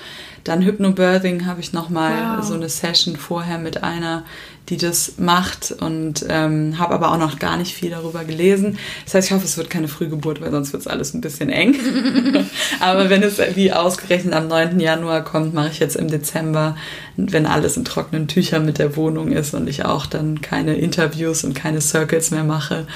[0.44, 2.44] Dann Hypnobirthing habe ich nochmal wow.
[2.44, 4.24] so eine Session vorher mit einer,
[4.68, 8.78] die das macht und ähm, habe aber auch noch gar nicht viel darüber gelesen.
[9.04, 11.48] Das heißt, ich hoffe, es wird keine Frühgeburt, weil sonst wird es alles ein bisschen
[11.48, 11.74] eng.
[12.80, 14.78] aber wenn es wie ausgerechnet am 9.
[14.80, 16.76] Januar kommt, mache ich jetzt im Dezember,
[17.16, 21.44] wenn alles in trockenen Tüchern mit der Wohnung ist und ich auch dann keine Interviews
[21.44, 22.86] und keine Circles mehr mache,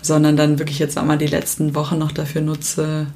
[0.00, 3.06] sondern dann wirklich jetzt einmal die letzten Wochen noch dafür nutze,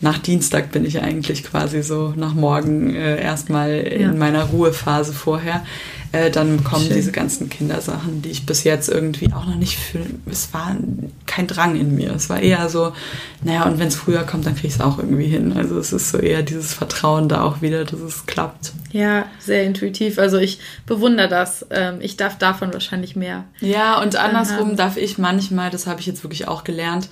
[0.00, 4.10] nach Dienstag bin ich eigentlich quasi so nach morgen äh, erstmal ja.
[4.10, 5.64] in meiner Ruhephase vorher.
[6.12, 6.96] Äh, dann kommen Schön.
[6.96, 10.06] diese ganzen Kindersachen, die ich bis jetzt irgendwie auch noch nicht fühle.
[10.30, 10.76] Es war
[11.26, 12.14] kein Drang in mir.
[12.14, 12.92] Es war eher so,
[13.42, 15.54] naja, und wenn es früher kommt, dann kriege ich es auch irgendwie hin.
[15.56, 18.72] Also es ist so eher dieses Vertrauen da auch wieder, dass es klappt.
[18.92, 20.18] Ja, sehr intuitiv.
[20.18, 21.66] Also ich bewundere das.
[21.70, 23.44] Ähm, ich darf davon wahrscheinlich mehr.
[23.60, 27.08] Ja, und andersrum darf ich manchmal, das habe ich jetzt wirklich auch gelernt,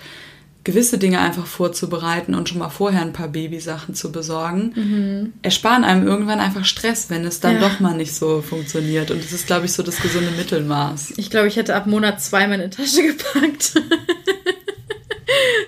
[0.64, 6.06] gewisse Dinge einfach vorzubereiten und schon mal vorher ein paar Babysachen zu besorgen, ersparen einem
[6.06, 7.62] irgendwann einfach Stress, wenn es dann Mhm.
[7.62, 7.68] Ja.
[7.68, 9.10] doch mal nicht so funktioniert.
[9.10, 11.14] Und das ist, glaube ich, so das gesunde Mittelmaß.
[11.18, 13.74] Ich glaube, ich hätte ab Monat zwei meine Tasche gepackt.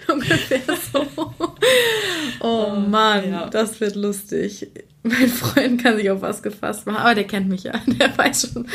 [0.08, 0.60] Ungefähr
[0.92, 1.15] so.
[2.76, 3.48] Oh Mann, ja.
[3.48, 4.68] das wird lustig.
[5.02, 7.72] Mein Freund kann sich auf was gefasst machen, aber der kennt mich ja.
[7.86, 8.66] Der weiß schon.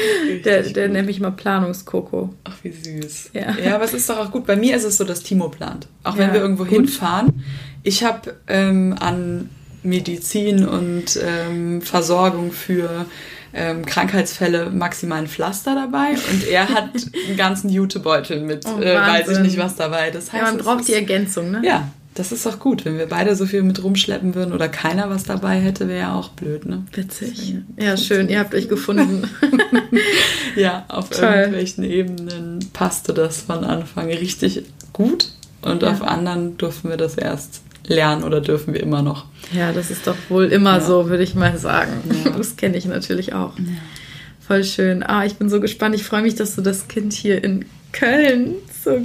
[0.45, 0.93] Der, Richtig der gut.
[0.93, 2.33] nennt mich mal Planungskoko.
[2.45, 3.31] Ach, wie süß.
[3.33, 3.53] Ja.
[3.61, 3.75] Ja.
[3.75, 4.45] aber es ist doch auch gut.
[4.45, 5.87] Bei mir ist es so, dass Timo plant.
[6.03, 6.73] Auch Ja, wenn wir irgendwo gut.
[6.73, 7.43] hinfahren.
[7.83, 9.49] Ich habe ähm, an
[9.83, 13.05] Medizin und ähm, Versorgung für
[13.53, 16.91] ähm, Krankheitsfälle maximal ein Pflaster dabei und er hat
[17.27, 20.11] einen ganzen Jutebeutel mit, Oh, äh, weiß ich nicht was dabei.
[20.11, 21.61] Das heißt, Ja, man braucht die Ergänzung, ne?
[21.65, 21.89] Ja,
[22.21, 22.85] das ist doch gut.
[22.85, 26.13] Wenn wir beide so viel mit rumschleppen würden oder keiner was dabei hätte, wäre ja
[26.15, 26.83] auch blöd, ne?
[26.93, 27.55] Witzig.
[27.79, 29.27] Ja, schön, ihr habt euch gefunden.
[30.55, 31.23] Ja, auf Toll.
[31.29, 34.63] irgendwelchen Ebenen passte das von Anfang richtig
[34.93, 35.91] gut und Ja.
[35.91, 39.25] auf anderen durften wir das erst lernen oder dürfen wir immer noch.
[39.53, 40.81] Ja, das ist doch wohl immer Ja.
[40.81, 41.93] so, würde ich mal sagen.
[42.25, 42.31] Ja.
[42.31, 43.53] Das kenne ich natürlich auch.
[44.51, 45.01] Voll schön.
[45.03, 45.95] Ah, ich bin so gespannt.
[45.95, 49.01] Ich freue mich, dass du das Kind hier in Köln so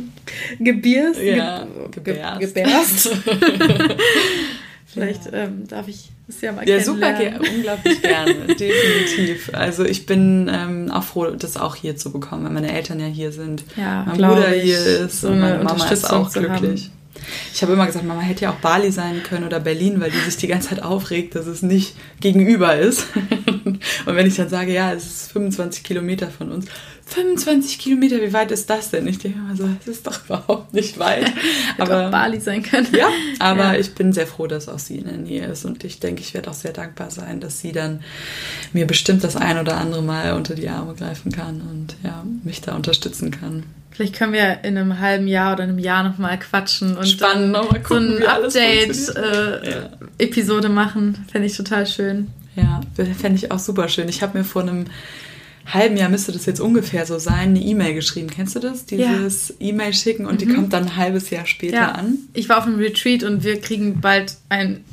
[0.58, 1.20] gebierst.
[1.22, 2.40] Ja, ge- gebärst.
[2.40, 3.10] ge- gebärst.
[4.86, 9.50] Vielleicht ähm, darf ich es ja mal Ja, super, ge- unglaublich gerne, definitiv.
[9.52, 13.06] Also ich bin ähm, auch froh, das auch hier zu bekommen, weil meine Eltern ja
[13.06, 16.32] hier sind, Ja, mein Bruder ich, hier ist so und meine eine Mama ist auch
[16.32, 16.90] glücklich.
[17.52, 20.18] Ich habe immer gesagt, Mama hätte ja auch Bali sein können oder Berlin, weil die
[20.18, 23.06] sich die ganze Zeit aufregt, dass es nicht gegenüber ist.
[23.64, 26.66] Und wenn ich dann sage, ja, es ist 25 Kilometer von uns,
[27.08, 29.06] 25 Kilometer, wie weit ist das denn?
[29.06, 31.32] Ich denke immer so, es ist doch überhaupt nicht weit.
[31.76, 32.88] Hätte auch Bali sein können.
[32.96, 33.08] Ja,
[33.38, 33.78] aber Ja.
[33.78, 36.34] ich bin sehr froh, dass auch sie in der Nähe ist und ich denke, ich
[36.34, 38.02] werde auch sehr dankbar sein, dass sie dann
[38.72, 42.60] mir bestimmt das ein oder andere Mal unter die Arme greifen kann und ja, mich
[42.60, 43.62] da unterstützen kann.
[43.96, 47.62] Vielleicht können wir in einem halben Jahr oder einem Jahr nochmal quatschen und Spannend, dann
[47.62, 49.96] noch mal so gucken, ein wie alles funktioniert.
[49.96, 51.24] Update-Episode machen.
[51.32, 52.28] Fände ich total schön.
[52.56, 52.80] Ja,
[53.18, 54.08] fände ich auch super schön.
[54.08, 54.84] Ich habe mir vor einem
[55.66, 58.28] halben Jahr, müsste das jetzt ungefähr so sein, eine E-Mail geschrieben.
[58.30, 58.84] Kennst du das?
[58.90, 59.12] Ja.
[59.14, 62.18] Dieses E-Mail schicken und die kommt dann ein halbes Jahr später Ja, an.
[62.34, 64.84] ich war auf einem Retreat und wir kriegen bald ein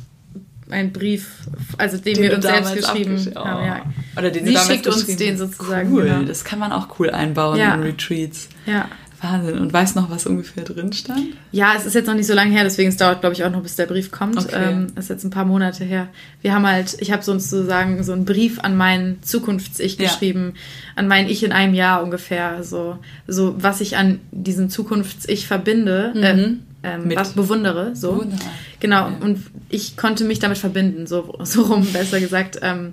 [0.73, 1.29] einen Brief,
[1.77, 3.61] also den, wir du uns selbst geschrieben haben.
[3.61, 3.65] Oh.
[3.65, 3.81] Ja.
[4.17, 6.23] Oder den Sie damals schickt uns geschrieben den sozusagen, Cool, genau.
[6.23, 7.75] das kann man auch cool einbauen Ja.
[7.75, 8.49] in Retreats.
[8.65, 8.87] ja.
[9.21, 9.57] Wahnsinn.
[9.57, 11.21] Und weißt noch, was ungefähr drin stand?
[11.53, 13.49] Ja, es ist jetzt noch nicht so lange her, deswegen es dauert, glaube ich, auch
[13.51, 14.37] noch, bis der Brief kommt.
[14.37, 14.53] Okay.
[14.53, 16.09] Ähm, ist jetzt ein paar Monate her.
[16.41, 20.09] Wir haben halt, ich habe sozusagen so einen Brief an mein Zukunfts-Ich Ja.
[20.09, 20.55] geschrieben,
[20.97, 22.65] an mein Ich in einem Jahr ungefähr.
[22.65, 27.95] So, so was ich an diesem Zukunfts-Ich verbinde, ähm, ähm, was bewundere.
[27.95, 28.17] So.
[28.17, 28.51] Wunderbar.
[28.79, 29.17] Genau, Ja.
[29.21, 32.59] und ich konnte mich damit verbinden, so, so rum besser gesagt.
[32.61, 32.91] Ähm,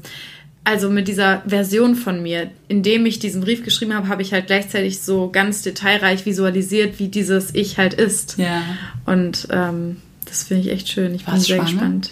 [0.62, 4.47] also mit dieser Version von mir, indem ich diesen Brief geschrieben habe, habe ich halt
[4.47, 8.36] gleichzeitig so ganz detailreich visualisiert, wie dieses Ich halt ist.
[8.38, 8.62] Ja.
[9.07, 11.14] Und ähm, das finde ich echt schön.
[11.14, 11.70] Ich bin Warst sehr schwanger?
[11.70, 12.11] gespannt.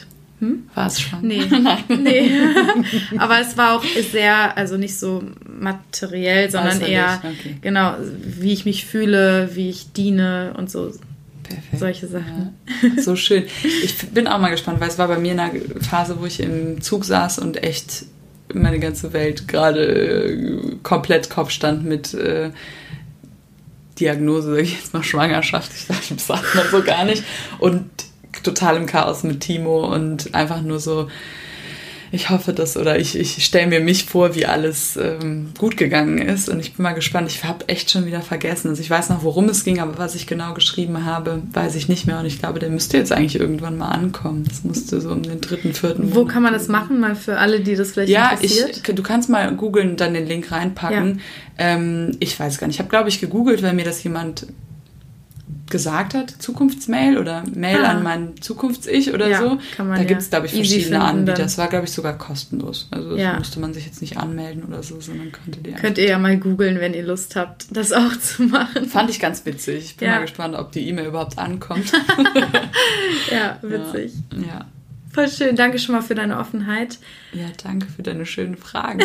[0.74, 1.20] War es schon?
[1.26, 1.42] Nee.
[1.88, 2.30] nee.
[3.18, 5.22] Aber es war auch sehr, also nicht so
[5.60, 7.56] materiell, sondern Äußerlich, eher, okay.
[7.60, 10.92] genau, wie ich mich fühle, wie ich diene und so.
[11.49, 11.78] Perfekt.
[11.78, 12.55] Solche Sachen.
[12.82, 13.03] Ja.
[13.03, 13.44] So schön.
[13.82, 16.40] Ich bin auch mal gespannt, weil es war bei mir in einer Phase, wo ich
[16.40, 18.05] im Zug saß und echt
[18.53, 22.51] meine ganze Welt gerade äh, komplett Kopf stand mit äh,
[23.99, 25.70] Diagnose, sag ich jetzt mal Schwangerschaft.
[25.76, 27.24] Ich dachte, das sagt man so gar nicht.
[27.59, 27.90] Und
[28.42, 31.09] total im Chaos mit Timo und einfach nur so,
[32.11, 36.18] ich hoffe das oder ich, ich stelle mir mich vor, wie alles ähm, gut gegangen
[36.18, 37.28] ist und ich bin mal gespannt.
[37.30, 38.68] Ich habe echt schon wieder vergessen.
[38.68, 41.88] Also ich weiß noch, worum es ging, aber was ich genau geschrieben habe, weiß ich
[41.88, 44.44] nicht mehr und ich glaube, der müsste jetzt eigentlich irgendwann mal ankommen.
[44.48, 46.14] Das musste so um den dritten, vierten.
[46.14, 48.82] Wo kann man das machen, mal für alle, die das vielleicht Ja, interessiert?
[48.88, 51.20] ich, du kannst mal googeln und dann den Link reinpacken.
[51.59, 52.76] Ähm, ich weiß gar nicht.
[52.76, 54.46] Ich habe, glaube ich, gegoogelt, weil mir das jemand
[55.70, 57.90] gesagt hat, Zukunftsmail oder Mail Ah.
[57.90, 59.58] an mein Zukunfts-Ich oder Ja, so.
[59.76, 61.34] kann man da ja gibt es, glaube ich, verschiedene Anbieter.
[61.42, 62.88] Das war, glaube ich, sogar kostenlos.
[62.90, 63.36] Also das Ja.
[63.38, 66.36] musste man sich jetzt nicht anmelden oder so, sondern konnte die Könnt ihr ja mal
[66.38, 68.86] googeln, wenn ihr Lust habt, das auch zu machen.
[68.86, 69.84] Fand ich ganz witzig.
[69.84, 70.14] Ich bin Ja.
[70.16, 71.92] mal gespannt, ob die E-Mail überhaupt ankommt.
[73.30, 74.12] Ja, witzig.
[74.34, 74.66] Ja.
[75.18, 75.56] Voll schön.
[75.56, 76.98] Danke schon mal für deine Offenheit.
[77.32, 79.00] ja, danke für deine schönen Fragen.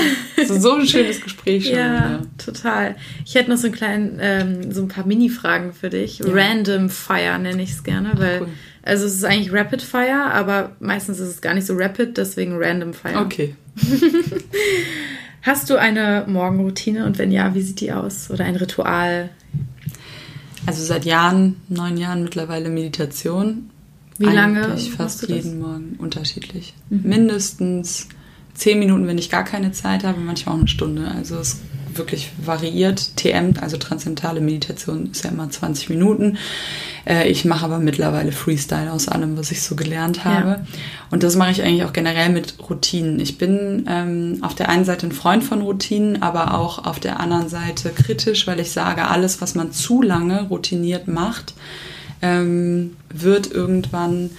[0.48, 2.22] So, so ein schönes Gespräch schon Ja, wieder.
[2.38, 2.96] total.
[3.26, 6.22] Ich hätte noch so einen kleinen, ähm, so ein paar Mini-Fragen für dich.
[6.24, 8.48] Random Fire nenne ich es gerne, weil cool.
[8.84, 12.58] also es ist eigentlich Rapid Fire, aber meistens ist es gar nicht so rapid, deswegen
[12.62, 13.18] Random Fire.
[13.18, 13.56] Okay.
[15.42, 18.30] Hast du eine Morgenroutine und wenn ja, wie sieht die aus?
[18.30, 19.30] Oder ein Ritual?
[20.68, 23.72] Also seit Jahren, neun Jahren mittlerweile Meditation.
[24.18, 25.28] Wie lange Eigentlich fast?
[25.28, 25.36] Mhm.
[25.36, 26.74] jeden Morgen unterschiedlich.
[26.90, 28.08] Mindestens
[28.54, 31.10] zehn Minuten, wenn ich gar keine Zeit habe, manchmal auch eine Stunde.
[31.10, 31.60] Also es
[31.98, 33.16] wirklich variiert.
[33.18, 36.38] TM, also transzendentale Meditation, ist ja immer 20 Minuten.
[37.06, 40.50] Äh, ich mache aber mittlerweile Freestyle aus allem, was ich so gelernt habe.
[40.50, 40.66] Ja.
[41.12, 43.20] Und das mache ich eigentlich auch generell mit Routinen.
[43.20, 47.20] Ich bin ähm, auf der einen Seite ein Freund von Routinen, aber auch auf der
[47.20, 51.54] anderen Seite kritisch, weil ich sage, alles, was man zu lange routiniert macht,
[52.24, 54.32] ähm, wird irgendwann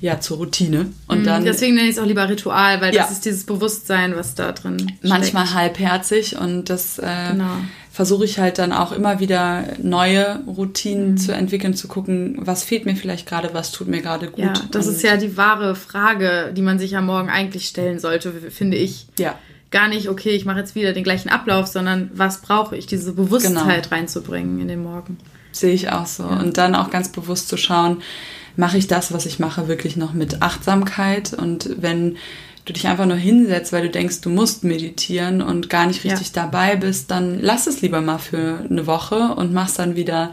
[0.00, 0.86] ja zur Routine.
[1.06, 3.02] Und mhm, dann, Deswegen nenne ich es auch lieber Ritual, weil ja.
[3.02, 5.04] das ist dieses Bewusstsein, was da drin steckt.
[5.04, 7.02] Manchmal halbherzig und das äh,
[7.32, 7.50] genau.
[7.92, 11.16] versuche ich halt dann auch immer wieder neue Routinen mhm.
[11.18, 14.38] zu entwickeln, zu gucken, was fehlt mir vielleicht gerade, was tut mir gerade gut.
[14.38, 17.98] Ja, das und ist ja die wahre Frage, die man sich am Morgen eigentlich stellen
[17.98, 19.06] sollte, finde ich.
[19.18, 19.38] Ja.
[19.70, 23.12] Gar nicht, okay, ich mache jetzt wieder den gleichen Ablauf, sondern was brauche ich, diese
[23.12, 23.94] Bewusstheit genau.
[23.94, 25.18] reinzubringen in den Morgen.
[25.52, 26.24] Sehe ich auch so.
[26.24, 26.40] Ja.
[26.40, 28.02] Und dann auch ganz bewusst zu schauen,
[28.56, 31.32] mache ich das, was ich mache, wirklich noch mit Achtsamkeit.
[31.32, 32.16] Und wenn
[32.64, 36.28] du dich einfach nur hinsetzt, weil du denkst, du musst meditieren und gar nicht richtig
[36.34, 36.42] ja.
[36.42, 40.32] dabei bist, dann lass es lieber mal für eine Woche und mach's dann wieder,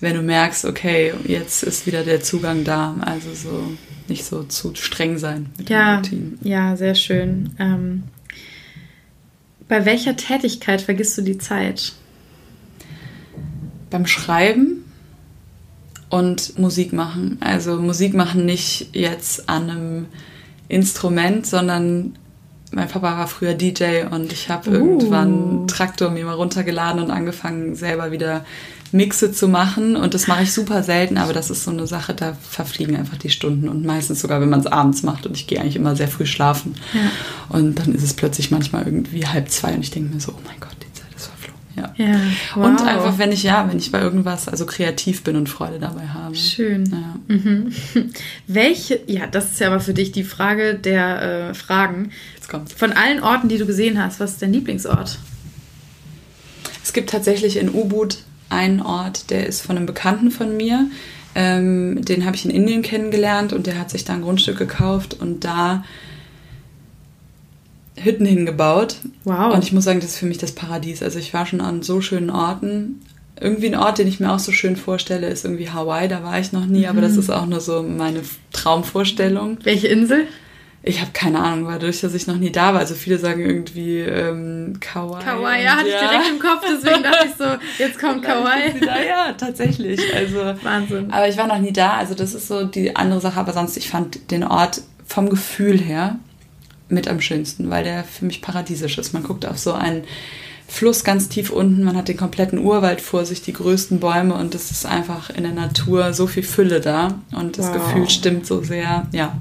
[0.00, 2.96] wenn du merkst, okay, jetzt ist wieder der Zugang da.
[3.00, 3.72] Also so
[4.08, 6.38] nicht so zu streng sein mit ja, Routinen.
[6.42, 7.50] Ja, sehr schön.
[7.58, 8.04] Ähm,
[9.68, 11.92] bei welcher Tätigkeit vergisst du die Zeit?
[13.92, 14.84] Beim Schreiben
[16.08, 17.38] und Musik machen.
[17.40, 20.06] Also Musik machen nicht jetzt an einem
[20.68, 22.14] Instrument, sondern
[22.72, 24.74] mein Papa war früher DJ und ich habe uh.
[24.74, 28.44] irgendwann Traktor mir mal runtergeladen und angefangen selber wieder
[28.92, 32.12] Mixe zu machen und das mache ich super selten, aber das ist so eine Sache,
[32.12, 35.46] da verfliegen einfach die Stunden und meistens sogar, wenn man es abends macht und ich
[35.46, 37.00] gehe eigentlich immer sehr früh schlafen ja.
[37.48, 40.40] und dann ist es plötzlich manchmal irgendwie halb zwei und ich denke mir so, oh
[40.46, 40.76] mein Gott,
[41.76, 41.94] ja.
[41.96, 42.20] ja
[42.54, 42.66] wow.
[42.66, 46.08] Und einfach, wenn ich, ja, wenn ich bei irgendwas, also kreativ bin und Freude dabei
[46.08, 46.34] habe.
[46.34, 46.84] Schön.
[46.90, 47.34] Ja.
[47.34, 47.72] Mhm.
[48.46, 52.10] Welche, ja, das ist ja aber für dich die Frage der äh, Fragen.
[52.34, 52.72] Jetzt kommt's.
[52.72, 55.18] Von allen Orten, die du gesehen hast, was ist dein Lieblingsort?
[56.82, 58.18] Es gibt tatsächlich in Ubud
[58.48, 60.88] einen Ort, der ist von einem Bekannten von mir.
[61.34, 65.16] Ähm, den habe ich in Indien kennengelernt und der hat sich da ein Grundstück gekauft
[65.18, 65.84] und da
[68.02, 68.96] Hütten hingebaut.
[69.24, 69.54] Wow.
[69.54, 71.02] Und ich muss sagen, das ist für mich das Paradies.
[71.02, 73.00] Also ich war schon an so schönen Orten.
[73.40, 76.08] Irgendwie ein Ort, den ich mir auch so schön vorstelle, ist irgendwie Hawaii.
[76.08, 76.86] Da war ich noch nie, mhm.
[76.86, 77.18] aber das mhm.
[77.20, 78.20] ist auch nur so meine
[78.52, 79.58] Traumvorstellung.
[79.62, 80.26] Welche Insel?
[80.84, 82.80] Ich habe keine Ahnung, weil dadurch, dass ich noch nie da war.
[82.80, 85.22] Also viele sagen irgendwie ähm, Kauai.
[85.22, 85.94] Kauai, ja, hatte ja.
[85.94, 87.44] ich direkt im Kopf, deswegen dachte ich so,
[87.78, 88.74] jetzt kommt Kauai.
[88.80, 90.00] Da, ja, tatsächlich.
[90.12, 91.12] Also, Wahnsinn.
[91.12, 93.38] Aber ich war noch nie da, also das ist so die andere Sache.
[93.38, 96.18] Aber sonst, ich fand den Ort vom Gefühl her
[96.88, 99.12] mit am schönsten, weil der für mich paradiesisch ist.
[99.12, 100.04] Man guckt auf so einen
[100.68, 104.54] Fluss ganz tief unten, man hat den kompletten Urwald vor sich, die größten Bäume und
[104.54, 107.74] es ist einfach in der Natur so viel Fülle da und das wow.
[107.74, 109.38] Gefühl stimmt so sehr, ja.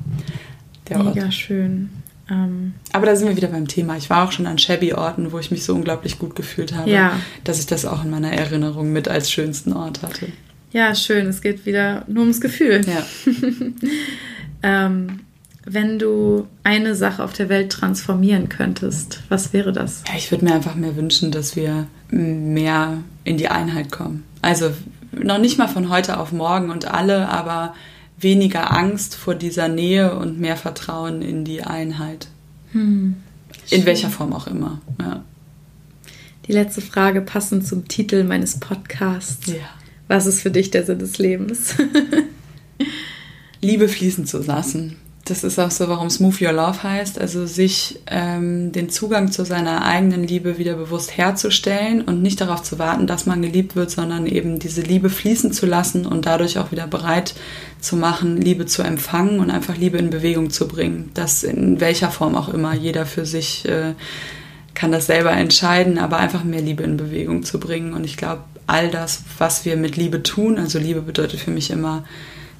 [0.90, 1.34] Mega Ort.
[1.34, 1.90] schön.
[2.30, 3.96] Ähm, Aber da sind wir wieder beim Thema.
[3.96, 7.20] Ich war auch schon an Shabby-Orten, wo ich mich so unglaublich gut gefühlt habe, ja.
[7.46, 10.28] dass ich das auch in meiner Erinnerung mit als schönsten Ort hatte.
[10.72, 11.28] Ja, schön.
[11.28, 12.82] Es geht wieder nur ums Gefühl.
[12.86, 13.06] Ja.
[14.64, 15.22] ähm,
[15.64, 20.04] wenn du eine Sache auf der Welt transformieren könntest, was wäre das?
[20.08, 24.24] Ja, ich würde mir einfach mehr wünschen, dass wir mehr in die Einheit kommen.
[24.42, 24.72] Also
[25.12, 27.76] noch nicht mal von heute auf morgen und alle, aber
[28.20, 32.28] weniger Angst vor dieser Nähe und mehr Vertrauen in die Einheit.
[32.72, 33.16] Hm,
[33.70, 34.82] in welcher Form auch immer.
[35.00, 35.24] Ja.
[36.48, 39.48] Die letzte Frage passend zum Titel meines Podcasts.
[39.48, 39.56] Ja.
[40.08, 41.76] Was ist für dich der Sinn des Lebens?
[43.62, 48.00] Liebe fließen zu lassen das ist auch so, warum Smooth Your Love heißt, also sich
[48.08, 53.06] ähm, den Zugang zu seiner eigenen Liebe wieder bewusst herzustellen und nicht darauf zu warten,
[53.06, 56.88] dass man geliebt wird, sondern eben diese Liebe fließen zu lassen und dadurch auch wieder
[56.88, 57.36] bereit
[57.80, 61.12] zu machen, Liebe zu empfangen und einfach Liebe in Bewegung zu bringen.
[61.14, 63.94] Das in welcher Form auch immer, jeder für sich äh,
[64.74, 67.94] kann das selber entscheiden, aber einfach mehr Liebe in Bewegung zu bringen.
[67.94, 71.70] Und ich glaube, all das, was wir mit Liebe tun, also Liebe bedeutet für mich
[71.70, 72.06] immer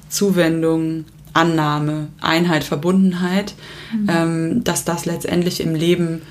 [0.08, 3.54] Zuwendung, Annahme, Einheit, Verbundenheit,
[3.92, 4.08] mhm.
[4.08, 6.22] ähm, dass das letztendlich im Leben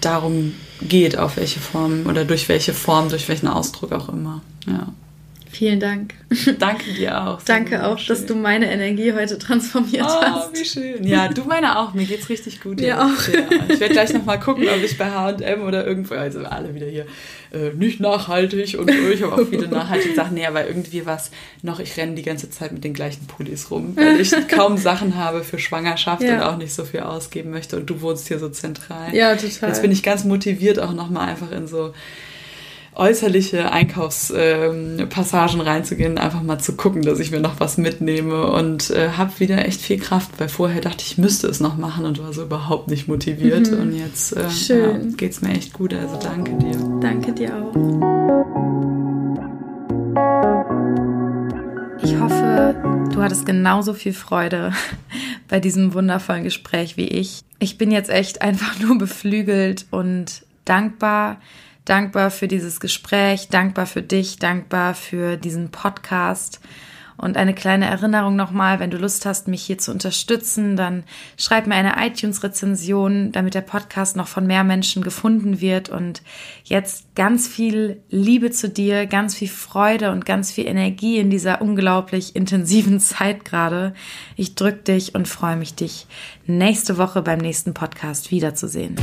[0.00, 4.42] darum geht, auf welche Form oder durch welche Form, durch welchen Ausdruck auch immer.
[4.66, 4.88] Ja.
[5.54, 6.14] Vielen Dank.
[6.58, 7.40] Danke dir auch.
[7.44, 8.16] Danke auch, schön.
[8.16, 10.58] dass du meine Energie heute transformiert oh, hast.
[10.58, 11.06] wie schön.
[11.06, 11.94] Ja, du meine auch.
[11.94, 12.80] Mir geht's richtig gut.
[12.80, 13.28] Mir auch.
[13.32, 13.46] Ja.
[13.68, 17.06] Ich werde gleich nochmal gucken, ob ich bei H&M oder irgendwo, also alle wieder hier,
[17.52, 20.34] äh, nicht nachhaltig und ich habe auch viele nachhaltige Sachen.
[20.34, 21.30] Nee, aber irgendwie was
[21.62, 25.16] noch, ich renne die ganze Zeit mit den gleichen Pullis rum, weil ich kaum Sachen
[25.16, 26.34] habe für Schwangerschaft ja.
[26.34, 29.14] und auch nicht so viel ausgeben möchte und du wohnst hier so zentral.
[29.14, 29.68] Ja, total.
[29.68, 31.94] Jetzt bin ich ganz motiviert auch nochmal einfach in so
[32.96, 38.90] äußerliche Einkaufspassagen ähm, reinzugehen, einfach mal zu gucken, dass ich mir noch was mitnehme und
[38.90, 42.22] äh, habe wieder echt viel Kraft, weil vorher dachte ich, müsste es noch machen und
[42.22, 43.80] war so überhaupt nicht motiviert mhm.
[43.80, 46.76] und jetzt äh, ja, geht es mir echt gut, also danke dir.
[47.00, 47.74] Danke dir auch.
[52.02, 52.74] Ich hoffe,
[53.12, 54.72] du hattest genauso viel Freude
[55.48, 57.42] bei diesem wundervollen Gespräch wie ich.
[57.58, 61.40] Ich bin jetzt echt einfach nur beflügelt und dankbar,
[61.84, 66.60] dankbar für dieses Gespräch, dankbar für dich, dankbar für diesen Podcast.
[67.16, 71.04] Und eine kleine Erinnerung nochmal, wenn du Lust hast, mich hier zu unterstützen, dann
[71.36, 75.90] schreib mir eine iTunes-Rezension, damit der Podcast noch von mehr Menschen gefunden wird.
[75.90, 76.22] Und
[76.64, 81.62] jetzt ganz viel Liebe zu dir, ganz viel Freude und ganz viel Energie in dieser
[81.62, 83.94] unglaublich intensiven Zeit gerade.
[84.34, 86.08] Ich drück dich und freue mich, dich
[86.46, 88.96] nächste Woche beim nächsten Podcast wiederzusehen.